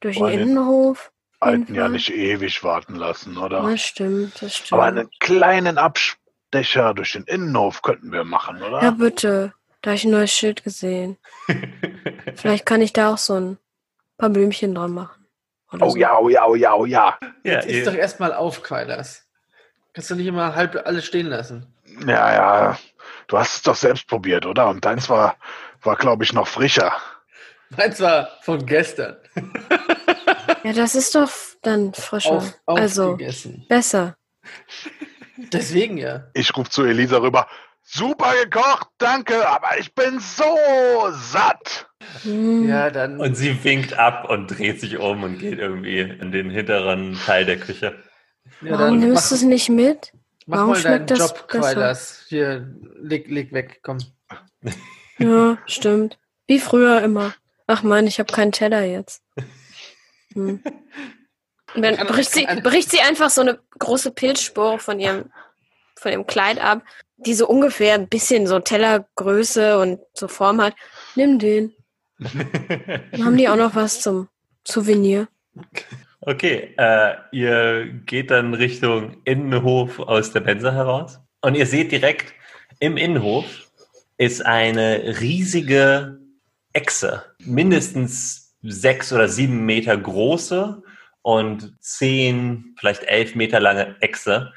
Durch 0.00 0.18
den 0.18 0.28
Innenhof? 0.28 1.12
Alten 1.40 1.74
ja 1.74 1.88
nicht 1.88 2.10
ewig 2.10 2.62
warten 2.62 2.94
lassen, 2.94 3.36
oder? 3.36 3.62
Das 3.62 3.80
stimmt, 3.80 4.40
das 4.40 4.56
stimmt. 4.56 4.72
Aber 4.72 4.84
einen 4.84 5.10
kleinen 5.18 5.76
Abstecher 5.78 6.94
durch 6.94 7.12
den 7.12 7.24
Innenhof 7.24 7.82
könnten 7.82 8.12
wir 8.12 8.24
machen, 8.24 8.62
oder? 8.62 8.82
Ja, 8.82 8.90
bitte. 8.92 9.52
Da 9.80 9.90
habe 9.90 9.96
ich 9.96 10.04
ein 10.04 10.12
neues 10.12 10.32
Schild 10.32 10.62
gesehen. 10.62 11.18
Vielleicht 12.36 12.64
kann 12.64 12.80
ich 12.80 12.92
da 12.92 13.12
auch 13.12 13.18
so 13.18 13.34
ein 13.34 13.58
paar 14.16 14.30
Blümchen 14.30 14.74
dran 14.74 14.92
machen. 14.92 15.26
Oh 15.80 15.90
so. 15.90 15.96
ja, 15.96 16.18
oh 16.18 16.28
ja, 16.28 16.46
oh 16.46 16.54
ja, 16.54 16.74
oh 16.74 16.84
ja. 16.84 17.18
ja, 17.42 17.52
Jetzt 17.54 17.66
ist 17.66 17.76
ihr, 17.78 17.84
doch 17.86 17.94
erstmal 17.94 18.32
auf, 18.32 18.62
Quailas. 18.62 19.26
Kannst 19.94 20.10
du 20.10 20.14
nicht 20.14 20.26
immer 20.26 20.54
halb 20.54 20.80
alles 20.86 21.04
stehen 21.04 21.26
lassen? 21.26 21.66
Ja, 22.06 22.32
ja. 22.32 22.78
Du 23.26 23.38
hast 23.38 23.56
es 23.56 23.62
doch 23.62 23.74
selbst 23.74 24.06
probiert, 24.06 24.46
oder? 24.46 24.68
Und 24.68 24.84
deins 24.84 25.08
war, 25.08 25.36
war 25.82 25.96
glaube 25.96 26.24
ich, 26.24 26.32
noch 26.32 26.46
frischer. 26.46 26.94
Meins 27.76 28.00
war 28.00 28.28
von 28.42 28.64
gestern. 28.66 29.16
Ja, 30.64 30.72
das 30.72 30.94
ist 30.94 31.14
doch 31.14 31.30
dann 31.62 31.92
frischer. 31.94 32.32
Auf, 32.32 32.60
also 32.66 33.12
aufgegessen. 33.12 33.66
besser. 33.68 34.16
Deswegen 35.36 35.98
ja. 35.98 36.28
Ich 36.34 36.56
rufe 36.56 36.70
zu 36.70 36.84
Elisa 36.84 37.18
rüber. 37.18 37.48
Super 37.82 38.32
gekocht, 38.44 38.88
danke, 38.98 39.48
aber 39.48 39.78
ich 39.78 39.92
bin 39.94 40.20
so 40.20 40.44
satt. 41.10 41.88
Hm. 42.22 42.68
Ja, 42.68 42.90
dann. 42.90 43.20
und 43.20 43.36
sie 43.36 43.62
winkt 43.64 43.94
ab 43.94 44.28
und 44.30 44.48
dreht 44.48 44.80
sich 44.80 44.98
um 44.98 45.22
und 45.24 45.38
geht 45.38 45.58
irgendwie 45.58 46.00
in 46.00 46.30
den 46.30 46.50
hinteren 46.50 47.18
Teil 47.26 47.44
der 47.44 47.58
Küche. 47.58 48.02
ja, 48.60 48.78
Warum 48.78 48.98
nimmst 48.98 49.30
du 49.30 49.34
es 49.34 49.42
nicht 49.42 49.68
mit? 49.68 50.12
mach 50.46 50.58
warum 50.58 50.70
mal 50.72 50.82
deinen 50.82 50.94
schmeckt 50.96 51.10
das 51.10 51.18
Job? 51.18 51.48
Quailas. 51.48 52.24
Hier, 52.28 52.72
leg, 53.00 53.28
leg 53.28 53.52
weg, 53.52 53.80
komm. 53.82 53.98
Ja, 55.18 55.58
stimmt. 55.66 56.18
Wie 56.46 56.58
früher 56.60 57.02
immer. 57.02 57.34
Ach 57.66 57.82
man, 57.82 58.06
ich 58.06 58.18
habe 58.18 58.32
keinen 58.32 58.52
Teller 58.52 58.84
jetzt. 58.84 59.22
Hm. 60.34 60.62
Und 61.74 61.82
dann 61.82 61.96
bricht 62.06 62.32
sie, 62.32 62.46
bricht 62.62 62.90
sie 62.90 63.00
einfach 63.00 63.28
so 63.28 63.42
eine 63.42 63.58
große 63.78 64.12
Pilzspore 64.12 64.78
von 64.78 64.98
ihrem, 64.98 65.30
von 65.98 66.10
ihrem 66.10 66.26
Kleid 66.26 66.58
ab, 66.58 66.82
die 67.18 67.34
so 67.34 67.46
ungefähr 67.46 67.92
ein 67.92 68.08
bisschen 68.08 68.46
so 68.46 68.58
Tellergröße 68.58 69.78
und 69.78 70.00
so 70.14 70.28
Form 70.28 70.62
hat. 70.62 70.74
Nimm 71.16 71.38
den. 71.38 71.74
Dann 72.18 73.00
haben 73.24 73.36
die 73.36 73.46
auch 73.46 73.56
noch 73.56 73.74
was 73.74 74.00
zum 74.00 74.28
Souvenir. 74.66 75.28
Okay, 76.20 76.74
äh, 76.78 77.14
ihr 77.32 77.86
geht 78.06 78.30
dann 78.30 78.54
Richtung 78.54 79.20
Innenhof 79.24 79.98
aus 79.98 80.32
der 80.32 80.40
Benzer 80.40 80.72
heraus 80.72 81.20
und 81.40 81.56
ihr 81.56 81.66
seht 81.66 81.92
direkt 81.92 82.32
im 82.78 82.96
Innenhof 82.96 83.44
ist 84.18 84.44
eine 84.44 85.20
riesige 85.20 86.20
Echse, 86.72 87.24
mindestens 87.44 88.56
sechs 88.62 89.12
oder 89.12 89.28
sieben 89.28 89.64
Meter 89.64 89.96
große 89.96 90.82
und 91.22 91.76
zehn, 91.80 92.74
vielleicht 92.78 93.04
elf 93.04 93.34
Meter 93.34 93.60
lange 93.60 93.96
Echse, 94.00 94.52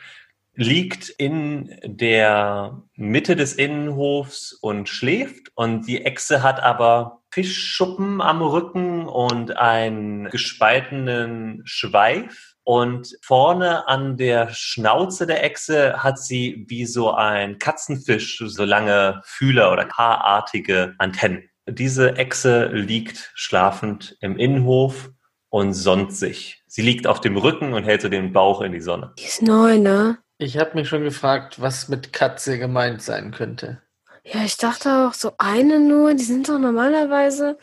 liegt 0.55 1.09
in 1.09 1.77
der 1.83 2.81
Mitte 2.95 3.35
des 3.35 3.53
Innenhofs 3.53 4.53
und 4.53 4.87
schläft 4.87 5.51
und 5.55 5.87
die 5.87 6.05
Echse 6.05 6.43
hat 6.43 6.61
aber 6.61 7.21
Fischschuppen 7.35 8.21
am 8.21 8.41
Rücken 8.41 9.07
und 9.07 9.57
einen 9.57 10.29
gespaltenen 10.29 11.61
Schweif. 11.65 12.53
Und 12.63 13.15
vorne 13.21 13.87
an 13.87 14.15
der 14.17 14.49
Schnauze 14.53 15.27
der 15.27 15.43
Echse 15.43 16.01
hat 16.01 16.17
sie 16.17 16.63
wie 16.69 16.85
so 16.85 17.13
ein 17.13 17.59
Katzenfisch 17.59 18.41
so 18.43 18.63
lange 18.63 19.21
Fühler 19.25 19.71
oder 19.73 19.87
haarartige 19.89 20.95
Antennen. 20.97 21.49
Diese 21.67 22.15
Echse 22.17 22.67
liegt 22.67 23.31
schlafend 23.33 24.17
im 24.19 24.37
Innenhof 24.37 25.09
und 25.49 25.73
sonnt 25.73 26.13
sich. 26.15 26.63
Sie 26.67 26.81
liegt 26.81 27.07
auf 27.07 27.21
dem 27.21 27.37
Rücken 27.37 27.73
und 27.73 27.85
hält 27.85 28.01
so 28.01 28.09
den 28.09 28.33
Bauch 28.33 28.61
in 28.61 28.71
die 28.71 28.81
Sonne. 28.81 29.13
Die 29.17 29.23
ist 29.25 29.41
neu, 29.41 29.77
ne? 29.79 30.17
Ich 30.37 30.57
habe 30.57 30.71
mich 30.75 30.89
schon 30.89 31.03
gefragt, 31.03 31.61
was 31.61 31.87
mit 31.87 32.11
Katze 32.13 32.59
gemeint 32.59 33.01
sein 33.01 33.31
könnte. 33.31 33.81
Ja, 34.23 34.43
ich 34.43 34.57
dachte 34.57 35.07
auch 35.07 35.13
so 35.13 35.33
eine 35.37 35.79
nur, 35.79 36.13
die 36.13 36.23
sind 36.23 36.49
doch 36.49 36.59
normalerweise. 36.59 37.57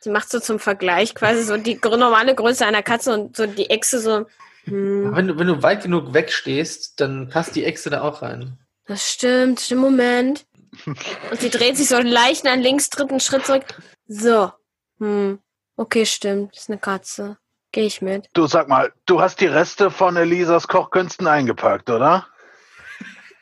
Sie 0.00 0.10
macht 0.10 0.30
so 0.30 0.40
zum 0.40 0.58
Vergleich 0.58 1.14
quasi 1.14 1.42
so 1.42 1.56
die 1.56 1.78
normale 1.82 2.34
Größe 2.34 2.66
einer 2.66 2.82
Katze 2.82 3.12
und 3.14 3.36
so 3.36 3.46
die 3.46 3.70
Echse 3.70 4.00
so. 4.00 4.26
Hm, 4.64 5.14
Wenn 5.14 5.28
du, 5.28 5.38
wenn 5.38 5.46
du 5.46 5.62
weit 5.62 5.82
genug 5.82 6.12
wegstehst, 6.14 7.00
dann 7.00 7.28
passt 7.28 7.54
die 7.54 7.64
Echse 7.64 7.90
da 7.90 8.02
auch 8.02 8.22
rein. 8.22 8.58
das 8.86 9.08
stimmt, 9.12 9.60
stimmt, 9.60 9.82
Moment. 9.82 10.45
Und 10.86 11.40
sie 11.40 11.50
dreht 11.50 11.76
sich 11.76 11.88
so 11.88 11.98
leicht 12.00 12.44
nach 12.44 12.56
links, 12.56 12.90
tritt 12.90 13.10
einen 13.10 13.20
Schritt 13.20 13.46
zurück. 13.46 13.64
So. 14.08 14.52
Hm. 14.98 15.38
Okay, 15.76 16.06
stimmt, 16.06 16.56
ist 16.56 16.70
eine 16.70 16.78
Katze. 16.78 17.36
Gehe 17.72 17.84
ich 17.84 18.00
mit. 18.00 18.28
Du 18.32 18.46
sag 18.46 18.68
mal, 18.68 18.92
du 19.04 19.20
hast 19.20 19.40
die 19.40 19.46
Reste 19.46 19.90
von 19.90 20.16
Elisas 20.16 20.68
Kochkünsten 20.68 21.26
eingepackt, 21.26 21.90
oder? 21.90 22.26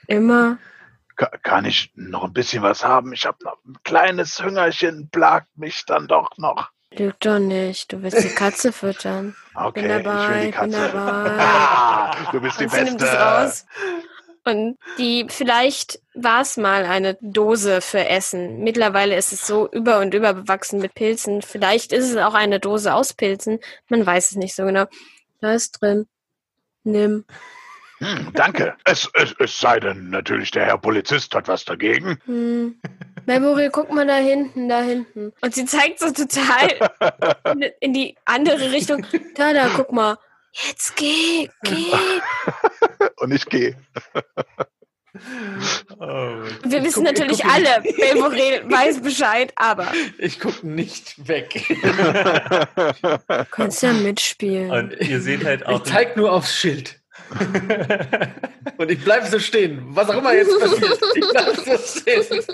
Immer. 0.08 0.58
Ka- 1.16 1.30
Kann 1.42 1.64
ich 1.64 1.92
noch 1.94 2.24
ein 2.24 2.32
bisschen 2.32 2.62
was 2.62 2.84
haben? 2.84 3.12
Ich 3.12 3.24
habe 3.26 3.38
noch 3.44 3.56
ein 3.64 3.76
kleines 3.84 4.42
Hüngerchen, 4.42 5.08
plagt 5.10 5.46
mich 5.56 5.84
dann 5.86 6.08
doch 6.08 6.36
noch. 6.38 6.70
Lüg 6.90 7.18
doch 7.20 7.38
nicht. 7.38 7.92
Du 7.92 8.02
willst 8.02 8.22
die 8.24 8.34
Katze 8.34 8.72
füttern. 8.72 9.36
Okay, 9.54 9.82
Bin 9.82 9.88
dabei, 10.02 10.22
ich 10.22 10.28
will 10.28 10.38
die 10.40 10.44
bin 10.46 10.52
Katze. 10.72 10.90
dabei. 10.92 11.36
Ah, 11.44 12.16
du 12.32 12.40
bist 12.40 12.58
die 12.60 12.64
Und 12.64 12.74
es 12.74 12.96
Beste. 12.96 13.66
Und 14.44 14.78
die, 14.98 15.26
vielleicht 15.28 16.00
war 16.14 16.42
es 16.42 16.56
mal 16.56 16.84
eine 16.84 17.16
Dose 17.20 17.80
für 17.80 18.06
Essen. 18.08 18.62
Mittlerweile 18.62 19.16
ist 19.16 19.32
es 19.32 19.46
so 19.46 19.70
über 19.70 20.00
und 20.00 20.12
über 20.12 20.34
bewachsen 20.34 20.80
mit 20.80 20.94
Pilzen. 20.94 21.40
Vielleicht 21.40 21.92
ist 21.92 22.10
es 22.10 22.16
auch 22.18 22.34
eine 22.34 22.60
Dose 22.60 22.92
aus 22.92 23.14
Pilzen. 23.14 23.58
Man 23.88 24.04
weiß 24.04 24.32
es 24.32 24.36
nicht 24.36 24.54
so 24.54 24.64
genau. 24.64 24.84
Da 25.40 25.54
ist 25.54 25.80
drin. 25.80 26.06
Nimm. 26.84 27.24
Hm, 27.98 28.32
danke. 28.34 28.76
Es, 28.84 29.08
es, 29.14 29.34
es 29.38 29.58
sei 29.58 29.80
denn, 29.80 30.10
natürlich, 30.10 30.50
der 30.50 30.66
Herr 30.66 30.78
Polizist 30.78 31.34
hat 31.34 31.48
was 31.48 31.64
dagegen. 31.64 32.18
Hm. 32.26 32.78
Memory, 33.24 33.70
guck 33.72 33.90
mal 33.92 34.06
da 34.06 34.16
hinten, 34.16 34.68
da 34.68 34.82
hinten. 34.82 35.32
Und 35.40 35.54
sie 35.54 35.64
zeigt 35.64 36.00
so 36.00 36.10
total 36.10 36.90
in, 37.52 37.62
in 37.80 37.92
die 37.94 38.16
andere 38.26 38.72
Richtung. 38.72 39.06
Da, 39.36 39.54
da, 39.54 39.70
guck 39.74 39.92
mal. 39.92 40.18
Jetzt 40.52 40.96
geh, 40.96 41.48
geh. 41.62 41.92
Und 43.24 43.32
ich 43.32 43.46
gehe. 43.46 43.76
Oh. 46.00 46.06
Wir 46.64 46.78
Ich 46.78 46.84
wissen 46.86 47.04
guck- 47.04 47.12
ich 47.12 47.20
natürlich 47.20 47.40
guck 47.42 47.52
alle, 47.54 47.82
Memory 47.82 48.62
weiß 48.68 49.00
Bescheid, 49.00 49.52
aber 49.54 49.86
Ich 50.18 50.40
gucke 50.40 50.66
nicht 50.66 51.28
weg. 51.28 51.64
du 51.68 53.44
kannst 53.52 53.80
ja 53.84 53.92
mitspielen. 53.92 54.72
Und 54.72 54.94
ihr 55.00 55.20
seht 55.20 55.44
halt 55.44 55.60
Ich 55.60 55.66
auch. 55.68 55.84
zeig 55.84 56.16
nur 56.16 56.32
aufs 56.32 56.52
Schild. 56.56 57.00
Und 58.76 58.90
ich 58.90 59.04
bleibe 59.04 59.26
so 59.26 59.38
stehen. 59.38 59.82
Was 59.90 60.10
auch 60.10 60.18
immer 60.18 60.34
jetzt 60.34 60.50
passiert. 60.58 60.98
Ich 61.14 61.28
bleibe 61.30 61.60
so 61.60 62.00
stehen. 62.00 62.48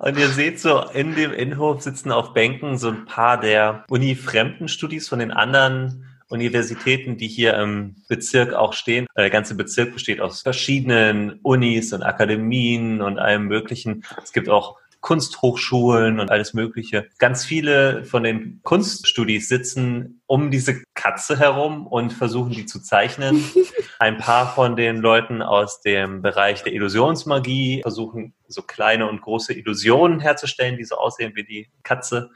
Und 0.00 0.18
ihr 0.18 0.28
seht 0.30 0.58
so, 0.58 0.80
in 0.92 1.14
dem 1.14 1.32
Innenhof 1.32 1.82
sitzen 1.82 2.10
auf 2.10 2.32
Bänken 2.34 2.78
so 2.78 2.88
ein 2.88 3.04
paar 3.06 3.38
der 3.38 3.84
Uni-Fremdenstudis 3.90 5.08
von 5.08 5.20
den 5.20 5.30
anderen 5.30 6.15
Universitäten, 6.28 7.16
die 7.16 7.28
hier 7.28 7.54
im 7.54 7.96
Bezirk 8.08 8.52
auch 8.52 8.72
stehen. 8.72 9.06
Der 9.16 9.30
ganze 9.30 9.54
Bezirk 9.54 9.92
besteht 9.92 10.20
aus 10.20 10.42
verschiedenen 10.42 11.38
Unis 11.42 11.92
und 11.92 12.02
Akademien 12.02 13.00
und 13.00 13.18
allem 13.18 13.46
Möglichen. 13.46 14.04
Es 14.22 14.32
gibt 14.32 14.48
auch 14.48 14.76
Kunsthochschulen 15.00 16.18
und 16.18 16.32
alles 16.32 16.52
Mögliche. 16.52 17.08
Ganz 17.18 17.44
viele 17.44 18.04
von 18.04 18.24
den 18.24 18.60
Kunststudis 18.64 19.48
sitzen 19.48 20.20
um 20.26 20.50
diese 20.50 20.82
Katze 20.94 21.38
herum 21.38 21.86
und 21.86 22.12
versuchen, 22.12 22.50
die 22.50 22.66
zu 22.66 22.80
zeichnen. 22.82 23.44
Ein 24.00 24.18
paar 24.18 24.52
von 24.52 24.74
den 24.74 24.96
Leuten 24.96 25.42
aus 25.42 25.80
dem 25.80 26.22
Bereich 26.22 26.64
der 26.64 26.72
Illusionsmagie 26.72 27.82
versuchen, 27.82 28.34
so 28.48 28.62
kleine 28.62 29.08
und 29.08 29.20
große 29.20 29.54
Illusionen 29.54 30.18
herzustellen, 30.18 30.76
die 30.76 30.84
so 30.84 30.96
aussehen 30.96 31.36
wie 31.36 31.44
die 31.44 31.70
Katze. 31.84 32.30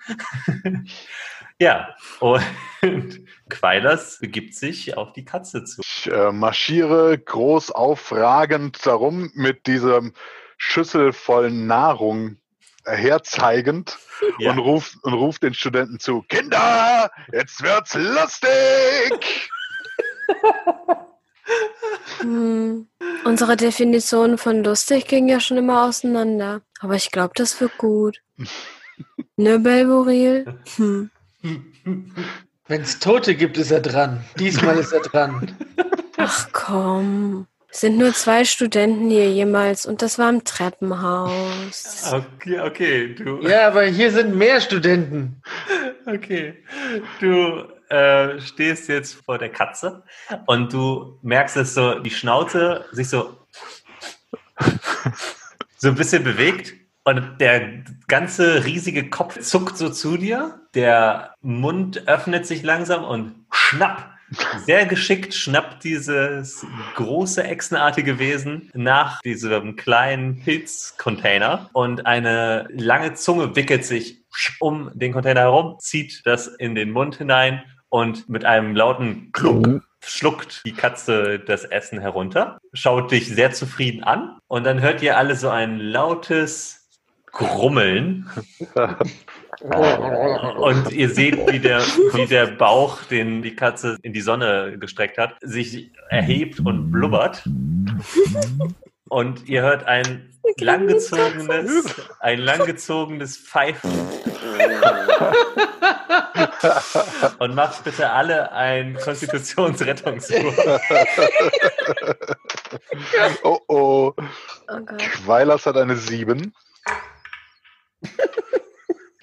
ja, 1.60 1.94
und 2.20 2.42
Quailers 3.48 4.18
begibt 4.18 4.54
sich 4.54 4.96
auf 4.96 5.12
die 5.12 5.24
Katze 5.24 5.64
zu. 5.64 5.80
Ich 5.84 6.10
äh, 6.10 6.32
marschiere 6.32 7.18
groß 7.18 7.70
aufragend 7.70 8.84
darum 8.84 9.30
mit 9.34 9.66
diesem 9.66 10.14
Schüssel 10.56 11.12
voll 11.12 11.50
Nahrung 11.50 12.36
herzeigend 12.84 13.98
Ja. 14.38 14.52
und 14.52 14.58
ruft 14.58 14.96
und 15.02 15.12
ruft 15.12 15.42
den 15.42 15.54
Studenten 15.54 15.98
zu: 15.98 16.22
Kinder, 16.28 17.10
jetzt 17.32 17.62
wird's 17.62 17.94
lustig! 17.94 19.50
Hm. 22.20 22.86
Unsere 23.24 23.56
Definition 23.56 24.38
von 24.38 24.62
lustig 24.62 25.06
ging 25.08 25.28
ja 25.28 25.40
schon 25.40 25.56
immer 25.56 25.84
auseinander. 25.88 26.62
Aber 26.80 26.94
ich 26.94 27.10
glaube, 27.10 27.32
das 27.34 27.60
wird 27.60 27.76
gut. 27.78 28.20
Ne, 29.36 29.58
Belboril? 29.58 30.60
Hm. 30.76 31.10
Wenn 31.42 32.80
es 32.82 32.98
Tote 32.98 33.34
gibt, 33.34 33.58
ist 33.58 33.70
er 33.70 33.80
dran. 33.80 34.24
Diesmal 34.38 34.78
ist 34.78 34.92
er 34.92 35.00
dran. 35.00 35.56
Ach 36.16 36.48
komm. 36.52 37.46
Es 37.72 37.80
sind 37.80 37.98
nur 37.98 38.12
zwei 38.12 38.44
Studenten 38.44 39.10
hier 39.10 39.30
jemals 39.30 39.86
und 39.86 40.02
das 40.02 40.18
war 40.18 40.28
im 40.28 40.42
Treppenhaus. 40.42 42.12
Okay, 42.12 42.60
okay, 42.60 43.14
du. 43.14 43.40
Ja, 43.42 43.68
aber 43.68 43.84
hier 43.84 44.10
sind 44.10 44.34
mehr 44.34 44.60
Studenten. 44.60 45.40
Okay. 46.04 46.64
Du 47.20 47.68
äh, 47.88 48.40
stehst 48.40 48.88
jetzt 48.88 49.14
vor 49.24 49.38
der 49.38 49.50
Katze 49.50 50.02
und 50.46 50.72
du 50.72 51.18
merkst, 51.22 51.56
dass 51.56 51.74
so 51.74 52.00
die 52.00 52.10
Schnauze 52.10 52.86
sich 52.92 53.08
so 53.08 53.36
so 55.76 55.88
ein 55.88 55.94
bisschen 55.94 56.24
bewegt 56.24 56.74
und 57.04 57.38
der 57.40 57.84
ganze 58.08 58.64
riesige 58.64 59.08
Kopf 59.10 59.40
zuckt 59.40 59.78
so 59.78 59.88
zu 59.90 60.16
dir. 60.16 60.59
Der 60.74 61.34
Mund 61.42 62.06
öffnet 62.06 62.46
sich 62.46 62.62
langsam 62.62 63.04
und 63.04 63.34
schnapp. 63.50 64.10
Sehr 64.64 64.86
geschickt 64.86 65.34
schnappt 65.34 65.82
dieses 65.82 66.64
große 66.94 67.42
echsenartige 67.42 68.20
Wesen 68.20 68.70
nach 68.74 69.20
diesem 69.22 69.74
kleinen 69.74 70.38
Pilzcontainer 70.44 71.68
und 71.72 72.06
eine 72.06 72.68
lange 72.70 73.14
Zunge 73.14 73.56
wickelt 73.56 73.84
sich 73.84 74.18
um 74.60 74.92
den 74.94 75.12
Container 75.12 75.40
herum, 75.40 75.78
zieht 75.80 76.22
das 76.24 76.46
in 76.46 76.76
den 76.76 76.92
Mund 76.92 77.16
hinein 77.16 77.64
und 77.88 78.28
mit 78.28 78.44
einem 78.44 78.76
lauten 78.76 79.32
Klunk 79.32 79.82
schluckt 80.00 80.62
die 80.64 80.72
Katze 80.74 81.40
das 81.40 81.64
Essen 81.64 81.98
herunter, 81.98 82.58
schaut 82.72 83.10
dich 83.10 83.28
sehr 83.28 83.50
zufrieden 83.50 84.04
an 84.04 84.38
und 84.46 84.64
dann 84.64 84.80
hört 84.80 85.02
ihr 85.02 85.18
alle 85.18 85.34
so 85.34 85.48
ein 85.50 85.78
lautes 85.80 86.88
Grummeln 87.26 88.28
und 89.60 90.92
ihr 90.92 91.10
seht, 91.10 91.52
wie 91.52 91.58
der, 91.58 91.80
wie 91.80 92.26
der 92.26 92.46
Bauch, 92.46 93.02
den 93.04 93.42
die 93.42 93.54
Katze 93.54 93.98
in 94.02 94.12
die 94.12 94.20
Sonne 94.20 94.76
gestreckt 94.78 95.18
hat, 95.18 95.36
sich 95.42 95.90
erhebt 96.08 96.60
und 96.60 96.90
blubbert. 96.90 97.48
Und 99.08 99.48
ihr 99.48 99.62
hört 99.62 99.86
ein 99.86 100.30
langgezogenes, 100.58 101.94
ein 102.20 102.38
langgezogenes 102.38 103.36
Pfeifen. 103.36 103.90
Und 107.38 107.54
macht 107.54 107.84
bitte 107.84 108.10
alle 108.10 108.52
ein 108.52 108.94
Konstitutionsrettungswurf. 108.96 110.56
Oh 113.42 113.58
oh. 113.66 114.12
Oh. 114.16 114.22
Quailers 115.24 115.66
hat 115.66 115.76
eine 115.76 115.96
7. 115.96 116.54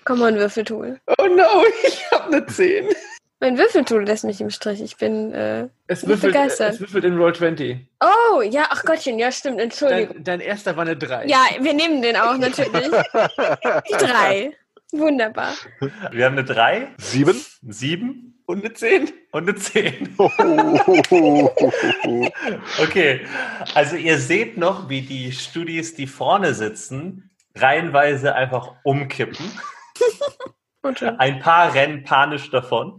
Komm 0.07 0.19
mal, 0.19 0.27
ein 0.31 0.37
Würfeltool. 0.39 1.01
Oh 1.17 1.25
no, 1.25 1.65
ich 1.83 2.09
habe 2.13 2.27
eine 2.37 2.45
10. 2.45 2.87
Mein 3.41 3.57
Würfeltool 3.57 4.05
lässt 4.05 4.23
mich 4.23 4.39
im 4.39 4.49
Strich. 4.49 4.81
Ich 4.81 4.95
bin 4.95 5.33
äh, 5.33 5.67
Es 5.87 5.99
Bin 5.99 6.11
würfelt, 6.11 6.31
begeistert. 6.33 6.75
es 6.75 6.79
würfelt 6.79 7.03
in 7.03 7.17
Roll 7.17 7.35
20. 7.35 7.77
Oh, 7.99 8.41
ja, 8.41 8.67
ach 8.69 8.85
Gottchen, 8.85 9.19
ja, 9.19 9.33
stimmt, 9.33 9.59
Entschuldigung. 9.59 10.15
Dein, 10.15 10.23
dein 10.23 10.39
erster 10.39 10.77
war 10.77 10.83
eine 10.83 10.95
3. 10.95 11.25
Ja, 11.25 11.39
wir 11.59 11.73
nehmen 11.73 12.01
den 12.01 12.15
auch 12.15 12.37
natürlich. 12.37 12.71
Die 12.71 13.91
drei. 14.05 14.53
Wunderbar. 14.93 15.53
Wir 16.13 16.23
haben 16.25 16.37
eine 16.37 16.45
3, 16.45 16.87
7? 16.99 17.35
7 17.67 18.41
Und 18.45 18.63
eine 18.63 18.73
10. 18.73 19.11
und 19.33 19.49
eine 19.49 19.55
10. 19.55 20.15
Oh. 20.17 20.31
Okay, 22.81 23.25
also 23.75 23.97
ihr 23.97 24.17
seht 24.19 24.57
noch, 24.57 24.87
wie 24.87 25.01
die 25.01 25.33
Studis, 25.33 25.95
die 25.95 26.07
vorne 26.07 26.53
sitzen, 26.53 27.29
reihenweise 27.55 28.33
einfach 28.35 28.75
umkippen. 28.83 29.51
Ein 31.17 31.39
paar 31.39 31.73
rennen 31.73 32.03
panisch 32.03 32.49
davon. 32.49 32.97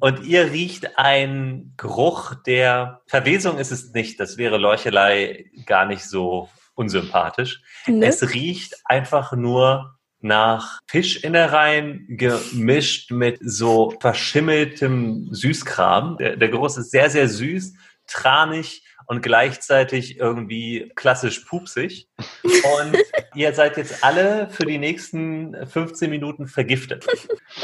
Und 0.00 0.24
ihr 0.24 0.50
riecht 0.52 0.98
einen 0.98 1.74
Geruch 1.76 2.34
der 2.34 3.02
Verwesung 3.06 3.58
ist 3.58 3.70
es 3.70 3.92
nicht. 3.92 4.18
Das 4.18 4.36
wäre 4.36 4.56
Leuchelei 4.56 5.50
gar 5.66 5.86
nicht 5.86 6.04
so 6.04 6.48
unsympathisch. 6.74 7.62
Ne? 7.86 8.06
Es 8.06 8.34
riecht 8.34 8.76
einfach 8.86 9.32
nur 9.32 9.98
nach 10.20 10.80
Fischinnereien 10.86 12.06
gemischt 12.08 13.10
mit 13.10 13.38
so 13.42 13.94
verschimmeltem 14.00 15.28
Süßkram. 15.32 16.16
Der, 16.16 16.36
der 16.36 16.48
Geruch 16.48 16.66
ist 16.66 16.90
sehr, 16.90 17.10
sehr 17.10 17.28
süß, 17.28 17.74
tranig 18.06 18.83
und 19.06 19.22
gleichzeitig 19.22 20.18
irgendwie 20.18 20.92
klassisch 20.94 21.40
pupsig. 21.40 22.08
Und 22.42 22.96
ihr 23.34 23.52
seid 23.54 23.76
jetzt 23.76 24.04
alle 24.04 24.48
für 24.50 24.64
die 24.64 24.78
nächsten 24.78 25.66
15 25.66 26.10
Minuten 26.10 26.46
vergiftet. 26.46 27.06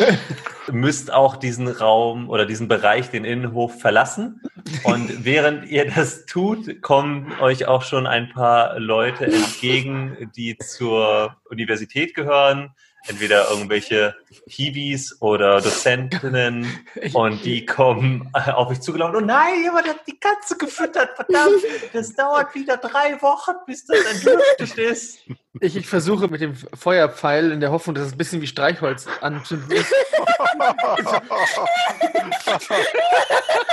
Müsst 0.73 1.13
auch 1.13 1.37
diesen 1.37 1.69
Raum 1.69 2.29
oder 2.29 2.47
diesen 2.47 2.69
Bereich, 2.69 3.11
den 3.11 3.25
Innenhof 3.25 3.81
verlassen. 3.81 4.41
Und 4.85 5.25
während 5.25 5.69
ihr 5.69 5.91
das 5.91 6.27
tut, 6.27 6.83
kommen 6.83 7.33
euch 7.41 7.67
auch 7.67 7.83
schon 7.83 8.07
ein 8.07 8.31
paar 8.31 8.79
Leute 8.79 9.27
entgegen, 9.27 10.31
die 10.37 10.57
zur 10.59 11.37
Universität 11.49 12.15
gehören. 12.15 12.71
Entweder 13.07 13.51
irgendwelche 13.51 14.15
Hiwis 14.47 15.17
oder 15.21 15.61
Dozentinnen 15.61 16.67
und 17.15 17.45
die 17.45 17.65
kommen 17.65 18.31
auf 18.33 18.69
euch 18.69 18.81
zugelaufen. 18.81 19.17
Oh 19.17 19.21
nein, 19.21 19.63
jemand 19.63 19.89
hat 19.89 20.07
die 20.07 20.19
Katze 20.19 20.57
gefüttert, 20.57 21.17
verdammt. 21.17 21.63
Das 21.93 22.15
dauert 22.15 22.55
wieder 22.55 22.77
drei 22.77 23.21
Wochen, 23.23 23.53
bis 23.67 23.87
das 23.87 23.99
entlüftet 24.05 24.79
ist. 24.79 25.19
Ich, 25.61 25.77
ich 25.77 25.87
versuche 25.87 26.29
mit 26.29 26.41
dem 26.41 26.55
Feuerpfeil 26.55 27.51
in 27.51 27.61
der 27.61 27.73
Hoffnung, 27.73 27.95
dass 27.95 28.07
es 28.07 28.13
ein 28.13 28.19
bisschen 28.19 28.41
wie 28.41 28.47
Streichholz 28.47 29.07
anzünden 29.21 29.73
ist. 29.73 29.93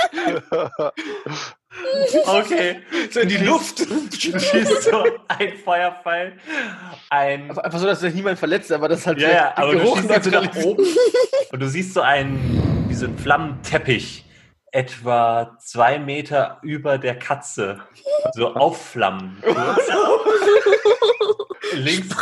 Okay. 2.26 2.80
So 3.10 3.20
in 3.20 3.28
die 3.28 3.36
Luft. 3.36 3.80
Du 3.80 4.08
schießt 4.38 4.82
so 4.84 5.04
ein 5.28 5.56
Feuerpfeil, 5.64 6.32
ein 7.10 7.50
Einfach 7.58 7.78
so, 7.78 7.86
dass 7.86 8.00
sich 8.00 8.14
niemand 8.14 8.38
verletzt, 8.38 8.72
aber 8.72 8.88
das 8.88 9.06
halt 9.06 9.20
Ja, 9.20 9.30
ja, 9.30 9.52
aber 9.56 9.72
du 9.72 9.78
Geruch 9.78 9.98
schießt 9.98 10.10
jetzt 10.10 10.24
so 10.24 10.30
nach 10.30 10.56
oben 10.56 10.84
und 11.52 11.60
du 11.60 11.68
siehst 11.68 11.94
so 11.94 12.00
einen, 12.00 12.84
wie 12.88 12.94
so 12.94 13.06
einen 13.06 13.18
Flammenteppich 13.18 14.24
etwa 14.72 15.56
zwei 15.60 15.98
Meter 15.98 16.58
über 16.62 16.98
der 16.98 17.18
Katze 17.18 17.80
so 18.34 18.54
aufflammen. 18.54 19.42
Links, 21.74 22.16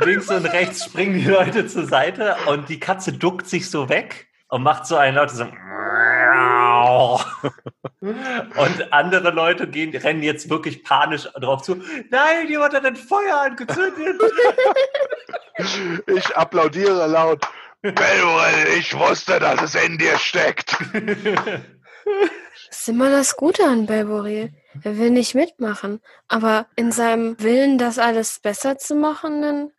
links 0.00 0.30
und 0.30 0.46
rechts 0.46 0.86
springen 0.86 1.14
die 1.14 1.26
Leute 1.26 1.66
zur 1.66 1.86
Seite 1.86 2.36
und 2.46 2.68
die 2.70 2.80
Katze 2.80 3.12
duckt 3.12 3.46
sich 3.46 3.70
so 3.70 3.88
weg 3.90 4.28
und 4.48 4.62
macht 4.62 4.86
so 4.86 4.96
ein 4.96 5.14
lautes 5.14 5.36
so 5.36 5.44
und 8.00 8.92
andere 8.92 9.30
Leute 9.30 9.66
gehen, 9.68 9.94
rennen 9.96 10.22
jetzt 10.22 10.50
wirklich 10.50 10.84
panisch 10.84 11.28
drauf 11.40 11.62
zu. 11.62 11.76
Nein, 12.10 12.48
jemand 12.48 12.74
hat 12.74 12.84
ein 12.84 12.96
Feuer 12.96 13.40
angezündet. 13.42 14.20
Ich 16.06 16.36
applaudiere 16.36 17.06
laut. 17.06 17.46
Bellwell, 17.82 18.78
ich 18.78 18.98
wusste, 18.98 19.38
dass 19.38 19.60
es 19.62 19.74
in 19.74 19.98
dir 19.98 20.18
steckt. 20.18 20.76
Das 22.68 22.80
ist 22.80 22.88
immer 22.88 23.10
das 23.10 23.36
Gute 23.36 23.64
an 23.64 23.86
Belboril. 23.86 24.52
Er 24.82 24.98
will 24.98 25.10
nicht 25.10 25.34
mitmachen. 25.34 26.00
Aber 26.28 26.66
in 26.76 26.92
seinem 26.92 27.38
Willen, 27.40 27.78
das 27.78 27.98
alles 27.98 28.40
besser 28.40 28.78
zu 28.78 28.94
machen, 28.94 29.42
dann. 29.42 29.72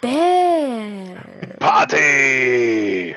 Bäh. 0.00 1.16
Party! 1.58 3.16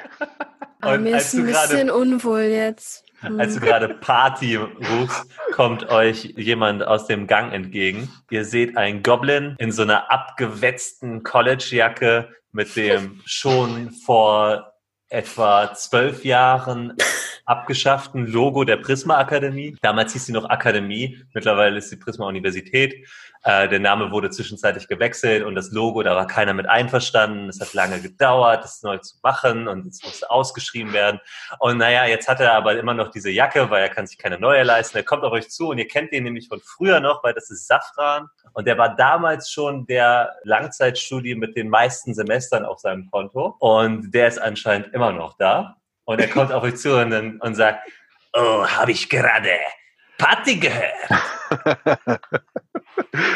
Aber 0.82 0.96
Und 0.96 1.04
mir 1.04 1.18
ist 1.18 1.34
ein 1.34 1.46
bisschen 1.46 1.90
unwohl 1.90 2.42
jetzt. 2.42 3.05
Als 3.38 3.56
du 3.56 3.60
gerade 3.60 3.90
Party 3.90 4.56
rufst, 4.56 5.26
kommt 5.54 5.90
euch 5.90 6.34
jemand 6.38 6.86
aus 6.86 7.08
dem 7.08 7.28
Gang 7.28 7.54
entgegen. 7.54 8.10
Ihr 8.30 8.46
seht 8.46 8.78
einen 8.78 9.04
Goblin 9.04 9.56
in 9.58 9.72
so 9.72 9.84
einer 9.84 10.12
abgewetzten 10.12 11.24
Collegejacke 11.24 12.30
mit 12.52 12.76
dem 12.76 13.22
schon 13.26 13.92
vor 13.92 14.74
etwa 15.10 15.74
zwölf 15.74 16.26
Jahren 16.26 16.94
abgeschafften 17.46 18.26
Logo 18.26 18.64
der 18.64 18.78
Prisma 18.78 19.18
Akademie. 19.18 19.78
Damals 19.82 20.14
hieß 20.14 20.26
sie 20.26 20.32
noch 20.32 20.50
Akademie, 20.50 21.24
mittlerweile 21.34 21.78
ist 21.78 21.90
sie 21.90 21.98
Prisma 21.98 22.28
Universität. 22.28 23.08
Äh, 23.46 23.70
der 23.70 23.80
Name 23.80 24.12
wurde 24.12 24.32
zwischenzeitlich 24.32 24.88
gewechselt 24.88 25.44
und 25.44 25.54
das 25.54 25.72
Logo, 25.72 26.02
da 26.02 26.16
war 26.16 26.26
keiner 26.26 26.56
mit 26.56 26.68
einverstanden. 26.68 27.48
Es 27.48 27.62
hat 27.62 27.76
lange 27.76 28.02
gedauert, 28.02 28.64
das 28.64 28.82
neu 28.82 28.98
zu 28.98 29.18
machen 29.22 29.68
und 29.68 29.86
es 29.86 30.04
musste 30.04 30.32
ausgeschrieben 30.32 30.94
werden. 30.94 31.20
Und 31.60 31.78
naja, 31.78 32.06
jetzt 32.06 32.28
hat 32.28 32.40
er 32.40 32.54
aber 32.54 32.76
immer 32.78 32.96
noch 32.96 33.12
diese 33.12 33.30
Jacke, 33.30 33.70
weil 33.70 33.84
er 33.84 33.90
kann 33.90 34.08
sich 34.08 34.18
keine 34.18 34.40
neue 34.40 34.64
leisten. 34.64 34.98
Er 34.98 35.04
kommt 35.04 35.24
auf 35.24 35.32
euch 35.32 35.52
zu 35.52 35.70
und 35.70 35.78
ihr 35.78 35.88
kennt 35.88 36.12
ihn 36.12 36.24
nämlich 36.24 36.48
von 36.48 36.60
früher 36.60 37.00
noch, 37.00 37.24
weil 37.24 37.36
das 37.36 37.52
ist 37.52 37.68
Safran. 37.68 38.28
Und 38.54 38.66
der 38.66 38.80
war 38.80 38.96
damals 38.96 39.52
schon 39.52 39.86
der 39.86 40.36
Langzeitstudie 40.44 41.36
mit 41.36 41.56
den 41.56 41.70
meisten 41.70 42.16
Semestern 42.16 42.66
auf 42.66 42.80
seinem 42.80 43.12
Konto. 43.12 43.56
Und 43.60 44.12
der 44.12 44.28
ist 44.28 44.40
anscheinend 44.40 44.92
immer 44.92 45.12
noch 45.12 45.38
da. 45.38 45.78
Und 46.06 46.20
er 46.20 46.30
kommt 46.30 46.52
auf 46.52 46.64
euch 46.64 46.78
zu 46.78 47.00
und, 47.00 47.12
dann, 47.12 47.40
und 47.42 47.54
sagt, 47.54 47.88
Oh, 48.38 48.68
habe 48.68 48.92
ich 48.92 49.08
gerade 49.08 49.50
Party 50.18 50.58
gehört. 50.58 51.10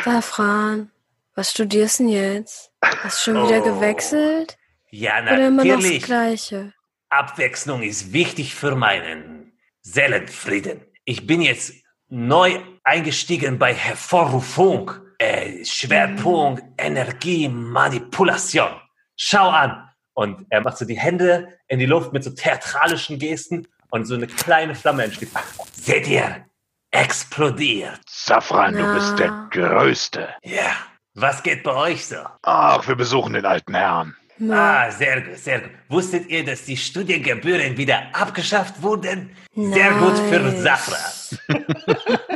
Safran, 0.04 0.92
was 1.36 1.52
studierst 1.52 2.00
du 2.00 2.04
denn 2.04 2.12
jetzt? 2.14 2.72
Hast 2.82 3.28
du 3.28 3.32
schon 3.34 3.48
wieder 3.48 3.62
Oh. 3.62 3.76
gewechselt? 3.76 4.58
Ja, 4.92 5.22
Oder 5.22 5.48
immer 5.48 5.64
noch 5.64 5.70
das 5.76 5.84
natürlich. 5.84 6.04
Gleiche? 6.04 6.74
Abwechslung 7.10 7.82
ist 7.84 8.14
wichtig 8.14 8.56
für 8.56 8.76
meinen 8.76 9.54
Seelenfrieden. 9.82 10.82
Ich 11.06 11.26
bin 11.28 11.42
jetzt 11.42 11.74
neu 12.08 12.60
eingestiegen 12.84 13.58
bei 13.60 13.74
Hervorrufung. 13.74 14.92
Äh, 15.18 15.66
Schwerpunkt 15.66 16.64
Energie, 16.78 17.50
Manipulation. 17.50 18.70
Schau 19.18 19.50
an. 19.50 19.90
Und 20.14 20.46
er 20.50 20.62
macht 20.62 20.78
so 20.78 20.86
die 20.86 20.98
Hände 21.00 21.58
in 21.68 21.80
die 21.80 21.86
Luft 21.86 22.14
mit 22.14 22.24
so 22.24 22.30
theatralischen 22.32 23.20
Gesten 23.20 23.68
und 23.90 24.06
so 24.06 24.16
eine 24.16 24.28
kleine 24.28 24.76
Flamme 24.76 25.04
entsteht. 25.04 25.30
Seht 25.74 26.08
ihr? 26.08 26.46
Explodiert. 26.92 28.00
Safran, 28.08 28.74
du 28.74 28.80
Ja. 28.82 28.94
bist 28.94 29.20
der 29.20 29.48
Größte. 29.52 30.30
Ja. 30.44 30.72
Was 31.14 31.44
geht 31.44 31.64
bei 31.64 31.74
euch 31.74 32.06
so? 32.06 32.18
Ach, 32.44 32.88
wir 32.88 32.96
besuchen 32.96 33.34
den 33.34 33.46
alten 33.46 33.74
Herrn. 33.76 34.16
Na, 34.38 34.86
Ah, 34.86 34.92
sehr 34.92 35.22
gut, 35.22 35.38
sehr 35.38 35.60
gut. 35.60 35.72
Wusstet 35.90 36.28
ihr, 36.30 36.46
dass 36.46 36.64
die 36.64 36.78
Studiengebühren 36.78 37.76
wieder 37.78 38.04
abgeschafft 38.14 38.82
wurden? 38.82 39.36
Sehr 39.54 39.92
gut 39.96 40.18
für 40.18 40.40
Nice. 40.40 41.38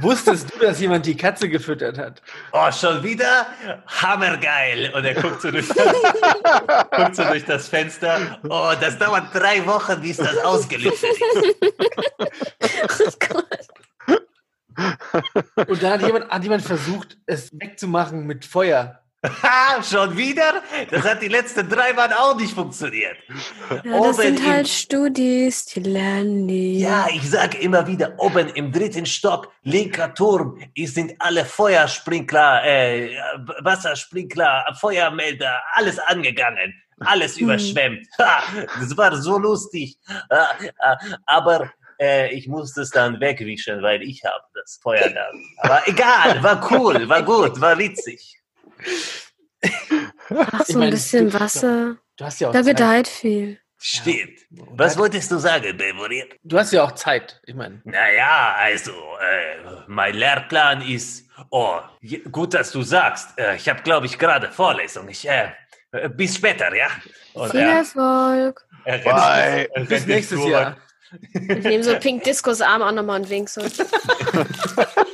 Wusstest 0.00 0.54
du, 0.54 0.58
dass 0.58 0.80
jemand 0.80 1.04
die 1.06 1.16
Katze 1.16 1.48
gefüttert 1.48 1.96
hat? 1.98 2.22
Oh, 2.52 2.70
schon 2.72 3.02
wieder? 3.02 3.46
Hammergeil. 3.86 4.92
Und 4.94 5.04
er 5.04 5.14
guckt 5.14 5.42
so 5.42 5.50
durch 5.50 5.68
das, 5.68 5.76
guckt 6.90 7.16
so 7.16 7.24
durch 7.24 7.44
das 7.44 7.68
Fenster. 7.68 8.38
Oh, 8.48 8.72
das 8.80 8.96
dauert 8.98 9.34
drei 9.34 9.66
Wochen, 9.66 10.00
bis 10.00 10.16
das 10.16 10.38
ausgelüftet 10.38 11.10
ist. 11.10 11.56
oh 13.00 13.10
Gott. 13.28 13.46
Und 15.68 15.82
dann 15.82 15.92
hat 15.92 16.00
jemand, 16.02 16.30
hat 16.30 16.42
jemand 16.42 16.62
versucht, 16.62 17.18
es 17.26 17.52
wegzumachen 17.52 18.26
mit 18.26 18.46
Feuer. 18.46 19.02
Ha, 19.24 19.80
schon 19.88 20.16
wieder? 20.16 20.62
Das 20.90 21.04
hat 21.04 21.22
die 21.22 21.28
letzten 21.28 21.68
drei 21.68 21.92
Mal 21.92 22.12
auch 22.12 22.36
nicht 22.36 22.52
funktioniert. 22.54 23.16
Ja, 23.70 23.76
das 23.84 23.92
Oben 24.00 24.12
sind 24.14 24.40
im- 24.40 24.46
halt 24.50 24.68
Studis, 24.68 25.64
die 25.66 25.80
lernen 25.80 26.48
die. 26.48 26.80
Ja, 26.80 27.06
ich 27.08 27.30
sage 27.30 27.58
immer 27.58 27.86
wieder, 27.86 28.14
oben 28.18 28.48
im 28.50 28.72
dritten 28.72 29.06
Stock, 29.06 29.52
linker 29.62 30.12
Turm, 30.14 30.60
es 30.76 30.94
sind 30.94 31.14
alle 31.20 31.44
Feuersprinkler, 31.44 32.64
äh, 32.64 33.16
Wassersprinkler, 33.60 34.64
Feuermelder, 34.80 35.60
alles 35.74 35.98
angegangen, 36.00 36.74
alles 37.00 37.36
Hm. 37.36 37.44
überschwemmt. 37.44 38.06
Ha, 38.18 38.42
das 38.80 38.96
war 38.96 39.14
so 39.16 39.38
lustig. 39.38 39.98
Aber 41.26 41.70
äh, 42.00 42.32
ich 42.34 42.48
musste 42.48 42.82
es 42.82 42.90
dann 42.90 43.20
wegwischen, 43.20 43.82
weil 43.82 44.02
ich 44.02 44.24
habe 44.24 44.44
das 44.54 44.78
Feuer 44.82 45.08
da. 45.10 45.26
Aber 45.58 45.86
egal, 45.86 46.42
war 46.42 46.70
cool, 46.72 47.08
war 47.08 47.22
gut, 47.22 47.60
war 47.60 47.78
witzig. 47.78 48.38
Ach, 50.30 50.64
so 50.66 50.72
ein 50.74 50.78
meine, 50.80 50.90
bisschen 50.92 51.30
du- 51.30 51.40
Wasser. 51.40 51.96
Du 52.16 52.24
hast 52.24 52.40
ja 52.40 52.48
auch 52.48 52.52
Da 52.52 52.62
Zeit. 52.62 52.76
gedeiht 52.76 53.08
viel. 53.08 53.58
Stimmt. 53.78 54.38
Und 54.56 54.78
Was 54.78 54.96
wolltest 54.96 55.30
du 55.32 55.38
sagen, 55.38 55.76
Bevorir? 55.76 56.26
Du 56.44 56.56
hast 56.58 56.72
ja 56.72 56.84
auch 56.84 56.92
Zeit. 56.92 57.40
Ich 57.46 57.54
meine, 57.54 57.80
Naja, 57.84 58.54
also, 58.58 58.92
äh, 58.92 59.82
mein 59.88 60.14
Lehrplan 60.14 60.82
ist. 60.82 61.26
Oh, 61.50 61.80
gut, 62.30 62.54
dass 62.54 62.70
du 62.70 62.82
sagst. 62.82 63.36
Äh, 63.38 63.56
ich 63.56 63.68
habe, 63.68 63.82
glaube 63.82 64.06
ich, 64.06 64.18
gerade 64.18 64.52
Vorlesung. 64.52 65.08
Ich, 65.08 65.28
äh, 65.28 65.48
äh, 65.92 66.08
bis 66.08 66.36
später, 66.36 66.72
ja? 66.74 66.86
Und 67.34 67.50
Viel 67.50 67.60
Erfolg. 67.60 68.64
er 68.84 68.94
rennt- 68.94 69.04
Bye. 69.74 69.84
bis 69.88 70.06
nächstes 70.06 70.44
Jahr. 70.46 70.76
Ich 71.32 71.64
nehme 71.64 71.82
so 71.82 71.96
Pink 71.98 72.22
Discos 72.24 72.60
Arm 72.60 72.82
auch 72.82 72.92
nochmal 72.92 73.20
und 73.20 73.28
wink 73.30 73.48
so. 73.48 73.60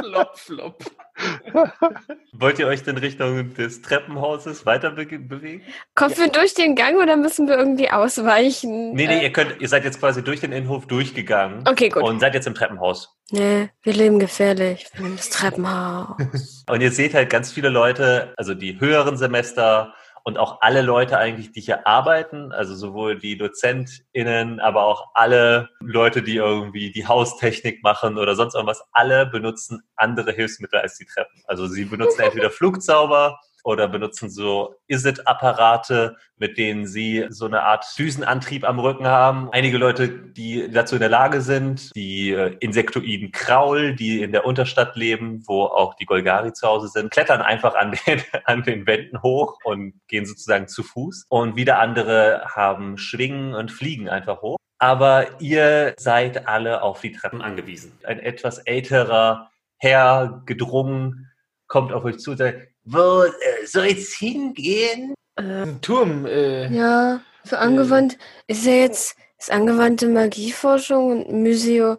Flop, 0.00 0.38
flop. 0.38 0.84
Wollt 2.32 2.58
ihr 2.58 2.66
euch 2.66 2.82
denn 2.82 2.98
Richtung 2.98 3.54
des 3.54 3.80
Treppenhauses 3.82 4.66
weiter 4.66 4.90
be 4.90 5.06
bewegen? 5.06 5.62
Kommen 5.94 6.16
wir 6.16 6.28
durch 6.28 6.54
den 6.54 6.74
Gang 6.74 6.96
oder 7.02 7.16
müssen 7.16 7.48
wir 7.48 7.56
irgendwie 7.56 7.90
ausweichen? 7.90 8.92
Nee, 8.92 9.06
nee, 9.06 9.18
Äh, 9.20 9.22
ihr 9.24 9.32
könnt, 9.32 9.60
ihr 9.60 9.68
seid 9.68 9.84
jetzt 9.84 9.98
quasi 10.00 10.22
durch 10.22 10.40
den 10.40 10.52
Innenhof 10.52 10.86
durchgegangen 10.86 11.64
Okay, 11.68 11.88
gut. 11.88 12.02
und 12.02 12.20
seid 12.20 12.34
jetzt 12.34 12.46
im 12.46 12.54
Treppenhaus. 12.54 13.16
Nee, 13.30 13.70
wir 13.82 13.92
leben 13.92 14.18
gefährlich. 14.18 14.86
Wir 14.94 15.02
nehmen 15.04 15.16
das 15.16 15.30
Treppenhaus. 15.30 16.64
Und 16.68 16.80
ihr 16.80 16.92
seht 16.92 17.14
halt 17.14 17.28
ganz 17.30 17.50
viele 17.52 17.70
Leute, 17.70 18.32
also 18.36 18.54
die 18.54 18.78
höheren 18.78 19.16
Semester 19.16 19.94
und 20.26 20.38
auch 20.38 20.60
alle 20.60 20.82
Leute 20.82 21.18
eigentlich, 21.18 21.52
die 21.52 21.60
hier 21.60 21.86
arbeiten, 21.86 22.50
also 22.50 22.74
sowohl 22.74 23.16
die 23.16 23.38
DozentInnen, 23.38 24.58
aber 24.58 24.84
auch 24.84 25.10
alle 25.14 25.68
Leute, 25.78 26.20
die 26.20 26.34
irgendwie 26.34 26.90
die 26.90 27.06
Haustechnik 27.06 27.84
machen 27.84 28.18
oder 28.18 28.34
sonst 28.34 28.56
irgendwas, 28.56 28.82
alle 28.90 29.26
benutzen 29.26 29.84
andere 29.94 30.32
Hilfsmittel 30.32 30.80
als 30.80 30.98
die 30.98 31.04
Treppen. 31.04 31.44
Also 31.46 31.68
sie 31.68 31.84
benutzen 31.84 32.22
entweder 32.22 32.50
Flugzauber 32.50 33.38
oder 33.66 33.88
benutzen 33.88 34.30
so 34.30 34.76
Is-It-Apparate, 34.86 36.16
mit 36.36 36.56
denen 36.56 36.86
sie 36.86 37.26
so 37.30 37.46
eine 37.46 37.64
Art 37.64 37.84
Düsenantrieb 37.98 38.62
am 38.62 38.78
Rücken 38.78 39.08
haben. 39.08 39.48
Einige 39.50 39.76
Leute, 39.76 40.08
die 40.08 40.70
dazu 40.70 40.94
in 40.94 41.00
der 41.00 41.08
Lage 41.08 41.40
sind, 41.40 41.90
die 41.96 42.30
äh, 42.30 42.56
Insektoiden 42.60 43.32
Kraul, 43.32 43.96
die 43.96 44.22
in 44.22 44.30
der 44.30 44.46
Unterstadt 44.46 44.94
leben, 44.94 45.42
wo 45.48 45.64
auch 45.64 45.94
die 45.94 46.06
Golgari 46.06 46.52
zu 46.52 46.68
Hause 46.68 46.86
sind, 46.86 47.10
klettern 47.10 47.42
einfach 47.42 47.74
an 47.74 47.96
den, 48.06 48.22
an 48.44 48.62
den 48.62 48.86
Wänden 48.86 49.20
hoch 49.20 49.58
und 49.64 49.94
gehen 50.06 50.26
sozusagen 50.26 50.68
zu 50.68 50.84
Fuß. 50.84 51.26
Und 51.28 51.56
wieder 51.56 51.80
andere 51.80 52.42
haben 52.54 52.98
Schwingen 52.98 53.52
und 53.52 53.72
fliegen 53.72 54.08
einfach 54.08 54.42
hoch. 54.42 54.58
Aber 54.78 55.40
ihr 55.40 55.94
seid 55.98 56.46
alle 56.46 56.82
auf 56.82 57.00
die 57.00 57.10
Treppen 57.10 57.42
angewiesen. 57.42 57.98
Ein 58.04 58.20
etwas 58.20 58.58
älterer 58.58 59.50
Herr, 59.78 60.42
gedrungen, 60.46 61.32
kommt 61.66 61.92
auf 61.92 62.04
euch 62.04 62.18
zu 62.18 62.30
und 62.30 62.36
sagt, 62.36 62.75
Wo 62.86 63.24
äh, 63.24 63.66
soll's 63.66 64.14
hingehen? 64.14 65.14
Äh, 65.36 65.42
Ein 65.42 65.80
Turm. 65.82 66.24
Äh, 66.24 66.68
ja, 66.72 67.20
für 67.44 67.58
angewandt 67.58 68.16
ist 68.46 68.64
ja 68.64 68.72
jetzt 68.72 69.16
ist 69.38 69.50
angewandte 69.52 70.08
Magieforschung 70.08 71.10
und 71.10 71.42
Museo, 71.42 71.98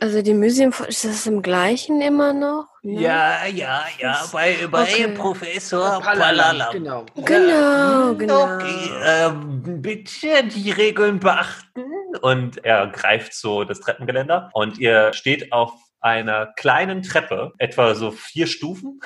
also 0.00 0.20
die 0.20 0.34
Museumforschung, 0.34 0.88
ist 0.88 1.04
das 1.04 1.26
im 1.26 1.42
gleichen 1.42 2.00
immer 2.00 2.32
noch? 2.32 2.66
Ne? 2.82 3.02
Ja, 3.02 3.46
ja, 3.46 3.84
ja, 4.00 4.24
bei, 4.32 4.66
bei 4.68 4.82
Okay. 4.82 5.08
Professor 5.08 6.00
Palala. 6.00 6.42
Palala. 6.42 6.72
Genau. 6.72 7.06
Genau, 7.14 8.14
genau. 8.14 8.54
Okay, 8.56 8.90
ähm, 9.04 9.80
bitte 9.80 10.42
die 10.44 10.72
Regeln 10.72 11.20
beachten. 11.20 11.84
und 12.22 12.64
er 12.64 12.88
greift 12.88 13.34
so 13.34 13.64
das 13.64 13.80
Treppengeländer 13.80 14.50
und 14.54 14.78
ihr 14.78 15.12
steht 15.12 15.52
auf 15.52 15.72
einer 16.02 16.46
kleinen 16.56 17.02
Treppe, 17.02 17.52
etwa 17.58 17.94
so 17.94 18.10
vier 18.10 18.46
Stufen 18.46 19.00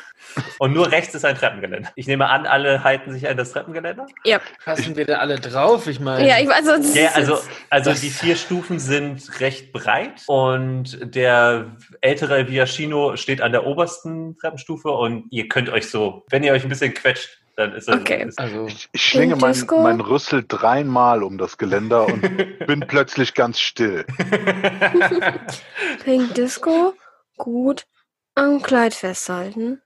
und 0.58 0.72
nur 0.72 0.90
rechts 0.90 1.14
ist 1.14 1.24
ein 1.24 1.36
Treppengeländer. 1.36 1.90
Ich 1.94 2.06
nehme 2.06 2.28
an, 2.28 2.46
alle 2.46 2.82
halten 2.84 3.12
sich 3.12 3.28
an 3.28 3.36
das 3.36 3.52
Treppengeländer. 3.52 4.06
Ja, 4.24 4.40
Passen 4.64 4.96
wir 4.96 5.04
da 5.04 5.18
alle 5.18 5.38
drauf? 5.38 5.86
Ich 5.86 6.00
meine, 6.00 6.26
ja 6.26 6.38
ich 6.38 6.48
weiß, 6.48 6.68
also, 6.68 6.98
Ja, 6.98 7.10
also, 7.14 7.38
also 7.70 7.92
die 7.92 8.10
vier 8.10 8.36
Stufen 8.36 8.78
sind 8.78 9.40
recht 9.40 9.72
breit 9.72 10.22
und 10.26 10.98
der 11.14 11.76
ältere 12.00 12.48
Viaschino 12.48 13.16
steht 13.16 13.40
an 13.40 13.52
der 13.52 13.66
obersten 13.66 14.36
Treppenstufe 14.38 14.90
und 14.90 15.26
ihr 15.30 15.48
könnt 15.48 15.68
euch 15.68 15.90
so, 15.90 16.24
wenn 16.30 16.42
ihr 16.42 16.52
euch 16.52 16.62
ein 16.62 16.68
bisschen 16.68 16.94
quetscht, 16.94 17.38
dann 17.56 17.72
ist 17.72 17.88
es. 17.88 17.94
Okay. 17.94 18.24
Ist, 18.28 18.38
also 18.38 18.66
Ich, 18.66 18.88
ich 18.92 19.02
schlinge 19.02 19.36
mein, 19.36 19.52
Disco? 19.52 19.80
mein 19.82 20.00
Rüssel 20.00 20.44
dreimal 20.46 21.22
um 21.22 21.38
das 21.38 21.56
Geländer 21.58 22.06
und 22.06 22.20
bin 22.66 22.80
plötzlich 22.80 23.34
ganz 23.34 23.58
still. 23.58 24.04
Pink 26.04 26.34
Disco, 26.34 26.94
gut, 27.36 27.86
am 28.34 28.62
Kleid 28.62 28.94
festhalten. 28.94 29.80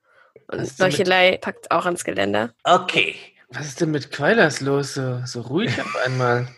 Und 0.49 0.59
denn 0.59 0.87
mit- 1.33 1.41
packt 1.41 1.71
auch 1.71 1.87
ans 1.87 2.05
Geländer. 2.05 2.53
Okay. 2.65 3.15
was 3.51 3.67
ist 3.67 3.81
denn 3.81 3.91
mit 3.93 4.11
Quailers 4.13 4.61
los? 4.61 4.95
So, 4.95 5.21
so 5.25 5.41
ruhig 5.43 5.71
auf 5.81 5.97
einmal. 6.05 6.49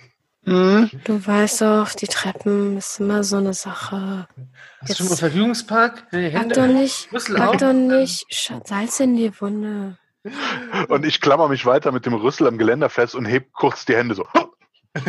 Hm? 0.44 0.90
Du 1.04 1.24
weißt 1.24 1.60
doch, 1.62 1.90
die 1.92 2.08
Treppen 2.08 2.76
ist 2.78 2.98
immer 2.98 3.22
so 3.22 3.36
eine 3.36 3.54
Sache. 3.54 4.26
Hast 4.80 4.88
Jetzt- 4.88 5.00
du 5.00 5.04
schon 5.04 5.10
mal 5.10 5.16
Vergnügungspark? 5.16 6.06
Nee, 6.12 6.30
Pack 6.30 6.52
doch 6.54 6.66
nicht, 6.66 7.08
pack 7.12 7.58
doch 7.58 7.72
nicht 7.72 8.26
Salz 8.64 8.98
in 9.00 9.16
die 9.16 9.30
Wunde. 9.40 9.98
Und 10.88 11.04
ich 11.04 11.20
klammer 11.20 11.48
mich 11.48 11.66
weiter 11.66 11.92
mit 11.92 12.06
dem 12.06 12.14
Rüssel 12.14 12.46
am 12.46 12.56
Geländer 12.58 12.88
fest 12.88 13.14
und 13.14 13.24
heb 13.24 13.52
kurz 13.52 13.84
die 13.84 13.96
Hände 13.96 14.14
so. 14.14 14.26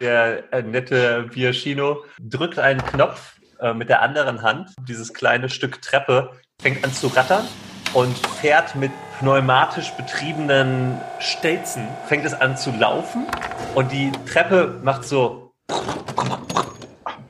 der 0.00 0.52
äh, 0.52 0.62
nette 0.62 1.26
Viaschino 1.30 2.04
drückt 2.20 2.58
einen 2.58 2.82
Knopf 2.82 3.36
äh, 3.60 3.74
mit 3.74 3.88
der 3.88 4.02
anderen 4.02 4.42
Hand. 4.42 4.70
Dieses 4.88 5.14
kleine 5.14 5.48
Stück 5.48 5.80
Treppe 5.82 6.30
fängt 6.60 6.84
an 6.84 6.92
zu 6.92 7.08
rattern 7.08 7.46
und 7.92 8.16
fährt 8.40 8.74
mit 8.74 8.90
pneumatisch 9.18 9.90
betriebenen 9.92 11.00
Stelzen, 11.20 11.86
fängt 12.06 12.24
es 12.24 12.34
an 12.34 12.56
zu 12.56 12.70
laufen 12.72 13.26
und 13.74 13.92
die 13.92 14.10
Treppe 14.26 14.80
macht 14.82 15.04
so 15.04 15.52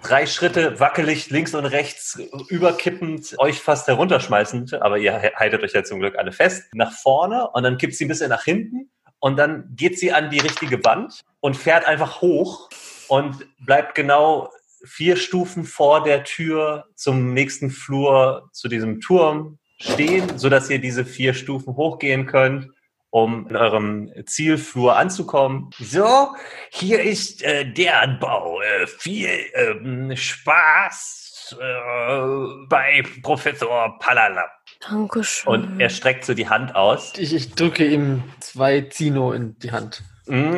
drei 0.03 0.27
Schritte 0.27 0.79
wackelig 0.81 1.31
links 1.31 1.55
und 1.55 1.65
rechts 1.65 2.19
überkippend, 2.49 3.35
euch 3.39 3.61
fast 3.61 3.87
herunterschmeißend, 3.87 4.75
aber 4.83 4.99
ihr 4.99 5.33
haltet 5.35 5.63
euch 5.63 5.73
ja 5.73 5.85
zum 5.85 6.01
Glück 6.01 6.19
alle 6.19 6.33
fest, 6.33 6.65
nach 6.75 6.93
vorne 6.93 7.49
und 7.51 7.63
dann 7.63 7.79
kippt 7.79 7.95
sie 7.95 8.05
ein 8.05 8.09
bisschen 8.09 8.31
nach 8.31 8.45
hinten 8.45 8.91
und 9.21 9.37
dann 9.37 9.73
geht 9.77 9.99
sie 9.99 10.13
an 10.13 10.31
die 10.31 10.41
richtige 10.41 10.85
Wand 10.85 11.23
und 11.41 11.57
fährt 11.57 11.87
einfach 11.87 12.21
hoch 12.21 12.69
und 13.09 13.47
bleibt 13.65 13.95
genau 13.95 14.51
vier 14.85 15.17
Stufen 15.17 15.65
vor 15.65 16.03
der 16.03 16.25
Tür 16.25 16.87
zum 16.97 17.33
nächsten 17.33 17.71
Flur, 17.71 18.49
zu 18.53 18.69
diesem 18.69 19.01
Turm 19.01 19.59
stehen, 19.81 20.39
sodass 20.39 20.71
ihr 20.71 20.81
diese 20.81 21.05
vier 21.05 21.35
Stufen 21.35 21.77
hochgehen 21.77 22.27
könnt, 22.27 22.71
um 23.13 23.47
in 23.47 23.57
eurem 23.57 24.11
Zielflur 24.25 24.97
anzukommen. 24.97 25.69
So, 25.79 26.35
hier 26.71 27.03
ist 27.03 27.43
äh, 27.43 27.71
der 27.71 28.01
Anbau. 28.01 28.61
Äh, 28.63 28.87
viel 28.87 29.29
ähm, 29.55 30.17
Spaß 30.17 31.57
äh, 31.61 32.67
bei 32.69 33.03
Professor 33.23 33.99
Palala. 33.99 34.45
Dankeschön. 34.89 35.53
Und 35.53 35.81
er 35.81 35.91
streckt 35.91 36.25
so 36.25 36.33
die 36.33 36.49
Hand 36.49 36.75
aus. 36.75 37.13
Ich, 37.19 37.35
ich 37.35 37.53
drücke 37.55 37.87
ihm 37.87 38.25
zwei 38.41 38.81
Zino 38.81 39.33
in 39.33 39.59
die 39.59 39.71
Hand. 39.71 40.03
Mm, 40.27 40.55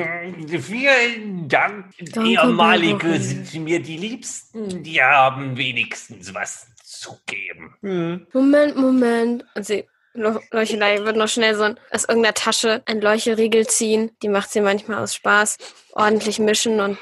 Vielen 0.61 1.49
Dank, 1.49 1.87
Danke, 2.13 2.31
ehemalige 2.31 3.19
sind 3.19 3.65
mir 3.65 3.83
die 3.83 3.97
Liebsten. 3.97 4.83
Die 4.85 5.03
haben 5.03 5.57
wenigstens 5.57 6.33
was 6.33 6.69
zu 6.85 7.17
geben. 7.27 7.75
Hm. 7.81 8.27
Moment, 8.33 8.77
Moment. 8.77 9.45
Sie, 9.61 9.79
Lo- 9.79 9.94
Leuchelei 10.15 11.05
wird 11.05 11.17
noch 11.17 11.29
schnell 11.29 11.57
so 11.57 11.65
ein, 11.65 11.81
aus 11.91 12.05
irgendeiner 12.05 12.35
Tasche 12.35 12.83
ein 12.87 13.01
Leucheriegel 13.01 13.67
ziehen. 13.67 14.13
Die 14.23 14.29
macht 14.29 14.51
sie 14.51 14.61
manchmal 14.61 15.03
aus 15.03 15.15
Spaß. 15.15 15.59
Ordentlich 15.93 16.39
mischen 16.39 16.81
und 16.81 16.99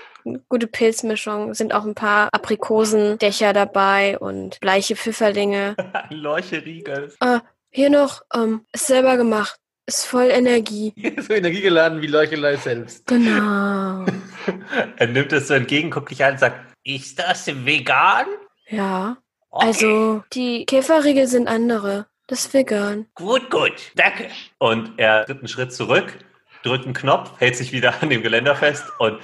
gute 0.49 0.67
Pilzmischung. 0.67 1.55
Sind 1.55 1.75
auch 1.75 1.85
ein 1.85 1.95
paar 1.95 2.29
Aprikosendächer 2.33 3.53
dabei 3.53 4.19
und 4.19 4.61
bleiche 4.61 4.97
Pfifferlinge. 4.97 5.77
Leucheriegel. 6.11 7.13
Ah, 7.21 7.41
hier 7.71 7.91
noch, 7.91 8.23
ähm, 8.35 8.65
ist 8.73 8.87
selber 8.87 9.17
gemacht. 9.17 9.57
Ist 9.87 10.07
voll 10.07 10.29
Energie. 10.31 10.95
so 11.21 11.35
energiegeladen 11.35 12.01
wie 12.01 12.07
Leuchelei 12.07 12.57
selbst. 12.57 13.07
Genau. 13.07 14.07
Er 14.97 15.07
nimmt 15.07 15.33
es 15.33 15.47
so 15.47 15.55
entgegen, 15.55 15.91
guckt 15.91 16.11
dich 16.11 16.25
an 16.25 16.33
und 16.33 16.41
sagt, 16.41 16.75
Ist 16.83 17.17
das 17.19 17.47
vegan? 17.47 18.27
Ja. 18.69 19.17
Okay. 19.51 19.67
Also, 19.67 20.25
die 20.33 20.67
Käferriegel 20.67 21.29
sind 21.29 21.47
andere. 21.47 22.07
Das 22.33 22.47
ist 22.47 22.55
vegan. 22.55 23.05
Gut, 23.15 23.51
gut. 23.51 23.93
Danke. 23.95 24.31
Und 24.57 24.99
er 24.99 25.27
tritt 25.27 25.41
einen 25.41 25.49
Schritt 25.49 25.71
zurück, 25.71 26.17
drückt 26.63 26.87
einen 26.87 26.95
Knopf, 26.95 27.31
hält 27.39 27.57
sich 27.57 27.73
wieder 27.73 28.03
an 28.03 28.09
dem 28.09 28.23
Geländer 28.23 28.57
fest 28.57 28.85
und 29.01 29.21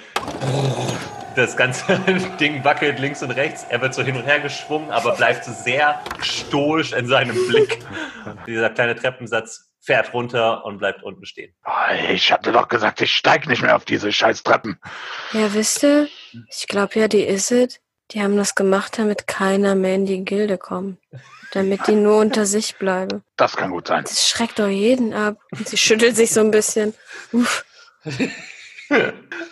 das 1.35 1.57
ganze 1.57 1.99
Ding 2.39 2.63
wackelt 2.65 2.99
links 2.99 3.23
und 3.23 3.31
rechts. 3.31 3.65
Er 3.71 3.81
wird 3.81 3.95
so 3.95 4.03
hin 4.03 4.15
und 4.15 4.25
her 4.25 4.41
geschwungen, 4.41 4.91
aber 4.91 5.17
bleibt 5.17 5.47
so 5.47 5.53
sehr 5.53 6.03
stoisch 6.21 6.93
in 6.93 7.07
seinem 7.07 7.35
Blick. 7.49 7.79
Dieser 8.47 8.69
kleine 8.69 8.95
Treppensatz 8.95 9.73
fährt 9.81 10.13
runter 10.13 10.67
und 10.67 10.77
bleibt 10.77 11.03
unten 11.03 11.25
stehen. 11.25 11.55
Ich 12.11 12.31
hatte 12.31 12.53
doch 12.53 12.69
gesagt, 12.69 13.01
ich 13.01 13.15
steig 13.15 13.49
nicht 13.49 13.63
mehr 13.63 13.75
auf 13.75 13.87
diese 13.87 14.13
scheiß 14.13 14.43
Treppen. 14.43 14.79
Ja, 15.33 15.55
wisst 15.55 15.83
ihr? 15.83 16.09
Ich 16.51 16.67
glaube 16.67 17.01
ja, 17.01 17.09
die 17.09 17.23
ist 17.23 17.53
es. 17.53 17.81
Die 18.11 18.23
haben 18.23 18.37
das 18.37 18.55
gemacht, 18.55 18.99
damit 18.99 19.27
keiner 19.27 19.75
mehr 19.75 19.95
in 19.95 20.07
die 20.07 20.25
Gilde 20.25 20.57
kommt. 20.57 20.99
Damit 21.53 21.87
die 21.87 21.95
nur 21.95 22.19
unter 22.19 22.47
sich 22.47 22.77
bleiben. 22.77 23.23
Das 23.37 23.57
kann 23.57 23.71
gut 23.71 23.89
sein. 23.89 24.05
Das 24.05 24.29
schreckt 24.29 24.59
doch 24.59 24.69
jeden 24.69 25.13
ab. 25.15 25.39
Und 25.51 25.69
sie 25.69 25.77
schüttelt 25.77 26.17
sich 26.17 26.31
so 26.31 26.41
ein 26.41 26.51
bisschen. 26.51 26.95
Uff. 27.33 27.65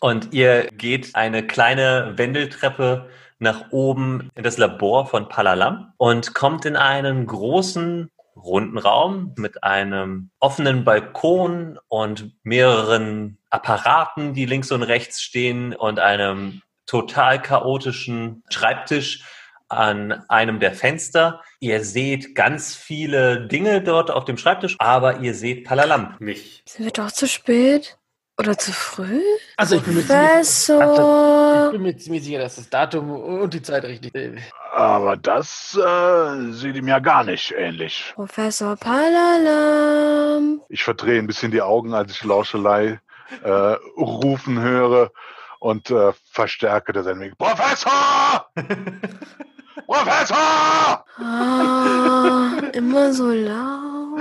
Und 0.00 0.32
ihr 0.32 0.68
geht 0.72 1.14
eine 1.14 1.46
kleine 1.46 2.14
Wendeltreppe 2.16 3.08
nach 3.38 3.70
oben 3.70 4.30
in 4.34 4.42
das 4.42 4.56
Labor 4.56 5.06
von 5.06 5.28
Palalam 5.28 5.92
und 5.98 6.34
kommt 6.34 6.64
in 6.64 6.76
einen 6.76 7.26
großen 7.26 8.10
runden 8.34 8.78
Raum 8.78 9.34
mit 9.36 9.62
einem 9.62 10.30
offenen 10.38 10.84
Balkon 10.84 11.78
und 11.88 12.32
mehreren 12.42 13.38
Apparaten, 13.50 14.34
die 14.34 14.46
links 14.46 14.72
und 14.72 14.82
rechts 14.82 15.22
stehen 15.22 15.74
und 15.74 15.98
einem 15.98 16.62
total 16.86 17.40
chaotischen 17.42 18.42
Schreibtisch 18.50 19.24
an 19.68 20.24
einem 20.28 20.60
der 20.60 20.72
Fenster. 20.72 21.42
Ihr 21.60 21.84
seht 21.84 22.34
ganz 22.34 22.74
viele 22.74 23.46
Dinge 23.46 23.82
dort 23.82 24.10
auf 24.10 24.24
dem 24.24 24.38
Schreibtisch, 24.38 24.76
aber 24.78 25.18
ihr 25.20 25.34
seht 25.34 25.64
Palalam 25.64 26.14
nicht. 26.20 26.68
Sind 26.68 26.84
wir 26.84 26.92
doch 26.92 27.10
zu 27.10 27.26
spät? 27.26 27.98
Oder 28.38 28.58
zu 28.58 28.70
früh? 28.70 29.22
Also 29.56 29.76
ich 29.76 29.82
bin 29.82 29.94
mir 29.94 30.02
ziemlich, 30.02 30.68
ich 30.68 31.72
bin 31.72 31.82
mir 31.82 31.96
ziemlich 31.96 32.22
sicher, 32.22 32.38
dass 32.38 32.56
das 32.56 32.68
Datum 32.68 33.10
und 33.10 33.54
die 33.54 33.62
Zeit 33.62 33.84
richtig 33.84 34.14
ist. 34.14 34.42
Aber 34.72 35.16
das 35.16 35.74
äh, 35.82 36.52
sieht 36.52 36.76
ihm 36.76 36.86
ja 36.86 36.98
gar 36.98 37.24
nicht 37.24 37.54
ähnlich. 37.56 38.12
Professor 38.14 38.76
Palalam! 38.76 40.60
Ich 40.68 40.84
verdrehe 40.84 41.18
ein 41.18 41.26
bisschen 41.26 41.50
die 41.50 41.62
Augen, 41.62 41.94
als 41.94 42.12
ich 42.12 42.24
Lauschelei 42.24 43.00
äh, 43.42 43.48
rufen 43.96 44.60
höre 44.60 45.10
und 45.60 45.90
äh, 45.90 46.12
verstärke 46.30 46.92
das 46.92 47.06
ein 47.06 47.20
wenig. 47.20 47.36
Professor! 47.38 48.46
Professor! 49.86 51.04
Ah, 51.18 52.50
immer 52.72 53.12
so 53.12 53.30
laut. 53.30 54.20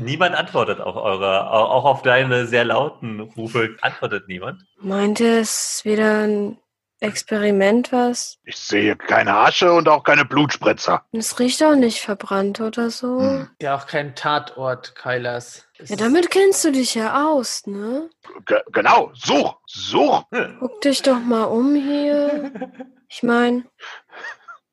Niemand 0.00 0.34
antwortet 0.36 0.80
auf 0.80 0.96
eure, 0.96 1.50
au- 1.50 1.64
auch 1.66 1.84
auf 1.84 2.02
deine 2.02 2.46
sehr 2.46 2.64
lauten 2.64 3.20
Rufe 3.20 3.76
antwortet 3.82 4.28
niemand. 4.28 4.62
Meinte 4.80 5.26
es 5.40 5.80
wieder 5.84 6.22
ein 6.24 6.58
Experiment 7.00 7.92
was? 7.92 8.38
Ich 8.44 8.56
sehe 8.56 8.96
keine 8.96 9.34
Asche 9.34 9.72
und 9.72 9.88
auch 9.88 10.02
keine 10.02 10.24
Blutspritzer. 10.24 11.04
Es 11.12 11.38
riecht 11.38 11.62
auch 11.62 11.74
nicht 11.74 12.00
verbrannt 12.00 12.60
oder 12.60 12.90
so. 12.90 13.20
Hm. 13.20 13.50
Ja, 13.60 13.76
auch 13.76 13.86
kein 13.86 14.14
Tatort, 14.14 14.94
Kailas. 14.94 15.66
Es 15.78 15.90
Ja, 15.90 15.96
damit 15.96 16.30
kennst 16.30 16.64
du 16.64 16.72
dich 16.72 16.94
ja 16.94 17.26
aus, 17.28 17.66
ne? 17.66 18.08
Ge 18.46 18.60
genau, 18.72 19.10
such, 19.14 19.56
such. 19.66 20.24
Guck 20.58 20.80
dich 20.80 21.02
doch 21.02 21.20
mal 21.20 21.44
um 21.44 21.74
hier. 21.74 22.52
Ich 23.08 23.22
meine, 23.22 23.62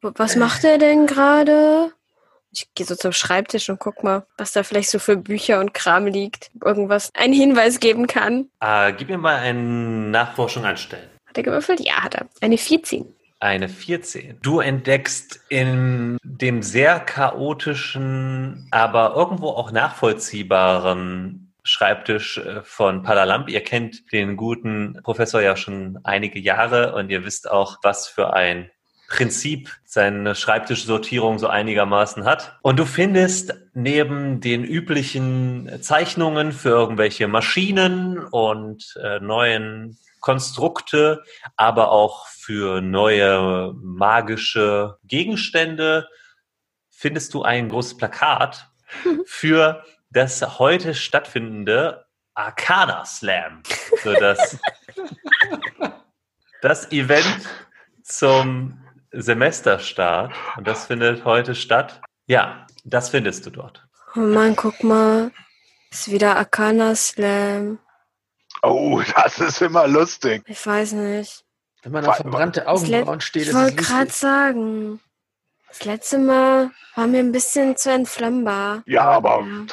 was 0.01 0.35
macht 0.35 0.63
er 0.63 0.79
denn 0.79 1.05
gerade? 1.05 1.93
Ich 2.51 2.73
gehe 2.73 2.85
so 2.85 2.95
zum 2.95 3.11
Schreibtisch 3.11 3.69
und 3.69 3.79
guck 3.79 4.03
mal, 4.03 4.25
was 4.37 4.53
da 4.53 4.63
vielleicht 4.63 4.89
so 4.89 4.97
für 4.97 5.17
Bücher 5.17 5.59
und 5.59 5.75
Kram 5.75 6.07
liegt. 6.07 6.49
Irgendwas 6.63 7.11
einen 7.13 7.33
Hinweis 7.33 7.79
geben 7.79 8.07
kann. 8.07 8.49
Äh, 8.59 8.93
gib 8.93 9.09
mir 9.09 9.19
mal 9.19 9.35
eine 9.35 9.59
Nachforschung 9.59 10.65
anstellen. 10.65 11.09
Hat 11.33 11.37
er 11.39 11.43
gewürfelt? 11.45 11.79
Ja, 11.79 12.03
hat 12.03 12.13
er. 12.13 12.27
Eine 12.41 12.59
14. 12.59 13.07
Eine 13.39 13.67
14. 13.67 14.37
Du 14.43 14.59
entdeckst 14.59 15.39
in 15.49 16.19
dem 16.23 16.61
sehr 16.61 16.99
chaotischen, 16.99 18.67
aber 18.69 19.15
irgendwo 19.15 19.47
auch 19.47 19.71
nachvollziehbaren 19.71 21.51
Schreibtisch 21.63 22.37
äh, 22.37 22.61
von 22.61 23.01
Palalamp. 23.01 23.49
Ihr 23.49 23.61
kennt 23.61 24.11
den 24.11 24.37
guten 24.37 24.99
Professor 25.01 25.41
ja 25.41 25.55
schon 25.55 25.97
einige 26.03 26.39
Jahre 26.39 26.93
und 26.93 27.09
ihr 27.09 27.25
wisst 27.25 27.49
auch, 27.49 27.79
was 27.81 28.07
für 28.07 28.33
ein 28.33 28.69
Prinzip 29.07 29.71
seine 29.85 30.35
Schreibtischsortierung 30.35 31.39
so 31.39 31.47
einigermaßen 31.47 32.25
hat. 32.25 32.59
Und 32.61 32.77
du 32.77 32.85
findest 32.85 33.55
neben 33.73 34.39
den 34.39 34.63
üblichen 34.63 35.81
Zeichnungen 35.81 36.51
für 36.51 36.69
irgendwelche 36.69 37.27
Maschinen 37.27 38.19
und 38.19 38.95
äh, 39.01 39.19
neuen 39.19 39.97
Konstrukte, 40.23 41.21
aber 41.57 41.91
auch 41.91 42.27
für 42.27 42.79
neue 42.79 43.73
magische 43.75 44.97
Gegenstände 45.03 46.07
findest 46.89 47.33
du 47.33 47.43
ein 47.43 47.67
großes 47.67 47.97
Plakat 47.97 48.71
für 49.25 49.83
das 50.11 50.59
heute 50.59 50.95
stattfindende 50.95 52.05
Arcana 52.35 53.03
Slam. 53.03 53.63
So 54.01 54.13
das, 54.13 54.59
das 56.61 56.89
Event 56.93 57.49
zum 58.01 58.81
Semesterstart. 59.11 60.33
Und 60.55 60.65
das 60.65 60.87
findet 60.87 61.25
heute 61.25 61.53
statt. 61.53 62.01
Ja, 62.27 62.65
das 62.85 63.09
findest 63.09 63.45
du 63.45 63.49
dort. 63.49 63.85
Oh 64.15 64.21
Mann, 64.21 64.55
guck 64.55 64.85
mal. 64.85 65.31
Ist 65.91 66.09
wieder 66.09 66.37
Arcana 66.37 66.95
Slam. 66.95 67.79
Oh, 68.63 69.01
das 69.15 69.39
ist 69.39 69.61
immer 69.61 69.87
lustig. 69.87 70.41
Ich 70.47 70.65
weiß 70.65 70.93
nicht. 70.93 71.43
Wenn 71.83 71.91
man 71.91 72.05
auf 72.05 72.15
verbrannte 72.15 72.65
Augenbrauen 72.67 73.19
steht, 73.21 73.43
ich 73.43 73.47
ist 73.49 73.55
wollte 73.55 73.81
es 73.81 73.87
gerade 73.87 74.03
lustig. 74.05 74.19
sagen. 74.21 74.99
Das 75.67 75.83
letzte 75.85 76.17
Mal 76.19 76.71
war 76.95 77.07
mir 77.07 77.19
ein 77.19 77.31
bisschen 77.31 77.75
zu 77.75 77.91
entflammbar. 77.91 78.83
Ja, 78.85 79.03
aber 79.03 79.41
Ja. 79.45 79.65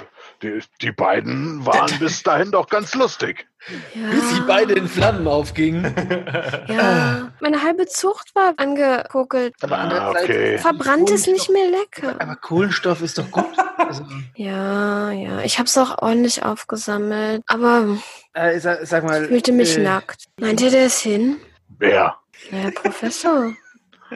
Die, 0.43 0.61
die 0.81 0.93
beiden 0.93 1.65
waren 1.67 1.99
bis 1.99 2.23
dahin 2.23 2.51
doch 2.51 2.69
ganz 2.69 2.95
lustig. 2.95 3.47
Ja. 3.95 4.09
Bis 4.11 4.31
sie 4.31 4.41
beide 4.47 4.73
in 4.75 4.89
Flammen 4.89 5.27
aufgingen. 5.29 5.95
Ja, 6.69 7.33
meine 7.41 7.63
halbe 7.63 7.87
Zucht 7.87 8.35
war 8.35 8.55
angekokelt. 8.57 9.55
Aber 9.63 9.79
Ah, 9.79 10.11
okay. 10.11 10.57
Verbrannt 10.59 11.11
ist 11.11 11.27
nicht 11.27 11.51
mehr 11.51 11.69
lecker. 11.69 12.15
aber 12.19 12.37
Kohlenstoff 12.37 13.03
ist 13.03 13.19
doch 13.19 13.31
gut. 13.31 13.45
Also, 13.77 14.05
Ja, 14.37 15.11
ja, 15.11 15.41
ich 15.41 15.59
hab's 15.59 15.77
auch 15.77 16.01
ordentlich 16.01 16.43
aufgesammelt. 16.45 17.43
Aber 17.47 17.99
äh, 18.35 18.59
sag, 18.61 18.87
sag 18.87 19.05
mal. 19.05 19.23
ich 19.25 19.29
fühlte 19.29 19.53
mich 19.53 19.77
äh, 19.77 19.83
nackt. 19.83 20.25
Meint 20.39 20.61
ihr, 20.61 20.71
der 20.71 20.87
ist 20.87 21.01
hin? 21.01 21.37
Wer? 21.79 22.17
Ja, 22.51 22.63
der 22.63 22.71
Professor. 22.71 23.53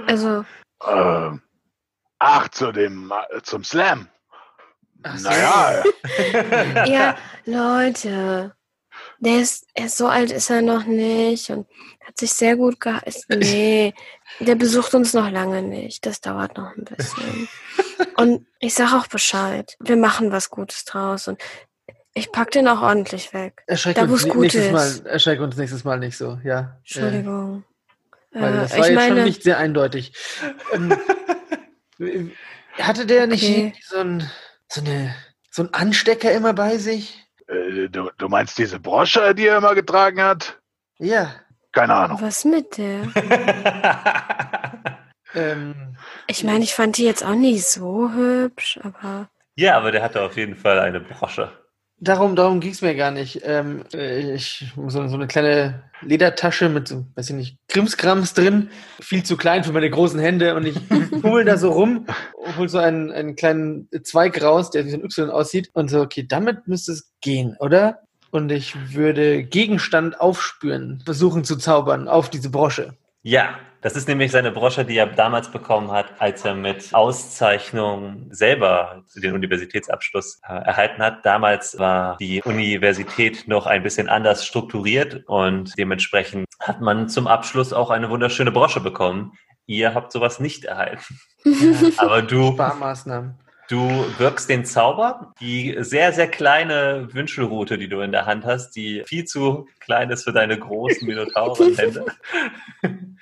Also, 0.07 0.45
Ähm, 0.87 1.43
ach, 2.18 2.49
zu 2.49 2.72
dem, 2.72 3.12
äh, 3.31 3.43
zum 3.43 3.64
Slam. 3.64 4.09
Ach 5.05 5.18
so. 5.18 5.28
Naja, 5.28 5.84
ja, 6.86 7.16
Leute. 7.44 8.55
Der 9.18 9.40
ist, 9.40 9.66
er 9.74 9.86
ist 9.86 9.96
so 9.96 10.07
alt 10.07 10.30
ist 10.30 10.50
er 10.50 10.62
noch 10.62 10.84
nicht 10.84 11.50
und 11.50 11.66
hat 12.07 12.18
sich 12.18 12.32
sehr 12.32 12.57
gut 12.57 12.80
gehalten. 12.80 13.12
Nee, 13.38 13.94
der 14.40 14.55
besucht 14.55 14.94
uns 14.94 15.14
noch 15.14 15.30
lange 15.30 15.62
nicht. 15.62 16.05
Das 16.07 16.20
dauert 16.20 16.57
noch 16.57 16.76
ein 16.76 16.84
bisschen. 16.84 17.48
Und 18.16 18.46
ich 18.61 18.74
sag 18.74 18.92
auch 18.92 19.07
Bescheid. 19.07 19.76
Wir 19.80 19.96
machen 19.96 20.32
was 20.32 20.50
Gutes 20.50 20.84
draus 20.84 21.28
und 21.28 21.40
ich 22.14 22.30
pack 22.32 22.50
den 22.52 22.68
auch 22.68 22.82
ordentlich 22.82 23.32
weg. 23.34 23.62
Erschreck, 23.66 23.96
Da, 23.96 24.09
wo 24.09 24.12
uns, 24.12 24.22
es 24.24 24.28
gut 24.28 24.42
nächstes 24.42 24.66
ist. 24.66 24.72
Mal, 24.72 25.07
erschreck 25.11 25.40
uns 25.40 25.57
nächstes 25.57 25.84
Mal 25.84 25.98
nicht 25.98 26.16
so, 26.16 26.38
ja. 26.44 26.76
Entschuldigung. 26.78 27.64
Äh, 28.32 28.40
weil 28.40 28.55
Äh, 28.55 28.57
das 28.57 28.70
war 28.72 28.78
ich 28.78 28.86
jetzt 28.86 28.94
meine, 28.94 29.16
schon 29.16 29.24
nicht 29.24 29.42
sehr 29.42 29.59
eindeutig. 29.59 30.12
Ähm, 30.72 30.96
hatte 32.78 33.07
der 33.07 33.26
nicht 33.26 33.42
Okay. 33.44 33.59
irgendwie 33.59 33.82
so, 33.82 33.98
ein, 33.98 34.30
so, 34.69 34.81
eine, 34.81 35.15
so 35.51 35.62
einen 35.62 35.75
Anstecker 35.75 36.33
immer 36.33 36.53
bei 36.53 36.79
sich? 36.79 37.27
Äh, 37.49 37.89
du, 37.89 38.11
du 38.19 38.29
meinst 38.29 38.59
diese 38.59 38.81
Brosche, 38.81 39.35
die 39.35 39.47
er 39.47 39.59
immer 39.59 39.75
getragen 39.75 40.23
hat? 40.23 40.61
Ja. 40.99 41.35
Keine 41.73 41.95
Ahnung. 41.95 42.19
was 42.21 42.45
mit 42.45 42.79
der? 42.79 43.09
Ähm, 45.35 45.97
Ich 46.29 46.45
meine, 46.45 46.62
ich 46.62 46.75
fand 46.75 46.97
die 46.97 47.05
jetzt 47.05 47.25
auch 47.25 47.35
nicht 47.35 47.67
so 47.67 48.12
hübsch, 48.12 48.79
aber 48.85 49.29
ja, 49.57 49.77
aber 49.77 49.91
der 49.91 50.03
hatte 50.03 50.23
auf 50.23 50.37
jeden 50.37 50.55
Fall 50.55 50.79
eine 50.79 51.01
Brosche. 51.01 51.51
Darum 52.09 52.36
darum 52.36 52.61
ging 52.61 52.72
es 52.72 52.82
mir 52.82 52.94
gar 52.94 53.11
nicht. 53.11 53.40
Ähm, 53.44 53.84
äh, 53.92 54.34
ich 54.34 54.72
so, 54.76 55.09
so 55.09 55.14
eine 55.14 55.26
kleine 55.26 55.82
Ledertasche 56.00 56.68
mit 56.68 56.88
so, 56.88 57.07
weiß 57.14 57.30
ich 57.30 57.36
nicht, 57.36 57.59
Krimskrams 57.68 58.34
drin. 58.34 58.70
Viel 59.00 59.22
zu 59.22 59.36
klein 59.36 59.64
für 59.64 59.72
meine 59.72 59.90
großen 59.90 60.20
Hände 60.20 60.55
und 60.55 60.66
ich 60.66 60.76
fummel 61.20 61.44
da 61.44 61.57
so 61.57 61.72
rum 61.72 62.07
und 62.34 62.57
hol 62.57 62.68
so 62.68 62.78
einen, 62.78 63.11
einen 63.11 63.36
kleinen 63.36 63.88
Zweig 64.02 64.42
raus, 64.42 64.70
der 64.70 64.84
wie 64.84 64.90
so 64.90 64.96
ein 64.96 65.05
Y 65.05 65.30
aussieht 65.30 65.70
und 65.72 65.88
so, 65.88 66.00
okay, 66.00 66.24
damit 66.28 66.68
müsste 66.68 66.92
es 66.92 67.12
gehen, 67.20 67.57
oder? 67.59 68.00
Und 68.30 68.50
ich 68.50 68.74
würde 68.94 69.44
Gegenstand 69.44 70.20
aufspüren, 70.20 71.02
versuchen 71.05 71.44
zu 71.44 71.57
zaubern 71.57 72.09
auf 72.09 72.30
diese 72.30 72.50
Brosche. 72.50 72.94
Ja, 73.22 73.59
das 73.85 73.97
ist 73.97 74.09
nämlich 74.09 74.32
seine 74.32 74.51
Brosche, 74.51 74.87
die 74.87 74.97
er 74.97 75.05
damals 75.05 75.51
bekommen 75.51 75.91
hat, 75.93 76.07
als 76.18 76.43
er 76.43 76.55
mit 76.55 76.95
Auszeichnung 76.95 78.28
selber 78.30 79.05
den 79.14 79.35
Universitätsabschluss 79.35 80.41
äh, 80.49 80.55
erhalten 80.55 81.03
hat. 81.03 81.26
Damals 81.26 81.78
war 81.78 82.16
die 82.16 82.41
Universität 82.43 83.47
noch 83.47 83.66
ein 83.66 83.82
bisschen 83.82 84.09
anders 84.09 84.47
strukturiert 84.47 85.24
und 85.26 85.76
dementsprechend 85.76 86.47
hat 86.61 86.80
man 86.80 87.11
zum 87.11 87.26
Abschluss 87.26 87.74
auch 87.74 87.91
eine 87.91 88.09
wunderschöne 88.09 88.53
Brosche 88.53 88.80
bekommen. 88.80 89.32
Ihr 89.66 89.93
habt 89.93 90.12
sowas 90.12 90.41
nicht 90.41 90.64
erhalten. 90.64 91.20
Aber 91.99 92.22
du, 92.22 92.53
Sparmaßnahmen. 92.53 93.35
du 93.68 94.07
wirkst 94.16 94.49
den 94.49 94.64
Zauber. 94.64 95.35
Die 95.41 95.76
sehr, 95.80 96.14
sehr 96.14 96.28
kleine 96.28 97.09
Wünschelrute, 97.12 97.76
die 97.76 97.91
du 97.91 98.01
in 98.01 98.12
der 98.12 98.24
Hand 98.24 98.47
hast, 98.47 98.70
die 98.76 99.03
viel 99.05 99.26
zu 99.26 99.68
klein 99.80 100.09
ist 100.09 100.24
für 100.24 100.32
deine 100.32 100.59
großen 100.59 101.07
Minotaurenhände, 101.07 102.07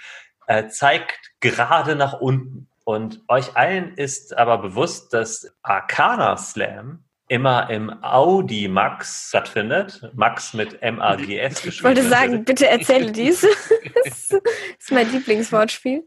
äh, 0.46 0.68
zeigt 0.68 1.32
gerade 1.40 1.96
nach 1.96 2.14
unten. 2.14 2.68
Und 2.84 3.20
euch 3.28 3.56
allen 3.56 3.94
ist 3.94 4.36
aber 4.36 4.58
bewusst, 4.58 5.12
dass 5.12 5.54
Arcana 5.62 6.36
Slam 6.36 7.04
immer 7.28 7.70
im 7.70 7.90
Audi 8.02 8.68
Max 8.68 9.28
stattfindet. 9.28 10.10
Max 10.14 10.52
mit 10.52 10.82
M-A-G-S 10.82 11.64
ich 11.64 11.82
wollte 11.82 12.02
sagen, 12.02 12.44
bitte 12.44 12.68
erzähle 12.68 13.10
dies. 13.10 13.40
das 14.04 14.30
ist 14.78 14.92
mein 14.92 15.10
Lieblingswortspiel. 15.10 16.04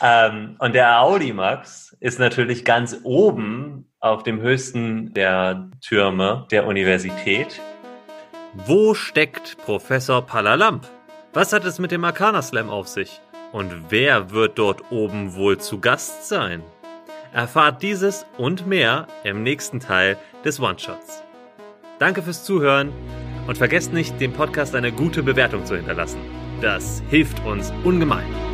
Ähm, 0.00 0.56
und 0.58 0.74
der 0.74 1.00
Audi 1.02 1.32
Max 1.32 1.96
ist 2.00 2.18
natürlich 2.18 2.64
ganz 2.64 2.98
oben 3.04 3.88
auf 4.00 4.22
dem 4.24 4.40
höchsten 4.40 5.14
der 5.14 5.70
Türme 5.80 6.46
der 6.50 6.66
Universität. 6.66 7.60
Wo 8.54 8.94
steckt 8.94 9.56
Professor 9.58 10.26
Palalamp? 10.26 10.88
Was 11.36 11.52
hat 11.52 11.66
es 11.66 11.78
mit 11.78 11.90
dem 11.90 12.02
Arcana 12.02 12.40
Slam 12.40 12.70
auf 12.70 12.88
sich? 12.88 13.20
Und 13.52 13.90
wer 13.90 14.30
wird 14.30 14.58
dort 14.58 14.90
oben 14.90 15.34
wohl 15.34 15.58
zu 15.58 15.78
Gast 15.80 16.26
sein? 16.26 16.62
Erfahrt 17.30 17.82
dieses 17.82 18.24
und 18.38 18.66
mehr 18.66 19.06
im 19.22 19.42
nächsten 19.42 19.78
Teil 19.78 20.16
des 20.46 20.58
One-Shots. 20.60 21.22
Danke 21.98 22.22
fürs 22.22 22.42
Zuhören 22.42 22.90
und 23.46 23.58
vergesst 23.58 23.92
nicht, 23.92 24.18
dem 24.18 24.32
Podcast 24.32 24.74
eine 24.74 24.92
gute 24.92 25.22
Bewertung 25.22 25.66
zu 25.66 25.76
hinterlassen. 25.76 26.20
Das 26.62 27.02
hilft 27.10 27.44
uns 27.44 27.70
ungemein. 27.84 28.45